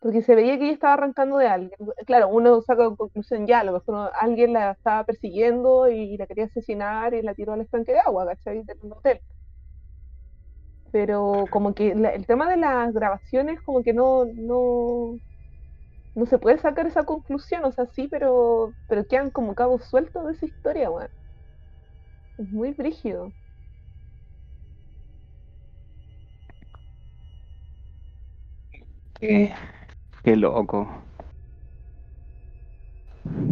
[0.00, 1.72] Porque se veía que ella estaba arrancando de alguien.
[2.06, 6.26] Claro, uno saca en conclusión ya, a lo mejor alguien la estaba persiguiendo y la
[6.26, 8.64] quería asesinar y la tiró al estanque de agua, ¿cachai?
[8.64, 9.20] De un hotel.
[10.90, 15.18] Pero como que la- el tema de las grabaciones, como que no, no,
[16.14, 20.26] no se puede sacar esa conclusión, o sea, sí, pero, pero quedan como cabos sueltos
[20.26, 21.08] de esa historia, weón.
[22.38, 23.32] Es muy brígido.
[29.14, 29.54] Qué,
[30.22, 30.88] qué loco.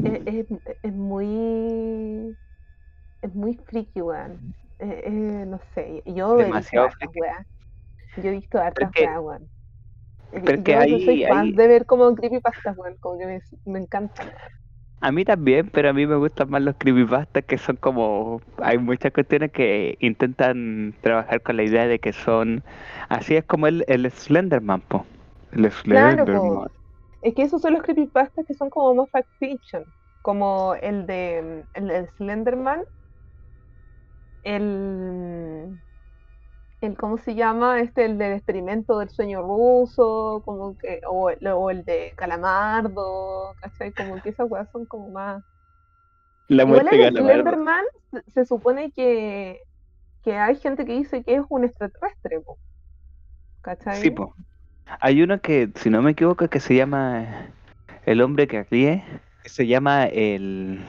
[0.04, 0.46] Es, es,
[0.82, 2.36] es muy.
[3.22, 4.54] Es muy friki, weón.
[4.78, 7.46] Eh, eh, no sé, yo he visto hartas weas.
[8.16, 9.50] Yo he visto hartas weas, weón.
[10.32, 12.96] Pero que yo ahí- soy fan ahí- de ver como creepypastas, weón.
[13.00, 14.32] Como que me, me encantan.
[15.02, 18.42] A mí también, pero a mí me gustan más los creepypastas que son como...
[18.58, 22.62] Hay muchas cuestiones que intentan trabajar con la idea de que son...
[23.08, 25.06] Así es como el, el Slenderman, po.
[25.52, 26.42] El Claro, Slenderman.
[26.42, 26.66] po.
[27.22, 29.84] Es que esos son los creepypastas que son como más fact fiction.
[30.22, 32.82] Como el de el de Slenderman.
[34.42, 35.78] El.
[36.80, 37.80] El ¿Cómo se llama?
[37.80, 40.42] Este, el del experimento del sueño ruso.
[40.44, 43.54] Como que, o, el, o el de Calamardo.
[43.60, 43.92] ¿Cachai?
[43.92, 45.42] Como que esas weas son como más.
[46.48, 47.34] La Igual muerte gana, ¿verdad?
[47.34, 49.60] Slenderman se- se supone que,
[50.24, 52.58] que hay gente que dice que es un extraterrestre, po.
[53.62, 53.96] ¿cachai?
[53.96, 54.34] Sí, po.
[55.00, 57.52] Hay uno que, si no me equivoco, que se llama
[58.06, 59.04] El hombre que ríe.
[59.44, 60.80] Se llama el.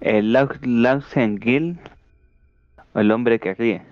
[0.00, 1.78] El Lau- Lausen Gill.
[2.92, 3.82] O el hombre que ríe.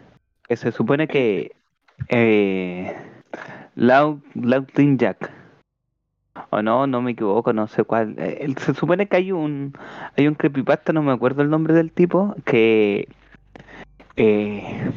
[0.49, 1.53] Que se supone que.
[2.09, 2.95] Eh,
[3.75, 5.31] Lau, Lautin Jack.
[6.51, 8.15] O no, no me equivoco, no sé cuál.
[8.19, 9.73] Eh, se supone que hay un.
[10.17, 12.35] Hay un creepypasta, no me acuerdo el nombre del tipo.
[12.45, 13.09] Que.
[14.17, 14.91] Eh,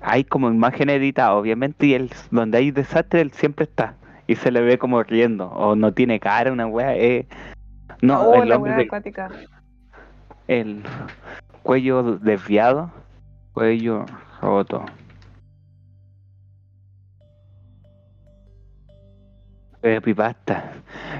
[0.00, 3.96] hay como imagen editada, obviamente, y él, donde hay desastre, él siempre está.
[4.26, 6.96] Y se le ve como riendo, o no tiene cara, una wea.
[6.96, 7.26] eh.
[8.00, 9.30] No, oh, el la hombre de- acuática.
[10.48, 10.82] el
[11.62, 12.90] cuello desviado,
[13.52, 14.04] cuello
[14.40, 14.84] roto.
[19.80, 20.72] Creepypasta.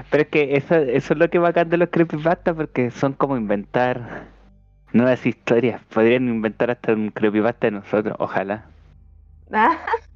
[0.09, 3.37] Pero es que eso, eso es lo que bacán de los creepypasta porque son como
[3.37, 4.27] inventar
[4.93, 5.81] nuevas historias.
[5.85, 8.65] Podrían inventar hasta un creepypasta de nosotros, ojalá.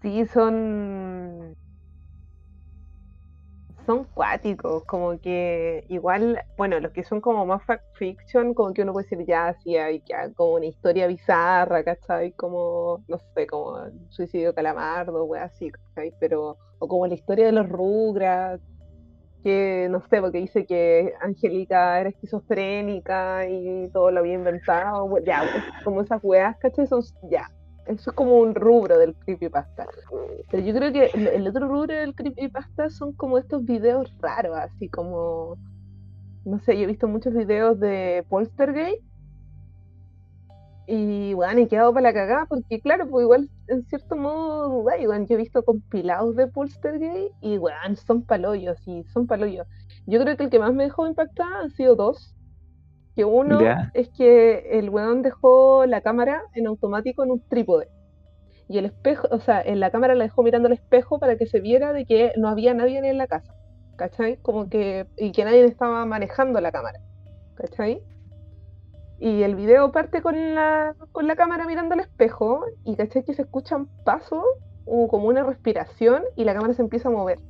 [0.00, 1.56] Sí, son.
[3.88, 8.82] Son cuáticos, como que igual, bueno, los que son como más fact fiction, como que
[8.82, 12.32] uno puede decir ya, sí, hay ya como una historia bizarra, ¿cachai?
[12.32, 13.78] Como, no sé, como
[14.10, 16.12] suicidio calamardo, wey, así, ¿cachai?
[16.20, 18.62] Pero, o como la historia de los Rugrats,
[19.42, 25.44] que no sé, porque dice que Angélica era esquizofrénica y todo lo había inventado, ya,
[25.82, 26.86] como esas weas, ¿cachai?
[26.86, 27.00] Son,
[27.30, 27.50] ya,
[27.88, 29.86] eso es como un rubro del creepypasta.
[30.50, 34.88] Pero yo creo que el, otro rubro del creepypasta son como estos videos raros, así
[34.88, 35.56] como,
[36.44, 39.02] no sé, yo he visto muchos videos de Poltergeist
[40.90, 45.06] y bueno, he quedado para la cagada porque claro, pues igual en cierto modo, dudáis,
[45.28, 49.66] yo he visto compilados de Poltergeist y weón, son palollos, y son palollos.
[50.06, 52.34] Yo creo que el que más me dejó impactada han sido dos.
[53.18, 53.58] Que uno
[53.94, 57.88] es que el weón dejó la cámara en automático en un trípode.
[58.68, 61.46] Y el espejo, o sea, en la cámara la dejó mirando al espejo para que
[61.46, 63.54] se viera de que no había nadie en la casa.
[63.96, 64.36] ¿Cachai?
[64.36, 65.06] Como que.
[65.16, 67.00] Y que nadie estaba manejando la cámara.
[67.56, 68.00] ¿Cachai?
[69.18, 72.60] Y el video parte con la, con la cámara mirando al espejo.
[72.84, 73.24] Y ¿cachai?
[73.24, 74.44] Que se escuchan pasos
[74.84, 77.40] o como una respiración y la cámara se empieza a mover.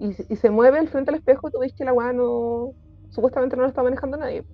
[0.00, 2.72] Y, se- y se mueve al frente al espejo, tú ves que la weá no.
[3.10, 4.44] Supuestamente no lo está manejando nadie.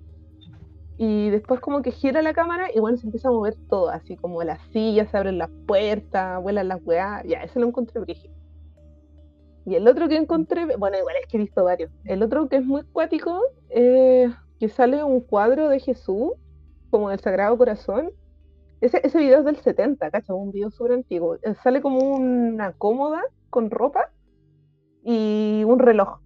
[0.97, 4.15] Y después como que gira la cámara y bueno, se empieza a mover todo, así
[4.15, 8.33] como las sillas, se abren las puertas, vuelan las weas, ya, ese lo encontré brígido.
[9.65, 11.91] Y el otro que encontré, bueno, igual es que he visto varios.
[12.05, 16.33] El otro que es muy cuático, eh, que sale un cuadro de Jesús,
[16.91, 18.11] como del Sagrado Corazón.
[18.79, 20.35] Ese, ese video es del 70, ¿cachai?
[20.35, 21.35] Un video súper antiguo.
[21.41, 24.11] Eh, Sale como una cómoda con ropa
[25.03, 26.19] y un reloj.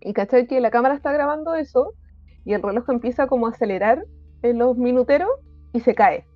[0.00, 1.94] Y cachai que la cámara está grabando eso
[2.44, 4.04] y el reloj empieza como a acelerar
[4.42, 5.30] en los minuteros
[5.72, 6.26] y se cae.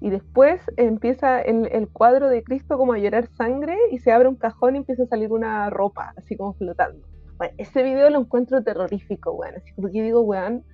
[0.00, 4.28] Y después empieza el, el cuadro de Cristo como a llorar sangre y se abre
[4.28, 7.06] un cajón y empieza a salir una ropa, así como flotando.
[7.38, 9.54] Bueno, ese video lo encuentro terrorífico, weón.
[9.56, 10.64] Así que digo, weón,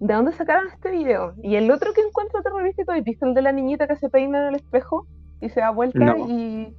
[0.00, 1.34] ¿de dónde sacaron este video?
[1.42, 4.42] Y el otro que encuentro terrorífico, ¿has visto el de la niñita que se peina
[4.42, 5.06] en el espejo
[5.40, 6.28] y se da vuelta No.
[6.28, 6.76] y...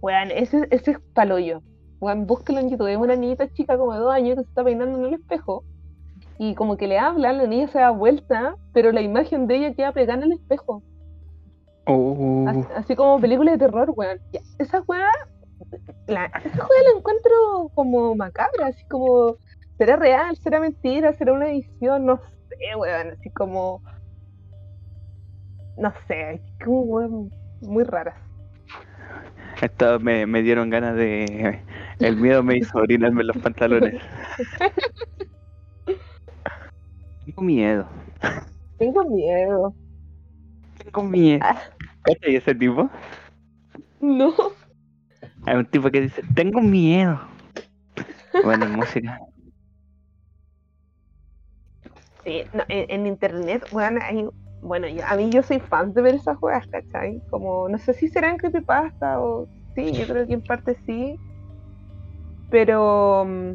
[0.00, 1.62] Weón, ese, ese es paloyo.
[2.00, 2.88] Weón, búsquelo en YouTube.
[2.88, 5.64] Es una niñita chica como de dos años que se está peinando en el espejo
[6.38, 9.74] y como que le hablan, la niña se da vuelta, pero la imagen de ella
[9.74, 10.82] queda pegada en el espejo.
[11.86, 14.18] Oh, Así, así como película de terror, weón.
[14.58, 15.10] Esa weá,
[16.06, 19.36] la, esa weá la encuentro como macabra, así como,
[19.78, 20.36] ¿será real?
[20.36, 21.12] ¿Será mentira?
[21.12, 22.06] ¿Será una edición?
[22.06, 23.82] No sé, weón, así como,
[25.76, 27.30] no sé, como weón,
[27.60, 28.16] muy raras.
[29.60, 31.60] esto me, me dieron ganas de.
[32.00, 34.02] El miedo me hizo orinarme los pantalones.
[37.24, 37.86] Tengo miedo.
[38.78, 39.74] Tengo miedo.
[40.82, 41.44] Tengo miedo.
[42.02, 42.90] ¿Cachai ese tipo?
[44.00, 44.34] No.
[45.46, 47.18] Hay un tipo que dice, tengo miedo.
[48.42, 49.18] Bueno, música.
[52.24, 54.26] Sí, no, en, en internet, weón, hay,
[54.62, 57.20] bueno, yo- a mí yo soy fan de ver esas weas, ¿cachai?
[57.30, 61.18] Como, no sé si serán creepypasta o sí, yo creo que en parte sí,
[62.50, 63.52] pero mm,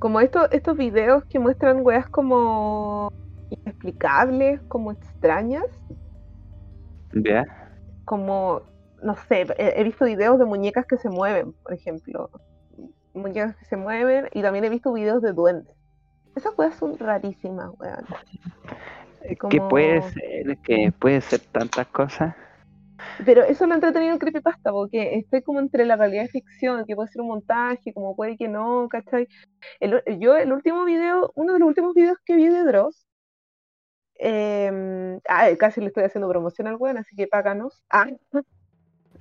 [0.00, 3.12] como estos, estos videos que muestran weas como
[3.50, 5.66] inexplicables, como extrañas,
[7.12, 7.44] ¿Ya?
[8.06, 8.62] como,
[9.02, 12.30] no sé, he, he visto videos de muñecas que se mueven, por ejemplo,
[13.12, 15.76] muñecas que se mueven, y también he visto videos de duendes.
[16.34, 18.06] Esas weas son rarísimas, weón.
[19.50, 22.34] Que puede ser, que puede ser tantas cosas.
[23.24, 26.94] Pero eso lo entretenido el creepypasta, porque estoy como entre la realidad y ficción, que
[26.94, 29.28] puede ser un montaje, como puede que no, ¿cachai?
[30.18, 33.06] Yo, el último video, uno de los últimos videos que vi de Dross,
[35.28, 37.82] ah, casi le estoy haciendo promoción al weón, así que páganos.
[37.90, 38.06] Ah,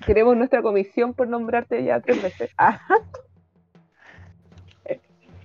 [0.06, 2.52] queremos nuestra comisión por nombrarte ya tres veces.
[2.58, 2.80] Ah,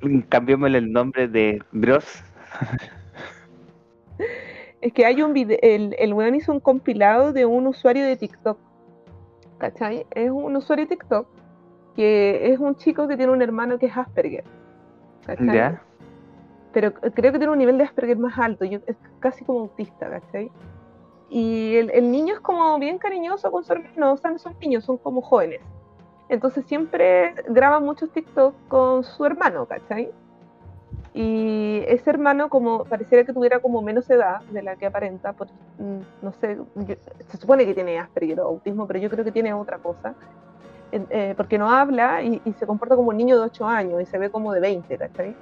[0.29, 2.23] Cambiémosle el nombre de Dross.
[4.85, 8.19] es que hay un video, el, el weón hizo un compilado de un usuario de
[8.19, 8.59] TikTok,
[9.57, 10.05] ¿cachai?
[10.11, 11.27] Es un usuario de TikTok
[11.97, 14.45] que es un chico que tiene un hermano que es Asperger.
[15.25, 15.57] ¿cachai?
[15.57, 15.83] ¿Ya?
[16.75, 20.11] pero creo que tiene un nivel de Asperger más alto, yo, es casi como autista,
[20.11, 20.51] ¿cachai?
[21.31, 24.55] Y el, el niño es como bien cariñoso con su hermano, o sea, no son
[24.61, 25.61] niños, son como jóvenes.
[26.29, 30.11] Entonces siempre graba muchos TikTok con su hermano, ¿cachai?
[31.15, 35.47] Y ese hermano como pareciera que tuviera como menos edad de la que aparenta, por,
[35.79, 36.95] mm, no sé, yo-
[37.29, 40.15] se supone que tiene Asperger o autismo, pero yo creo que tiene otra cosa.
[40.93, 44.17] Eh, porque no habla y, se comporta como un niño de 8 años y se
[44.17, 45.35] ve como de 20, ¿cachai?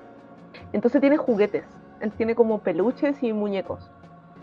[0.73, 1.65] Entonces tiene juguetes,
[2.01, 3.91] él tiene como peluches y muñecos.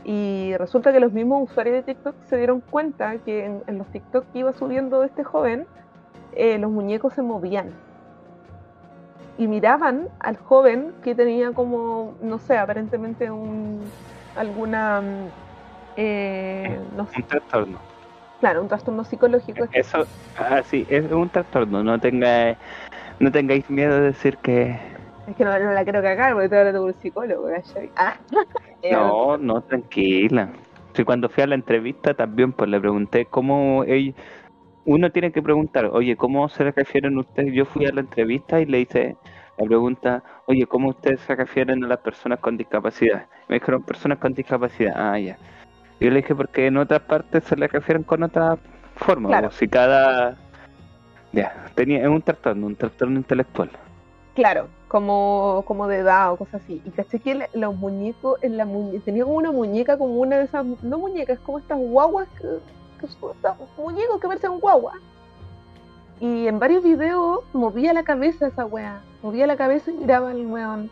[0.03, 3.87] Y resulta que los mismos usuarios de TikTok se dieron cuenta que en, en los
[3.87, 5.65] TikTok que iba subiendo este joven,
[6.33, 7.71] eh, los muñecos se movían.
[9.39, 13.79] Y miraban al joven que tenía como, no sé, aparentemente un,
[14.35, 15.27] alguna, mm,
[15.95, 17.79] eh, no sé, Un trastorno.
[18.41, 19.65] claro, un trastorno psicológico.
[19.71, 20.05] Eso,
[20.37, 21.81] ah, sí, es un trastorno.
[21.81, 22.57] No tenga,
[23.21, 24.77] no tengáis miedo de decir que.
[25.25, 27.47] Es que no, no la quiero cagar porque estoy hablando con un psicólogo.
[27.95, 28.15] Ah,
[28.81, 30.49] eh, No, no, tranquila.
[30.93, 33.85] Sí, cuando fui a la entrevista también pues le pregunté cómo
[34.85, 37.53] uno tiene que preguntar, oye, ¿cómo se refieren ustedes?
[37.53, 39.15] Yo fui a la entrevista y le hice
[39.57, 43.25] la pregunta, oye, ¿cómo ustedes se refieren a las personas con discapacidad?
[43.47, 45.37] Me dijeron personas con discapacidad, ah, ya.
[45.99, 48.57] Yo le dije porque en otras partes se le refieren con otra
[48.95, 49.51] forma, Claro.
[49.51, 50.37] si cada...
[51.31, 53.69] Ya, tenía, es un trastorno, un trastorno intelectual.
[54.33, 56.81] Claro, como, como de edad o cosas así.
[56.85, 60.45] Y caché que los muñecos, en la muñe- tenía como una muñeca, como una de
[60.45, 62.47] esas, no muñecas, como estas guaguas que,
[62.99, 63.33] que estos
[63.77, 64.97] muñecos que parecen guaguas.
[66.19, 70.45] Y en varios videos movía la cabeza esa wea, movía la cabeza y miraba al
[70.45, 70.91] weón.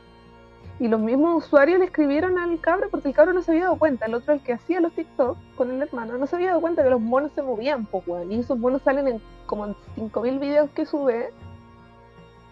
[0.79, 3.79] Y los mismos usuarios le escribieron al cabro porque el cabro no se había dado
[3.79, 6.61] cuenta, el otro el que hacía los TikTok con el hermano, no se había dado
[6.61, 8.03] cuenta que los monos se movían, pues.
[8.29, 11.31] Y esos monos salen en como en 5000 videos que sube.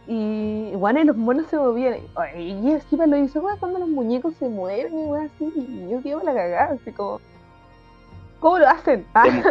[0.08, 2.00] Y bueno, y los monos se movían.
[2.36, 5.52] Y, encima lo dice, weón, cuando los muñecos se mueven weón así.
[5.56, 7.22] Y yo quedo la cagada, así como.
[8.46, 9.04] ¿Cómo lo hacen?
[9.16, 9.44] Ah, Se, mu-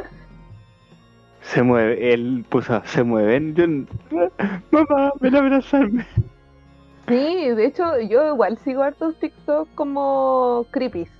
[1.43, 3.67] se mueve, él puso, se mueven, yo,
[4.71, 6.07] mamá, ven a abrazarme.
[7.09, 11.11] sí, de hecho, yo igual sigo hartos TikTok como creepies.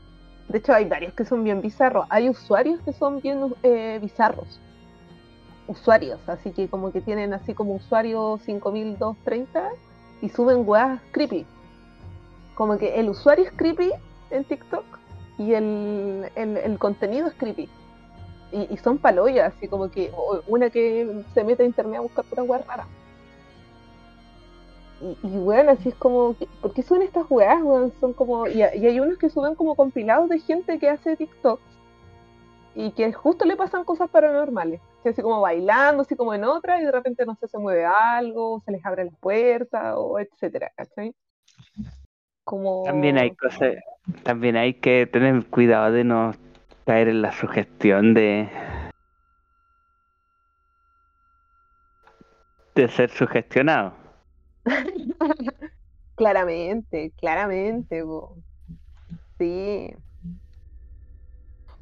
[0.51, 2.07] De hecho, hay varios que son bien bizarros.
[2.11, 4.61] Hay usuarios que son bien eh, bizarros.
[5.67, 9.69] Usuarios, así que como que tienen así como usuario 5230
[10.23, 11.45] y suben weas creepy.
[12.55, 13.91] Como que el usuario es creepy
[14.31, 14.85] en TikTok
[15.39, 17.69] y el, el, el contenido es creepy.
[18.53, 20.13] Y, y son paloyas, así como que
[20.47, 22.87] una que se mete a internet a buscar pura wea rara.
[25.01, 27.93] Y, y bueno, así es como, ¿por qué suben estas weas, weón?
[28.01, 31.61] Son como, y, y hay unos que suben como compilados de gente que hace TikTok
[32.77, 34.81] y que justo le pasan cosas paranormales.
[35.05, 38.63] Así como bailando, así como en otra, y de repente no sé, se mueve algo,
[38.65, 41.15] se les abre la puerta, o etcétera, ¿cachai?
[42.43, 42.85] Como...
[42.85, 43.75] También hay cosas,
[44.23, 46.33] también hay que tener cuidado de no
[46.87, 48.49] caer en la sugestión de
[52.75, 53.95] de ser sugestionado.
[56.17, 58.05] Claramente, claramente.
[59.39, 59.95] Sí.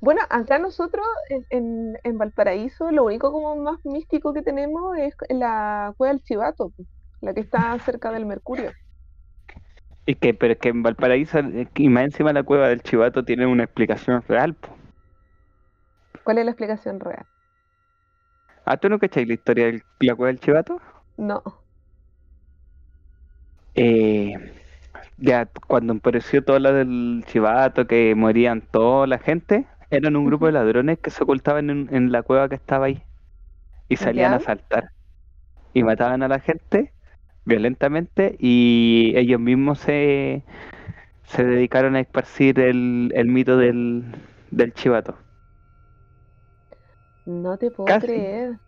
[0.00, 5.14] Bueno, acá nosotros en, en, en Valparaíso lo único como más místico que tenemos es
[5.28, 6.72] la cueva del Chivato,
[7.20, 8.72] la que está cerca del Mercurio.
[10.06, 13.24] Y que, pero es que en Valparaíso, eh, y más encima la cueva del Chivato
[13.24, 14.54] tiene una explicación real.
[14.54, 14.68] po.
[16.24, 17.26] ¿Cuál es la explicación real?
[18.64, 20.80] ¿Ah, tú no cacháis la historia de la cueva del Chivato?
[21.16, 21.42] No.
[23.74, 24.34] Eh,
[25.16, 30.46] ya cuando apareció toda la del Chivato, que morían toda la gente, eran un grupo
[30.46, 33.02] de ladrones que se ocultaban en, en la cueva que estaba ahí
[33.88, 34.34] y salían ¿Ya?
[34.34, 34.92] a asaltar
[35.74, 36.94] y mataban a la gente
[37.44, 40.44] violentamente y ellos mismos se,
[41.24, 44.04] se dedicaron a esparcir el, el mito del,
[44.50, 45.16] del Chivato.
[47.24, 48.06] No te puedo Casi.
[48.06, 48.58] creer.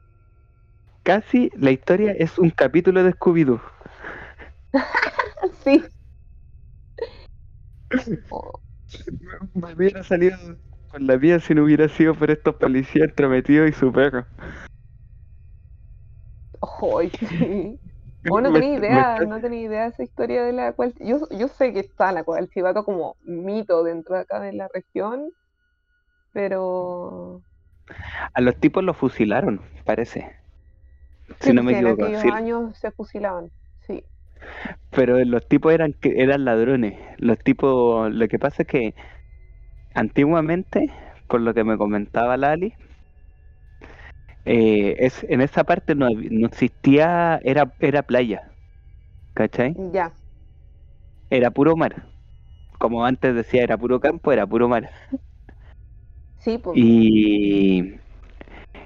[1.02, 3.60] Casi la historia es un capítulo de Scooby-Doo.
[5.62, 5.84] Sí.
[9.55, 10.36] Me hubiera salido
[10.90, 14.26] con la vida si no hubiera sido por estos policías entrometidos y su perro.
[17.28, 17.78] Sí.
[18.30, 20.94] Oh, no me idea, no tenía idea de esa historia de la cual.
[21.01, 24.68] Yo, yo sé que está la cual chivato como mito dentro de acá de la
[24.72, 25.30] región,
[26.32, 27.42] pero.
[28.32, 30.36] A los tipos los fusilaron, parece.
[31.40, 32.05] Sí, Si no me porque en equivoco.
[32.05, 32.28] aquellos sí.
[32.30, 33.51] años se fusilaban.
[33.86, 34.05] Sí.
[34.90, 36.98] Pero los tipos eran eran ladrones.
[37.18, 38.94] Los tipos, lo que pasa es que
[39.94, 40.90] antiguamente,
[41.28, 42.74] por lo que me comentaba Lali,
[44.45, 48.51] eh, es en esa parte no, no existía, era era playa,
[49.35, 49.75] ¿cachai?
[49.93, 50.12] Ya.
[51.31, 52.07] Era puro mar.
[52.79, 54.91] Como antes decía, era puro campo, era puro mar.
[56.39, 56.77] Sí, pues.
[56.77, 57.95] Y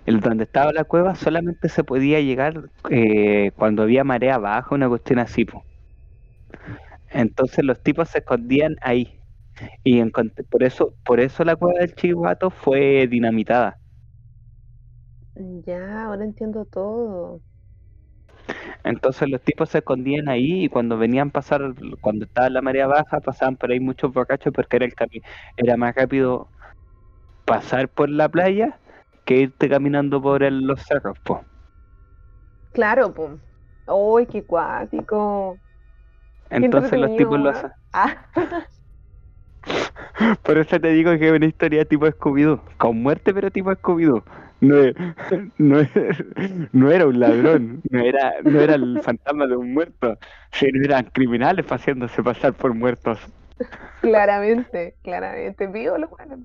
[0.07, 4.89] el donde estaba la cueva solamente se podía llegar eh, cuando había marea baja, una
[4.89, 5.45] cuestión así.
[5.45, 5.65] po.
[7.11, 9.15] Entonces los tipos se escondían ahí.
[9.83, 10.03] Y
[10.51, 13.78] por eso, por eso la cueva del Chihuahua fue dinamitada.
[15.65, 17.41] Ya, ahora entiendo todo.
[18.85, 22.87] Entonces los tipos se escondían ahí y cuando venían a pasar, cuando estaba la marea
[22.87, 25.23] baja, pasaban por ahí muchos borrachos porque era el cami-
[25.57, 26.49] era más rápido
[27.45, 28.79] pasar por la playa
[29.25, 31.45] que irte caminando por el- los cerros, po.
[32.73, 33.33] Claro, pues.
[33.87, 35.59] ¡Uy, qué cuático!
[36.51, 37.53] Entonces los tipos lo ¿ah?
[37.53, 37.71] hacen.
[37.93, 38.27] Ah,
[40.43, 44.25] Por eso te digo que es una historia tipo Scooby-Doo, con muerte pero tipo Scooby-Doo.
[44.61, 44.75] No,
[45.59, 45.83] no,
[46.73, 50.19] no era un ladrón, no era, no era el fantasma de un muerto,
[50.53, 53.19] sino eran criminales haciéndose pasar por muertos.
[54.01, 55.67] claramente, claramente.
[55.67, 56.45] Vivo lo bueno.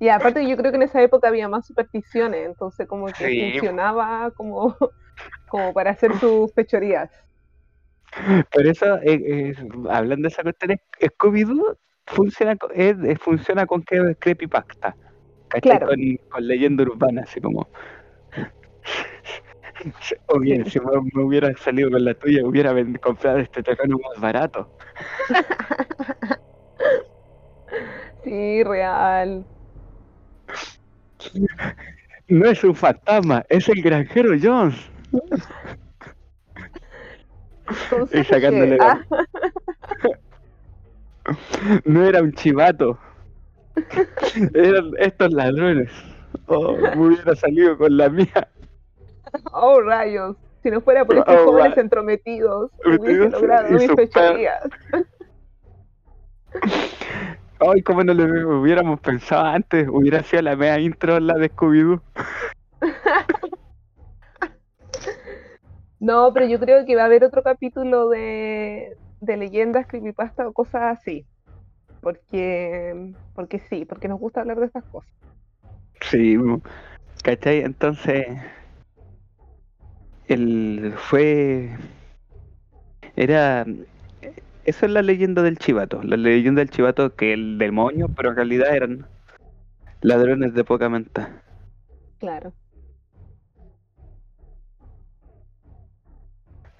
[0.00, 3.32] Y aparte yo creo que en esa época había más supersticiones, entonces como que Sí.
[3.32, 4.76] funcionaba como,
[5.48, 7.10] como para hacer sus fechorías.
[8.50, 9.54] Por eso, eh, eh,
[9.90, 11.76] hablando de esa cuestión, Scooby-Doo
[12.06, 14.94] funciona, es- es- funciona con que creepypasta.
[15.60, 15.86] Claro.
[15.88, 15.98] Con,
[16.30, 17.68] con leyenda urbana, así como...
[20.26, 24.20] O bien, si me, me hubiera salido con la tuya, hubiera comprado este terreno más
[24.20, 24.70] barato.
[28.24, 29.44] Sí, real.
[32.28, 34.76] No es un fantasma, es el granjero Jones.
[38.12, 38.84] Y sacándole ¿qué?
[38.84, 39.04] Ah,
[41.84, 42.98] No era un chivato.
[44.54, 45.90] Eran estos ladrones.
[46.46, 48.48] Oh, me hubiera salido con la mía.
[49.52, 50.36] oh, rayos.
[50.62, 54.62] Si no fuera por estos Oh, jóvenes entrometidos, hubiese logrado mis fechorías.
[57.58, 59.88] Ay, cómo no lo hubiéramos pensado antes.
[59.88, 62.00] Hubiera sido la media intro la de Scooby-Doo.
[66.00, 70.52] No, pero yo creo que va a haber otro capítulo de, de leyendas, creepypasta o
[70.52, 71.24] cosas así.
[72.00, 75.10] Porque, porque sí, porque nos gusta hablar de estas cosas.
[76.00, 76.36] Sí,
[77.22, 77.60] ¿cachai?
[77.60, 78.26] Entonces,
[80.26, 81.70] el fue.
[83.14, 83.64] Era.
[84.64, 86.02] Eso es la leyenda del chivato.
[86.02, 89.06] La leyenda del chivato que el demonio, pero en realidad eran
[90.00, 91.42] ladrones de poca menta.
[92.18, 92.52] Claro.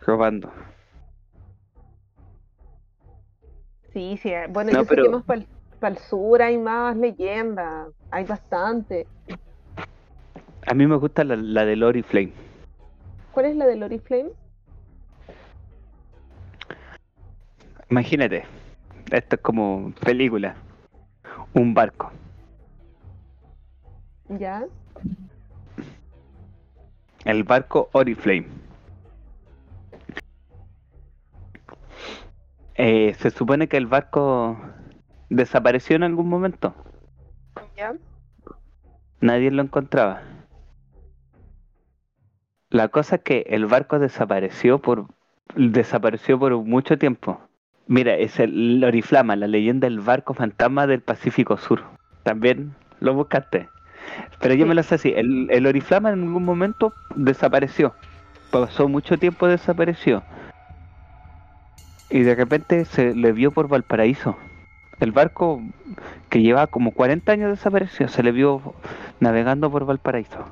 [0.04, 0.52] Robando.
[3.92, 4.30] Sí, sí.
[4.30, 7.88] eh, Bueno, No, yo sé pero- que más para el sur hay más leyendas.
[8.10, 9.06] Hay bastante.
[10.66, 12.32] A mí me gusta la, la de Lori Flame.
[13.32, 14.30] ¿Cuál es la de Flame?
[17.90, 18.44] Imagínate,
[19.10, 20.54] esto es como película.
[21.54, 22.10] Un barco.
[24.28, 24.64] ¿Ya?
[27.24, 28.46] El barco Oriflame.
[32.74, 34.58] Eh, se supone que el barco
[35.28, 36.74] desapareció en algún momento.
[37.76, 37.94] ¿Ya?
[39.20, 40.22] Nadie lo encontraba.
[42.70, 45.06] La cosa es que el barco desapareció por
[45.54, 47.38] desapareció por mucho tiempo.
[47.86, 51.82] Mira, es el Oriflama, la leyenda del barco fantasma del Pacífico Sur.
[52.22, 53.68] También lo buscaste.
[54.40, 55.12] Pero yo me lo sé así.
[55.14, 57.94] El, el Oriflama en algún momento desapareció.
[58.50, 60.22] Pasó mucho tiempo desapareció.
[62.12, 64.36] Y de repente se le vio por Valparaíso.
[65.00, 65.62] El barco
[66.28, 68.74] que lleva como 40 años desapareció, se le vio
[69.18, 70.44] navegando por Valparaíso.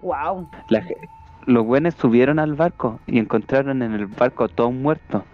[0.00, 0.48] Wow.
[0.68, 0.84] La
[1.46, 5.24] los buenos subieron al barco y encontraron en el barco todo muerto.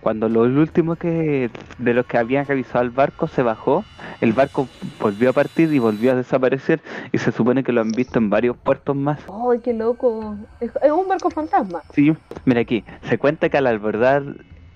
[0.00, 3.84] Cuando los últimos que de los que habían revisado el barco se bajó,
[4.20, 4.68] el barco
[5.00, 6.80] volvió a partir y volvió a desaparecer
[7.10, 9.18] y se supone que lo han visto en varios puertos más.
[9.50, 10.36] ¡Ay, qué loco!
[10.60, 11.82] Es, es un barco fantasma.
[11.92, 14.22] Sí, mira aquí, se cuenta que al abordar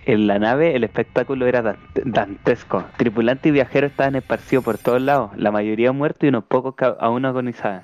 [0.06, 2.84] en la nave el espectáculo era dan- dantesco.
[2.96, 7.24] Tripulantes y viajeros estaban esparcidos por todos lados, la mayoría muertos y unos pocos aún
[7.24, 7.82] agonizaban.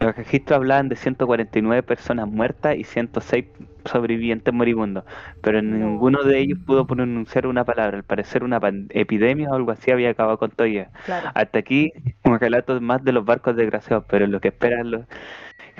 [0.00, 3.46] Los registros hablaban de 149 personas muertas y 106
[3.84, 5.04] sobrevivientes moribundos,
[5.42, 5.76] pero No.
[5.88, 7.96] ninguno de ellos pudo pronunciar una palabra.
[7.96, 8.60] Al parecer una
[8.90, 10.86] epidemia o algo así había acabado con todo ello.
[11.06, 11.30] Claro.
[11.34, 11.92] Hasta aquí
[12.24, 15.04] un relato más de los barcos desgraciados, pero lo que espera lo,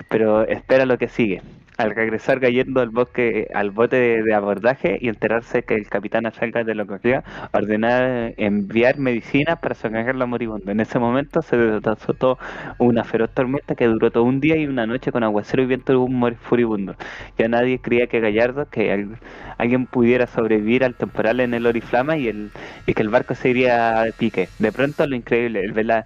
[0.09, 1.41] pero espera lo que sigue.
[1.79, 6.65] Al regresar cayendo al bosque, al bote de, abordaje y enterarse que el capitán acerca
[6.65, 7.23] de lo que ocurría,
[7.53, 10.67] ordenar enviar medicinas para socorrer a los moribundos.
[10.67, 12.37] En ese momento se desató
[12.79, 16.05] una feroz tormenta que duró todo un día y una noche con aguacero y viento
[16.41, 16.95] furibundo.
[17.37, 19.17] Ya nadie creía que Gallardo, que al-
[19.57, 22.51] alguien pudiera sobrevivir al temporal en el Oriflama y, el,
[22.85, 24.49] que el barco se iría a pique.
[24.59, 26.05] De pronto lo increíble, el vela,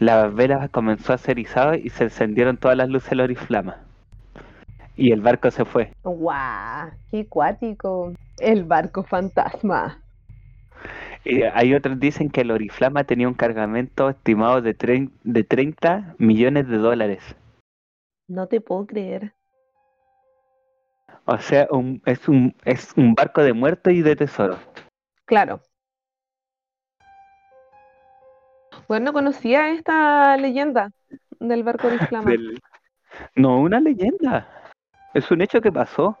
[0.00, 3.89] las velas comenzó a ser izado y se encendieron todas las luces del Oriflama.
[5.00, 5.94] Y el barco se fue.
[6.04, 6.90] ¡Guau!
[7.10, 8.12] ¡Qué cuático!
[8.38, 9.98] El barco fantasma.
[11.24, 16.14] Y hay otros dicen que el Oriflama tenía un cargamento estimado de, trein- de 30
[16.18, 17.22] millones de dólares.
[18.28, 19.32] No te puedo creer.
[21.24, 24.58] O sea, un- es, un, es un barco de muertos y de tesoros.
[25.24, 25.60] Claro.
[28.86, 30.90] Bueno, no conocía esta leyenda
[31.38, 32.30] del barco Oriflama.
[32.30, 32.60] Del-
[33.34, 34.46] No, una leyenda.
[35.14, 36.16] Es un hecho que pasó.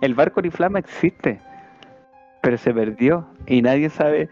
[0.00, 1.40] El barco Oriflama existe,
[2.42, 4.28] pero se perdió y nadie sabe.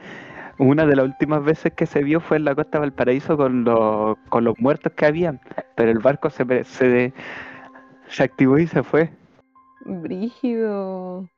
[0.58, 3.62] Una de las últimas veces que se vio fue en la costa de Valparaíso con
[3.64, 5.40] los, con los muertos que habían,
[5.76, 7.12] pero el barco se, se,
[8.08, 9.10] se activó y se fue.
[9.84, 11.28] Brígido.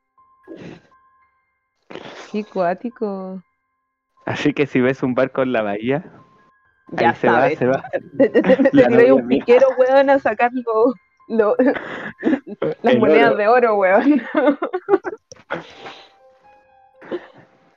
[2.31, 3.41] Qué cuático.
[4.25, 6.03] Así que si ves un barco en la bahía,
[6.93, 7.53] Ya ahí se sabes.
[7.53, 7.83] va, se va.
[8.17, 10.51] Te, te, un piquero, weón, a sacar
[11.27, 11.55] lo-
[12.83, 13.37] las El monedas oro.
[13.37, 14.21] de oro, weón.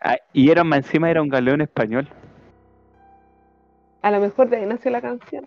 [0.07, 2.07] Ah, y era más encima era un galeón español.
[4.03, 5.47] A lo mejor de ahí nació la canción.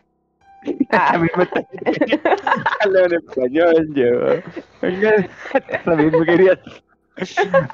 [0.92, 1.62] A Ah, mí me está-
[2.84, 4.10] Galeón español, yo.
[5.86, 6.60] Lo mismo quería.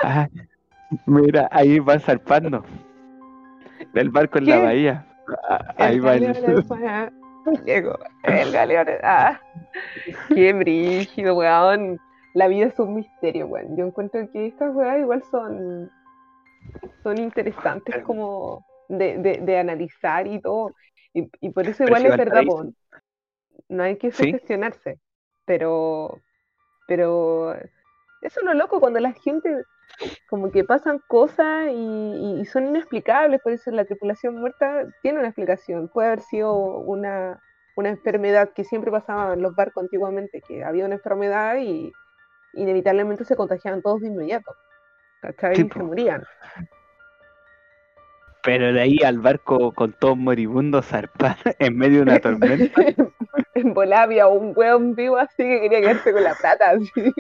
[0.04, 0.28] Ah,
[1.06, 2.66] mira, ahí va zarpando.
[3.94, 4.62] El barco en la ¿Qué?
[4.64, 5.06] bahía.
[5.50, 6.66] Ah, Ahí el va el...
[7.66, 8.88] Llegó, el galeón.
[9.04, 9.40] Ah,
[10.34, 12.00] qué brígido, weón.
[12.34, 13.76] La vida es un misterio, weón.
[13.78, 15.92] Yo encuentro que estas weas igual son,
[17.04, 20.74] son interesantes como de, de, de analizar y todo.
[21.14, 22.66] Y, y por eso Pero igual es verdad, po,
[23.70, 24.32] no hay que Sí.
[24.32, 25.00] sugestionarse.
[25.46, 26.22] Pero,
[26.88, 29.64] pero eso es lo loco cuando la gente
[30.30, 35.88] como que pasan cosas y, son inexplicables, por eso la tripulación muerta tiene una explicación.
[35.88, 37.42] Puede haber sido una,
[37.76, 41.92] una enfermedad que siempre pasaba en los barcos antiguamente, que había una enfermedad y
[42.54, 44.52] inevitablemente se contagiaban todos de inmediato.
[45.22, 45.56] ¿Cachai?
[45.56, 46.24] Sí, y se morían.
[48.44, 52.82] Pero de ahí al barco con todos moribundos zarpar en medio de una tormenta.
[53.56, 57.14] en Bolivia un weón vivo así que quería quedarse con la plata, así.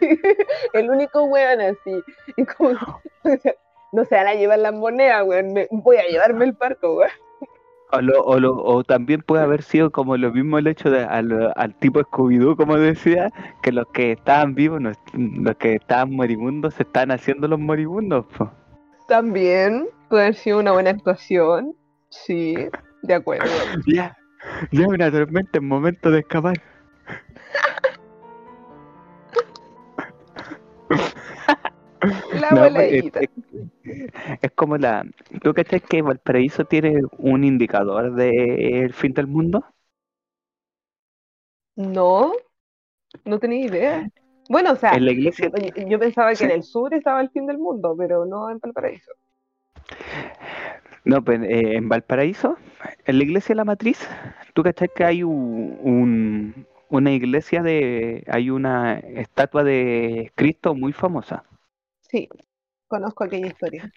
[0.72, 2.02] El único weón así.
[2.36, 2.70] Y como,
[3.24, 3.54] o sea,
[3.92, 5.52] no se van a llevar las monedas, weón.
[5.52, 7.10] me- voy a llevarme el barco, weón.
[7.92, 11.02] O, lo- o, lo- o también puede haber sido como lo mismo el hecho de
[11.04, 13.30] al, al tipo Scooby-Doo, como decía,
[13.62, 18.26] que los que estaban vivos, no- los que estaban moribundos, se están haciendo los moribundos.
[18.38, 18.48] po.
[19.08, 21.74] También puede haber sido una buena actuación.
[22.10, 22.54] Sí,
[23.02, 23.50] de acuerdo.
[23.88, 24.16] Ya,
[24.72, 26.60] ya una tormenta en momento de escapar.
[32.32, 33.20] La No, abuelita.
[33.20, 33.28] es,
[34.42, 35.04] es como la.
[35.42, 39.64] ¿Tú crees que Valparaíso tiene un indicador del fin del mundo?
[41.76, 42.32] No,
[43.24, 44.10] no tenía idea.
[44.48, 45.50] Bueno, o sea, En la iglesia.
[45.76, 46.44] yo, yo pensaba que Sí.
[46.44, 49.12] en el sur estaba el fin del mundo, pero no en Valparaíso.
[51.04, 52.56] No, pues eh, en Valparaíso,
[53.06, 54.06] en la iglesia de la Matriz,
[54.54, 58.24] ¿tú cachai que hay un, un- una iglesia de.
[58.28, 61.44] Hay una estatua de Cristo muy famosa?
[62.00, 62.28] Sí,
[62.88, 63.90] conozco aquella historia.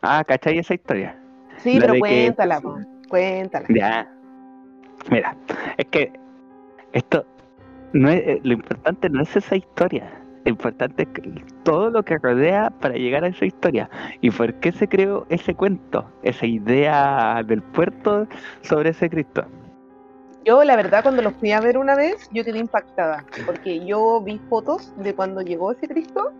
[0.00, 1.18] Ah, ¿cachai esa historia?
[1.58, 2.60] Sí, La pero que- cuéntala,
[3.08, 3.66] cuéntala.
[3.68, 4.08] Ya.
[5.10, 5.36] Mira,
[5.76, 6.12] es que
[6.92, 7.26] esto
[7.92, 10.21] no es eh, lo importante no es esa historia.
[10.44, 13.88] Importante es todo lo que rodea para llegar a esa historia.
[14.20, 16.04] ¿Y por qué se creó ese cuento?
[16.22, 18.26] Esa idea del puerto
[18.62, 19.44] sobre ese Cristo.
[20.44, 24.20] Yo, la verdad, cuando lo fui a ver una vez, yo quedé impactada, porque yo
[24.20, 26.32] vi fotos de cuando llegó ese Cristo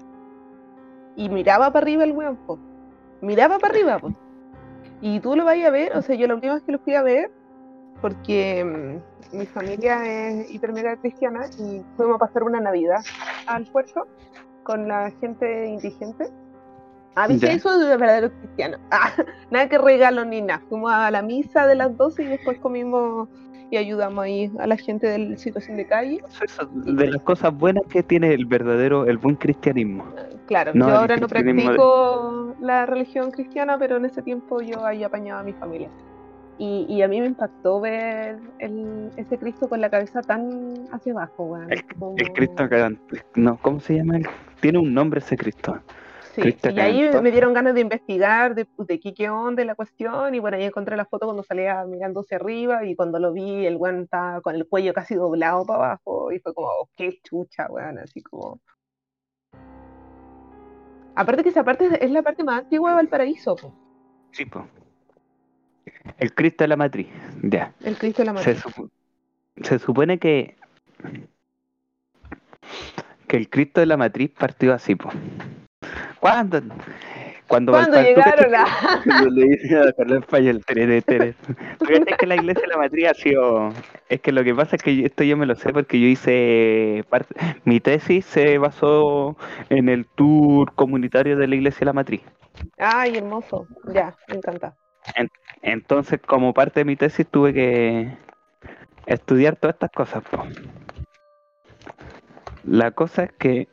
[1.14, 2.14] y miraba para arriba el
[2.46, 2.58] po.
[3.20, 4.00] Miraba para arriba.
[5.00, 6.96] Y tú lo vas a ver, o sea, yo la última vez que lo fui
[6.96, 7.30] a ver,
[8.02, 8.64] porque
[9.32, 13.00] mm, mi familia es hiper mega cristiana y fuimos a pasar una Navidad
[13.46, 14.06] al puerto
[14.64, 16.26] con la gente indigente.
[17.14, 17.46] Ah, ¿viste?
[17.46, 17.52] Ya.
[17.54, 18.76] Eso de verdadero cristiano.
[18.90, 19.10] Ah,
[19.50, 20.62] nada que regalo ni nada.
[20.68, 23.28] Fuimos a la misa de las 12 y después comimos
[23.70, 26.22] y ayudamos ahí a la gente de la situación de calle.
[26.42, 30.04] Eso de las cosas buenas que tiene el verdadero, el buen cristianismo.
[30.46, 34.84] Claro, No, yo ahora no de- practico la religión cristiana, pero en ese tiempo yo
[34.84, 35.88] ahí apañaba a mi familia.
[36.64, 41.12] Y, y a mí me impactó ver el- ese Cristo con la cabeza tan hacia
[41.12, 41.72] abajo, weón.
[41.72, 42.96] El, Como- el Cristo que-
[43.34, 44.20] no, ¿cómo se llama?
[44.60, 45.80] Tiene un nombre ese Cristo.
[46.36, 50.36] Sí, Cristo y ahí me dieron ganas de investigar de, de qué, onda la cuestión,
[50.36, 53.66] y bueno, ahí encontré la foto cuando salía mirando hacia arriba, y cuando lo vi,
[53.66, 57.18] el weón estaba con el cuello casi doblado para abajo, y fue como, oh, qué
[57.24, 58.60] chucha, weón, así como...
[61.16, 63.74] Aparte que esa parte es- la parte más antigua de Valparaíso, po,
[64.30, 64.64] Sí, po.
[66.18, 67.08] El Cristo de la matriz.
[67.42, 67.72] Ya.
[67.84, 68.62] el Cristo de la Se, Matriz.
[68.62, 68.90] supo-
[69.62, 70.56] se supone que
[73.26, 75.08] que el Cristo de la matriz partió así, po.
[76.20, 76.60] ¿Cuándo?
[77.48, 79.00] Cuando, Cuando Valpar- ¿tú llegaron cachai a...
[79.02, 81.34] que- cuando le dicen a Carlos Español, tere, tere.
[81.78, 83.72] ¿Tú cachai que la iglesia de la matriz ha sido...
[84.08, 86.06] Es que lo que pasa es que yo- esto yo me lo sé porque yo
[86.06, 87.34] hice parte...
[87.64, 89.36] Mi tesis se basó
[89.70, 92.20] en el tour comunitario de la iglesia de la matriz.
[92.78, 94.76] Ay, hermoso, ya, me encanta.
[95.62, 98.16] Entonces, como parte de mi tesis, tuve que
[99.06, 100.22] estudiar todas estas cosas.
[100.24, 100.44] po.
[102.64, 103.68] La cosa es que.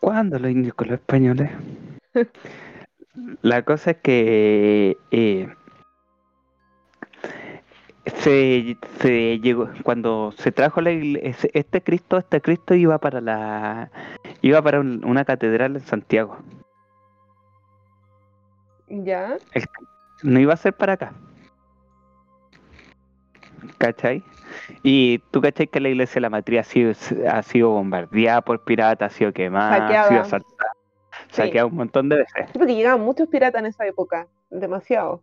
[0.00, 1.50] ¿Cuándo los indios con los españoles?
[3.42, 4.96] La cosa es que.
[5.10, 5.48] eh,
[8.06, 13.20] se, se llegó cuando se trajo la igle- ese- este Cristo este Cristo iba para
[13.20, 13.90] la
[14.42, 16.38] iba para un- una catedral en Santiago
[18.88, 19.36] Ya,
[20.22, 21.12] no iba a ser para acá.
[23.78, 24.22] ¿Cachai?
[24.82, 26.92] Y tú cachai que la iglesia de la matriz ha sido,
[27.30, 30.70] ha sido bombardeada por piratas, ha sido quemada, ha sido asaltada,
[31.28, 31.36] Sí.
[31.42, 32.46] saqueada un montón de veces.
[32.52, 35.22] Sí, porque llegaban muchos piratas en esa época, demasiado.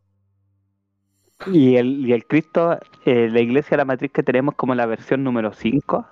[1.47, 4.85] Y el, y el Cristo, eh, la iglesia de la matriz que tenemos como la
[4.85, 6.05] versión número 5,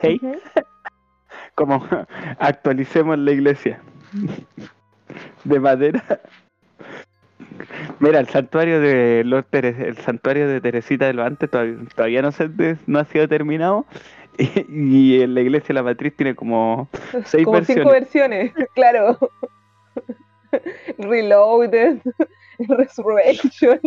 [0.00, 0.20] ¿hey?
[1.54, 1.86] Como
[2.40, 3.80] actualicemos la iglesia
[5.44, 6.02] de madera.
[8.00, 12.32] Mira, el santuario de Teres- el santuario de Teresita de los Antes todavía, todavía no,
[12.32, 12.48] se,
[12.86, 13.86] no ha sido terminado.
[14.36, 16.88] Y, y en la iglesia de la matriz tiene como
[17.24, 17.84] seis Como versiones.
[17.84, 19.16] cinco versiones, claro.
[20.98, 21.98] Reloaded,
[22.58, 23.80] Resurrection.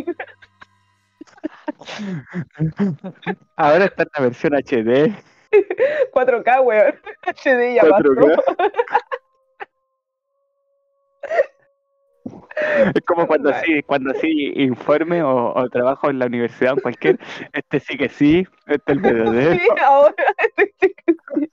[3.57, 5.13] Ahora está en la versión HD.
[6.13, 6.95] 4K, weón.
[7.25, 8.41] HD ya 4K.
[12.95, 16.81] Es como cuando así, cuando así informe o, o trabajo en la universidad o en
[16.81, 17.19] cualquier,
[17.53, 19.53] este sí que sí, este es el verdadero.
[19.53, 21.51] Sí, ahora este sí que sí.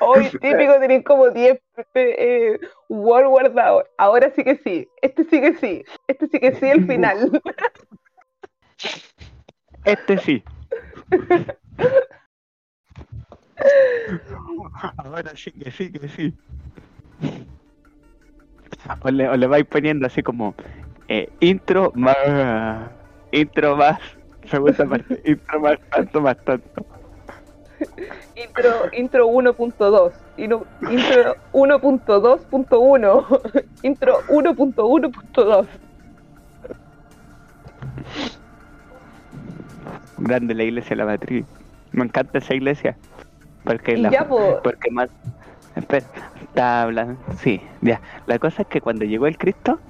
[0.00, 1.60] Hoy típico tenéis como 10
[1.94, 2.58] eh,
[2.88, 3.84] Word guardados.
[3.98, 4.88] Ahora sí que sí.
[5.00, 5.84] Este sí que sí.
[6.06, 7.42] Este sí que sí, el final.
[9.84, 10.44] Este sí.
[14.96, 16.34] Ahora sí que sí, que sí.
[19.02, 20.54] O le, o le vais poniendo así como
[21.08, 22.16] eh, intro más
[23.30, 23.98] intro más
[24.48, 26.86] segunda parte, intro más tanto más tanto.
[28.36, 30.12] Intro, intro 1.2.
[30.36, 33.64] Intro intro 1.2.1.
[33.82, 35.66] Intro 1.1.2.
[40.18, 41.44] Grande la iglesia de la matriz.
[41.92, 42.96] Me encanta esa iglesia.
[43.64, 44.60] Porque Y la, ya, po.
[44.62, 45.08] porque más
[45.76, 46.06] espera,
[46.52, 47.18] está hablando.
[47.38, 48.00] Sí, ya.
[48.26, 49.80] La cosa es que cuando llegó el Cristo,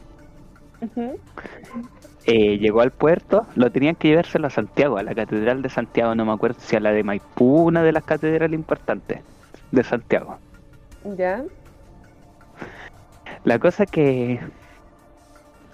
[2.26, 6.14] eh, llegó al puerto, lo tenían que llevárselo a Santiago, a la catedral de Santiago,
[6.14, 9.20] no me acuerdo si a la de Maipú, una de las catedrales importantes
[9.72, 10.39] de Santiago.
[11.16, 11.43] Ya.
[13.44, 14.39] La cosa es que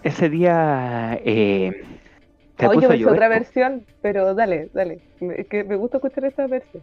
[0.03, 1.85] ese día eh,
[2.61, 5.03] Oye, puso a llover, otra versión, pero dale, dale.
[5.21, 6.83] Me- que me gusta escuchar esta versión.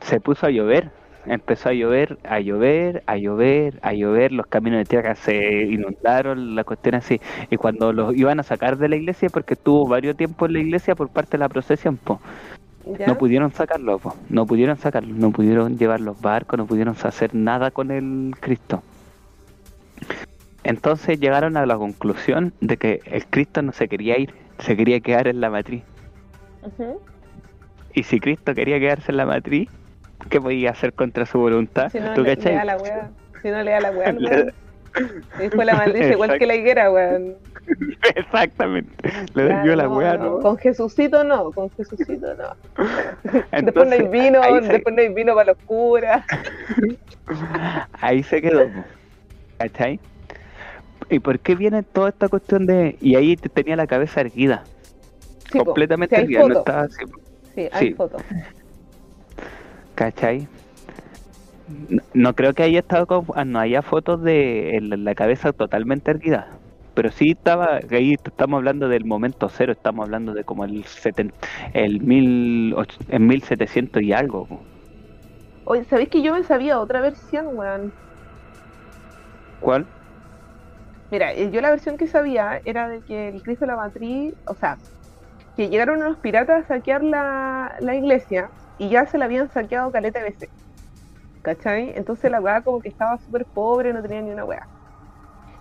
[0.00, 0.90] se puso a llover,
[1.26, 6.54] empezó a llover, a llover, a llover, a llover, los caminos de tierra se inundaron,
[6.54, 7.20] la cuestión así,
[7.50, 10.60] y cuando los iban a sacar de la iglesia, porque estuvo varios tiempos en la
[10.60, 12.20] iglesia por parte de la procesión, po,
[13.06, 17.34] no pudieron sacarlo, po, no pudieron sacarlo, no pudieron llevar los barcos, no pudieron hacer
[17.34, 18.82] nada con el Cristo.
[20.64, 25.00] Entonces llegaron a la conclusión de que el Cristo no se quería ir, se quería
[25.00, 25.82] quedar en la matriz.
[27.94, 29.68] Y si Cristo quería quedarse en la matriz,
[30.28, 31.90] ¿qué podía hacer contra su voluntad?
[31.90, 33.10] Si no, ¿Tú le, da la wea.
[33.42, 34.52] Si no le da la wea, al Le-
[35.38, 37.36] después la maldice igual que la higuera, weón.
[38.16, 38.90] Exactamente.
[39.34, 40.38] Le Claro, dio la no, weá, no, ¿no?
[40.40, 42.84] Con Jesucito no, con Jesucito no.
[43.62, 46.24] después no hay vino, se- después no hay vino para los curas.
[48.00, 48.68] Ahí se quedó.
[49.58, 50.00] ¿Cachai?
[51.10, 52.96] ¿Y por qué viene toda esta cuestión de.?
[53.00, 54.64] Y ahí te- tenía la cabeza erguida,
[55.50, 57.04] Sí, completamente erguida, no estaba así.
[57.54, 57.94] sí, hay sí.
[57.94, 58.22] fotos.
[59.98, 60.46] ¿Cachai?
[61.66, 65.52] No, no creo que haya estado con, ah, no haya fotos de el- la cabeza
[65.52, 66.46] totalmente erguida.
[66.94, 71.32] Pero sí estaba, ahí estamos hablando del momento cero, estamos hablando de como el, seten,
[71.74, 72.74] el mil,
[73.08, 74.46] en 1700 y algo.
[75.64, 77.92] Oye, ¿sabéis que yo me sabía otra versión, weón?
[79.60, 79.86] ¿Cuál?
[81.10, 84.34] Mira, eh, yo la versión que sabía era de que el Cristo de la Matriz,
[84.46, 84.78] o sea,
[85.56, 89.92] que llegaron unos piratas a saquear la, la iglesia y ya se la habían saqueado
[89.92, 90.50] caleta veces.
[91.42, 91.92] ¿Cachai?
[91.96, 94.68] Entonces la weá como que estaba súper pobre, no tenía ni una weá.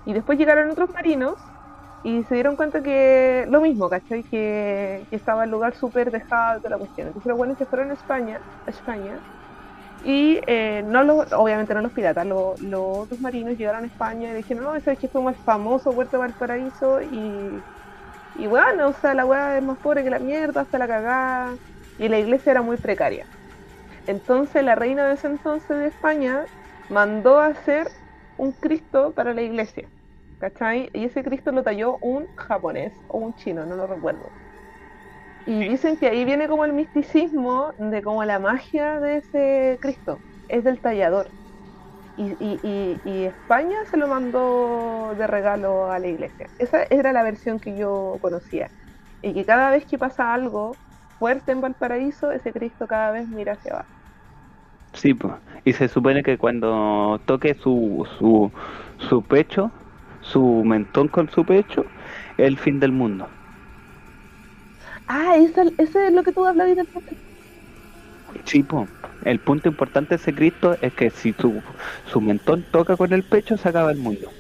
[0.04, 1.54] Y después llegaron otros marinos
[2.02, 4.24] y se dieron cuenta que lo mismo, ¿cachai?
[4.26, 7.08] Que, que estaba el lugar súper dejado y toda la cuestión.
[7.08, 9.22] Entonces los buenos se fueron a España, a España
[10.00, 14.32] y eh, no los, obviamente no los piratas, lo- los otros marinos llegaron a España
[14.32, 17.66] y dijeron, no, sabes que fue el famoso Puerto Valparaíso y,
[18.34, 21.58] y bueno, o sea, la weá es más pobre que la mierda, hasta la cagada,
[21.98, 23.28] y la iglesia era muy precaria.
[24.08, 26.48] Entonces la reina de ese entonces de España
[26.90, 27.92] mandó a hacer
[28.38, 29.92] un Cristo para la iglesia,
[30.40, 30.90] ¿cachai?
[30.94, 34.34] Y ese Cristo lo talló un japonés o un chino, no lo recuerdo.
[35.46, 40.24] Y dicen que ahí viene como el misticismo de como la magia de ese Cristo,
[40.48, 41.34] es del tallador.
[42.16, 46.50] Y, y- y- y España se lo mandó de regalo a la iglesia.
[46.60, 48.72] Esa era la versión que yo conocía.
[49.22, 50.80] Y que cada vez que pasa algo
[51.20, 53.92] fuerte en Valparaíso, ese Cristo cada vez mira hacia abajo.
[54.94, 55.34] Sí, pues.
[55.64, 58.52] Y se supone que cuando toque su, su,
[58.98, 59.72] su pecho,
[60.22, 61.92] su mentón con su pecho,
[62.38, 63.30] es el fin del mundo.
[65.08, 66.88] Ah, esa, ese es lo que tú hablabas del
[68.46, 68.90] Sí, pues.
[69.22, 71.64] El punto importante de ese Cristo es que si su,
[72.04, 74.34] su mentón toca con el pecho, se acaba el mundo.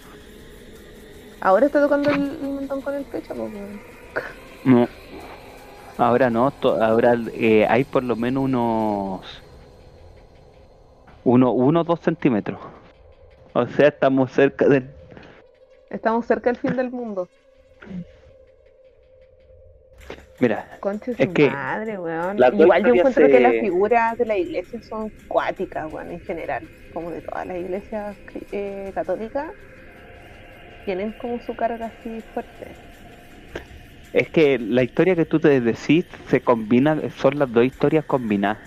[1.40, 3.34] Ahora está tocando el, el mentón con el pecho.
[3.36, 3.52] pues.
[4.64, 4.88] No.
[5.98, 9.44] Ahora no, ahora eh, hay por lo menos unos
[11.24, 12.60] uno, uno dos centímetros.
[13.53, 14.90] O sea, estamos cerca del...
[15.90, 17.28] Estamos cerca del fin del mundo.
[20.40, 20.80] Mira,
[21.18, 22.38] Es su que madre, weón.
[22.38, 26.69] Igual yo encuentro que las figuras de la iglesia son cuáticas, weón, en general.
[26.94, 28.15] Como de todas las iglesias
[28.52, 29.52] eh, católicas.
[30.86, 32.86] Tienen como su carga así fuerte.
[34.18, 38.60] Es que la historia que tú te decís se combina, son las dos historias combinadas.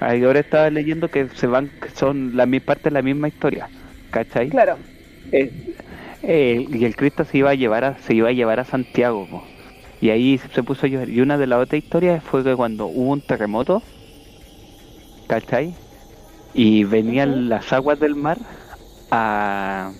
[0.00, 3.70] Ahora estaba leyendo que se van, que son la mi parte de la misma historia,
[4.10, 4.48] ¿cachai?
[4.48, 4.78] Claro.
[5.32, 5.50] Eh,
[6.22, 9.26] eh, y el Cristo se iba a llevar a, se iba a llevar a Santiago
[9.28, 9.44] po.
[10.00, 13.12] y ahí se puso a y una de las otras historias fue que cuando hubo
[13.12, 13.82] un terremoto
[15.26, 15.76] ¿cachai?
[16.54, 18.38] y venían las aguas del mar
[19.10, 19.94] a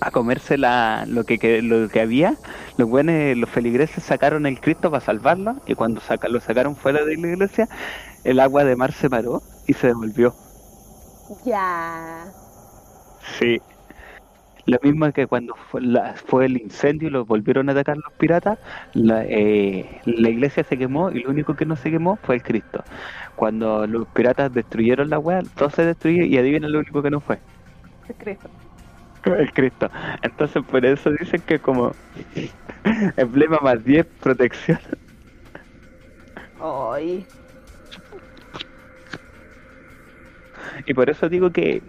[0.00, 2.40] a comerse la, lo que, que- lo que había
[2.76, 7.04] los buenos los feligreses sacaron el Cristo para salvarlo y cuando saca, lo sacaron fuera
[7.04, 7.68] de la iglesia
[8.24, 10.36] el agua de mar se paró y se devolvió
[11.44, 12.34] Ya.
[13.18, 13.62] Sí.
[14.66, 18.12] Lo mismo que cuando fue, la- fue el incendio y los volvieron a atacar los
[18.18, 18.58] piratas,
[18.92, 22.42] la, eh, la iglesia se quemó y lo único que no se quemó fue el
[22.42, 22.84] Cristo.
[23.34, 27.20] Cuando los piratas destruyeron la wea, todo se destruyó y adivina lo único que no
[27.20, 27.42] fue.
[28.06, 28.50] Es Cristo.
[29.24, 29.90] El Cristo.
[30.22, 31.94] Entonces por eso dicen que como
[33.16, 34.78] emblema más 10 protección.
[36.60, 37.26] Ay.
[40.86, 41.82] Y por eso digo que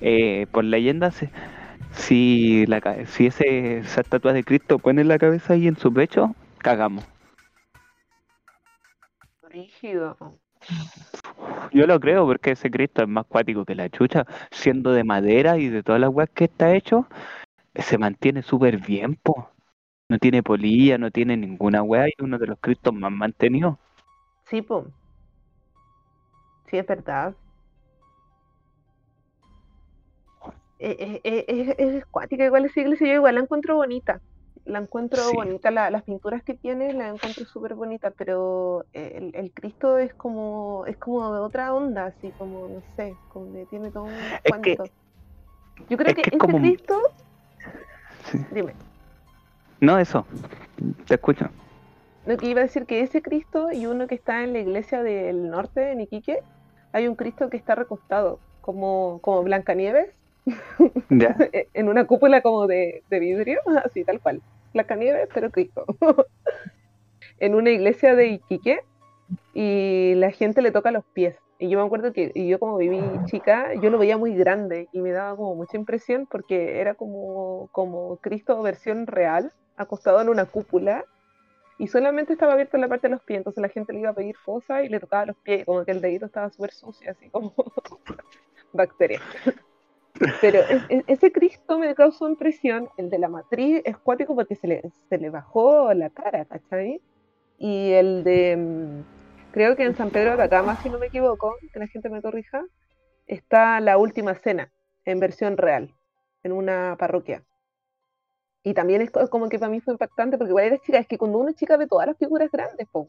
[0.00, 1.30] eh, por leyenda se-
[1.92, 6.34] si la si ese, esa estatua de Cristo pone la cabeza ahí en su pecho,
[6.58, 7.04] cagamos.
[9.50, 10.16] Rígido.
[11.72, 15.58] Yo lo creo porque ese Cristo es más cuático que la chucha, siendo de madera
[15.58, 17.06] y de todas las weas que está hecho,
[17.74, 19.50] se mantiene súper bien, po.
[20.08, 23.76] No tiene polilla, no tiene ninguna wea y es uno de los Cristos más mantenidos.
[24.48, 24.86] Sí, po.
[26.70, 27.34] Sí, es verdad.
[30.78, 34.20] Eh, eh, eh, Es, es cuática igual esa iglesia, yo igual la encuentro bonita.
[34.68, 35.34] La encuentro Sí.
[35.36, 40.12] bonita, la- las pinturas que tiene las encuentro súper bonitas, pero el, el Cristo es
[40.14, 44.12] como, es como de otra onda, así como, no sé, como que tiene todo un
[44.44, 44.76] Es que-.
[45.88, 47.00] Yo creo es que que es ese como un- Cristo,
[48.30, 48.38] Sí.
[48.52, 48.74] dime,
[49.80, 50.26] No, eso,
[51.06, 51.48] te escucho.
[52.26, 55.02] lo que iba a decir que ese Cristo y uno que está en la iglesia
[55.02, 56.42] del norte, en Iquique,
[56.92, 60.10] hay un Cristo que está recostado, como, como Blancanieves,
[61.72, 64.42] en una cúpula como de, de vidrio, así tal cual.
[64.72, 65.84] Blancanieves, pero Cristo.
[67.40, 68.80] en una iglesia de Iquique
[69.54, 71.36] y la gente le toca los pies.
[71.58, 74.88] Y yo me acuerdo que y yo como viví chica, yo lo veía muy grande
[74.92, 80.28] y me daba como mucha impresión porque era como, como Cristo versión real, acostado en
[80.28, 81.04] una cúpula
[81.76, 84.10] y solamente estaba abierto en la parte de los pies, entonces la gente le iba
[84.10, 87.10] a pedir cosas y le tocaba los pies, como que el dedito estaba súper sucio,
[87.10, 87.54] así como
[88.72, 89.22] bacterias.
[90.40, 94.54] Pero es- es- ese Cristo me causó impresión, el de la matriz es cuático porque
[94.56, 97.00] se le, bajó la cara, ¿cachai?
[97.58, 101.56] Y el de, mm, creo que en San Pedro de Atacama, si no me equivoco,
[101.72, 102.64] que la gente me corrija,
[103.26, 104.72] está la última cena
[105.04, 105.94] en versión real,
[106.44, 107.44] en una parroquia.
[108.62, 111.18] Y también es co- como que para mí fue impactante porque igual chica, es que
[111.18, 113.08] cuando es chica ve todas las figuras grandes, pues.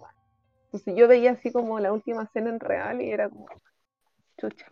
[0.66, 3.48] Entonces yo veía así como la última cena en real y era como,
[4.40, 4.68] chucha.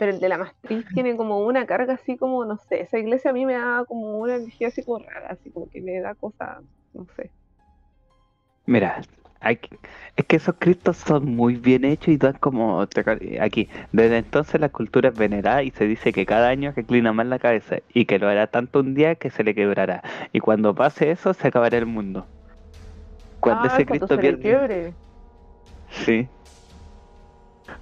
[0.00, 3.32] Pero el de la matriz tiene como una carga así como, no sé, esa iglesia
[3.32, 6.14] a mí me da como una energía así como rara, así como que me da
[6.14, 6.62] cosas,
[6.94, 7.30] no sé.
[8.64, 9.02] Mira,
[9.40, 9.60] hay
[10.16, 13.68] es que esos cristos son muy bien hechos y dan como aquí.
[13.92, 17.38] Desde entonces la cultura es venerada y se dice que cada año reclina más la
[17.38, 20.02] cabeza y que lo hará tanto un día que se le quebrará.
[20.32, 22.26] Y cuando pase eso, se acabará el mundo.
[23.40, 24.42] Cuando Ah, ese cuando Cristo se le pierde.
[24.42, 24.94] quiebre.
[25.90, 26.26] Sí.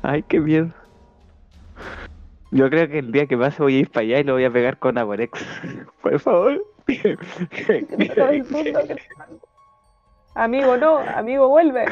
[0.02, 0.72] Ay, qué miedo.
[2.50, 4.44] Yo creo que el día que pase voy a ir para allá y lo voy
[4.44, 5.44] a pegar con Agorex.
[6.02, 6.64] Por favor.
[10.34, 11.86] Amigo, no, amigo, vuelve.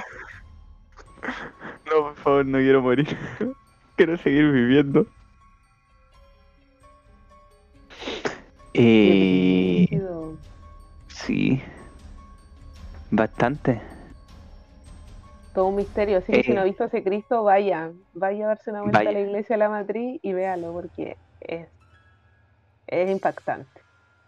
[1.87, 3.07] No, por favor, no quiero morir.
[3.97, 5.07] Quiero seguir viviendo.
[8.75, 9.89] Eh,
[11.09, 11.61] sí.
[13.11, 13.81] Bastante.
[15.57, 16.55] Todo un misterio, así que si Eh.
[16.55, 19.09] no ha visto ese Cristo, vaya, vaya a darse una vuelta Vaya.
[19.09, 21.67] a la iglesia de la matriz y véalo, porque es,
[22.87, 23.81] es impactante.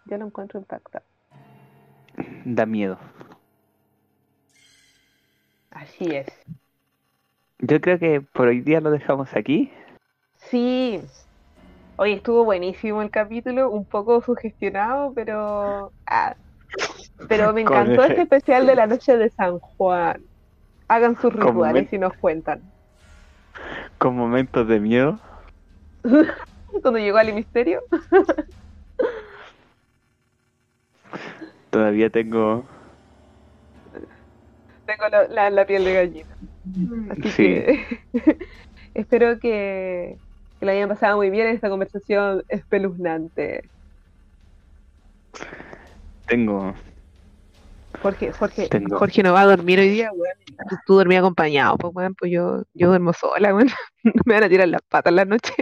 [0.05, 1.07] Yo lo encuentro impactante.
[2.45, 2.97] Da miedo.
[5.69, 6.27] Así es.
[7.59, 9.71] Yo creo que por hoy día lo dejamos aquí.
[10.37, 10.99] Sí.
[11.97, 15.91] Oye, estuvo buenísimo el capítulo, un poco sugestionado, pero.
[16.07, 16.35] ah,
[17.27, 20.21] pero me encantó este especial de la noche de San Juan.
[20.89, 22.61] Hagan sus rituales y nos cuentan.
[23.97, 25.19] Con momentos de miedo.
[26.81, 27.81] Cuando llegó al misterio,
[31.69, 32.63] Todavía tengo.
[34.85, 36.35] tengo la, la- la piel de gallina.
[37.11, 37.43] Así Sí.
[37.45, 37.85] que
[38.95, 40.17] espero que,
[40.59, 43.69] que la hayan pasado muy bien en esta conversación espeluznante.
[46.27, 46.73] Tengo.
[48.01, 48.97] Jorge, Jorge, Tengo.
[48.97, 50.35] Jorge no va a dormir hoy día, weón.
[50.69, 53.69] Tú, tú dormías acompañado, pues weón, pues yo, yo duermo sola, weón.
[54.25, 55.53] Me van a tirar las patas en la noche.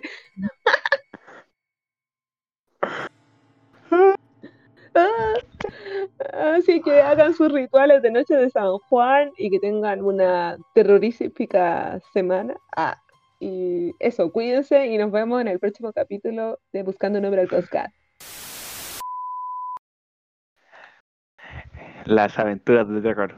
[5.00, 5.34] Ah,
[6.56, 12.00] Así que hagan sus rituales de noche de San Juan y que tengan una terrorífica
[12.14, 12.56] semana.
[12.76, 13.00] Ah,
[13.40, 17.48] y eso, cuídense y nos vemos en el próximo capítulo de Buscando un nombre al
[17.48, 17.94] podcast.
[22.08, 23.36] Las aventuras de terror.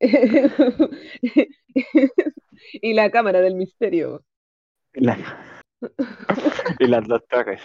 [2.82, 4.22] y la cámara del misterio.
[4.94, 5.18] La-
[6.78, 7.60] y las dos torres.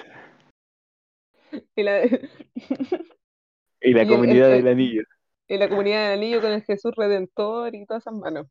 [1.76, 2.04] Y la,
[3.82, 5.04] Y la Y el- comunidad el- del anillo.
[5.48, 8.48] y la comunidad del anillo con el Jesús Redentor y todas esas manos.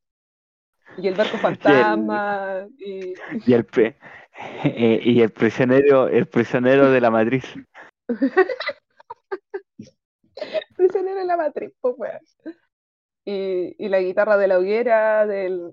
[0.99, 2.67] Y el barco fantasma.
[2.79, 3.15] Y,
[3.47, 3.97] Y el, pre-
[4.65, 7.45] eh, y el prisionero, el prisionero de la matriz.
[10.87, 12.39] Prisionero en la matriz, pues.
[13.25, 15.73] Y, la guitarra de la hoguera del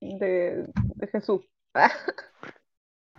[0.00, 1.42] de, de Jesús.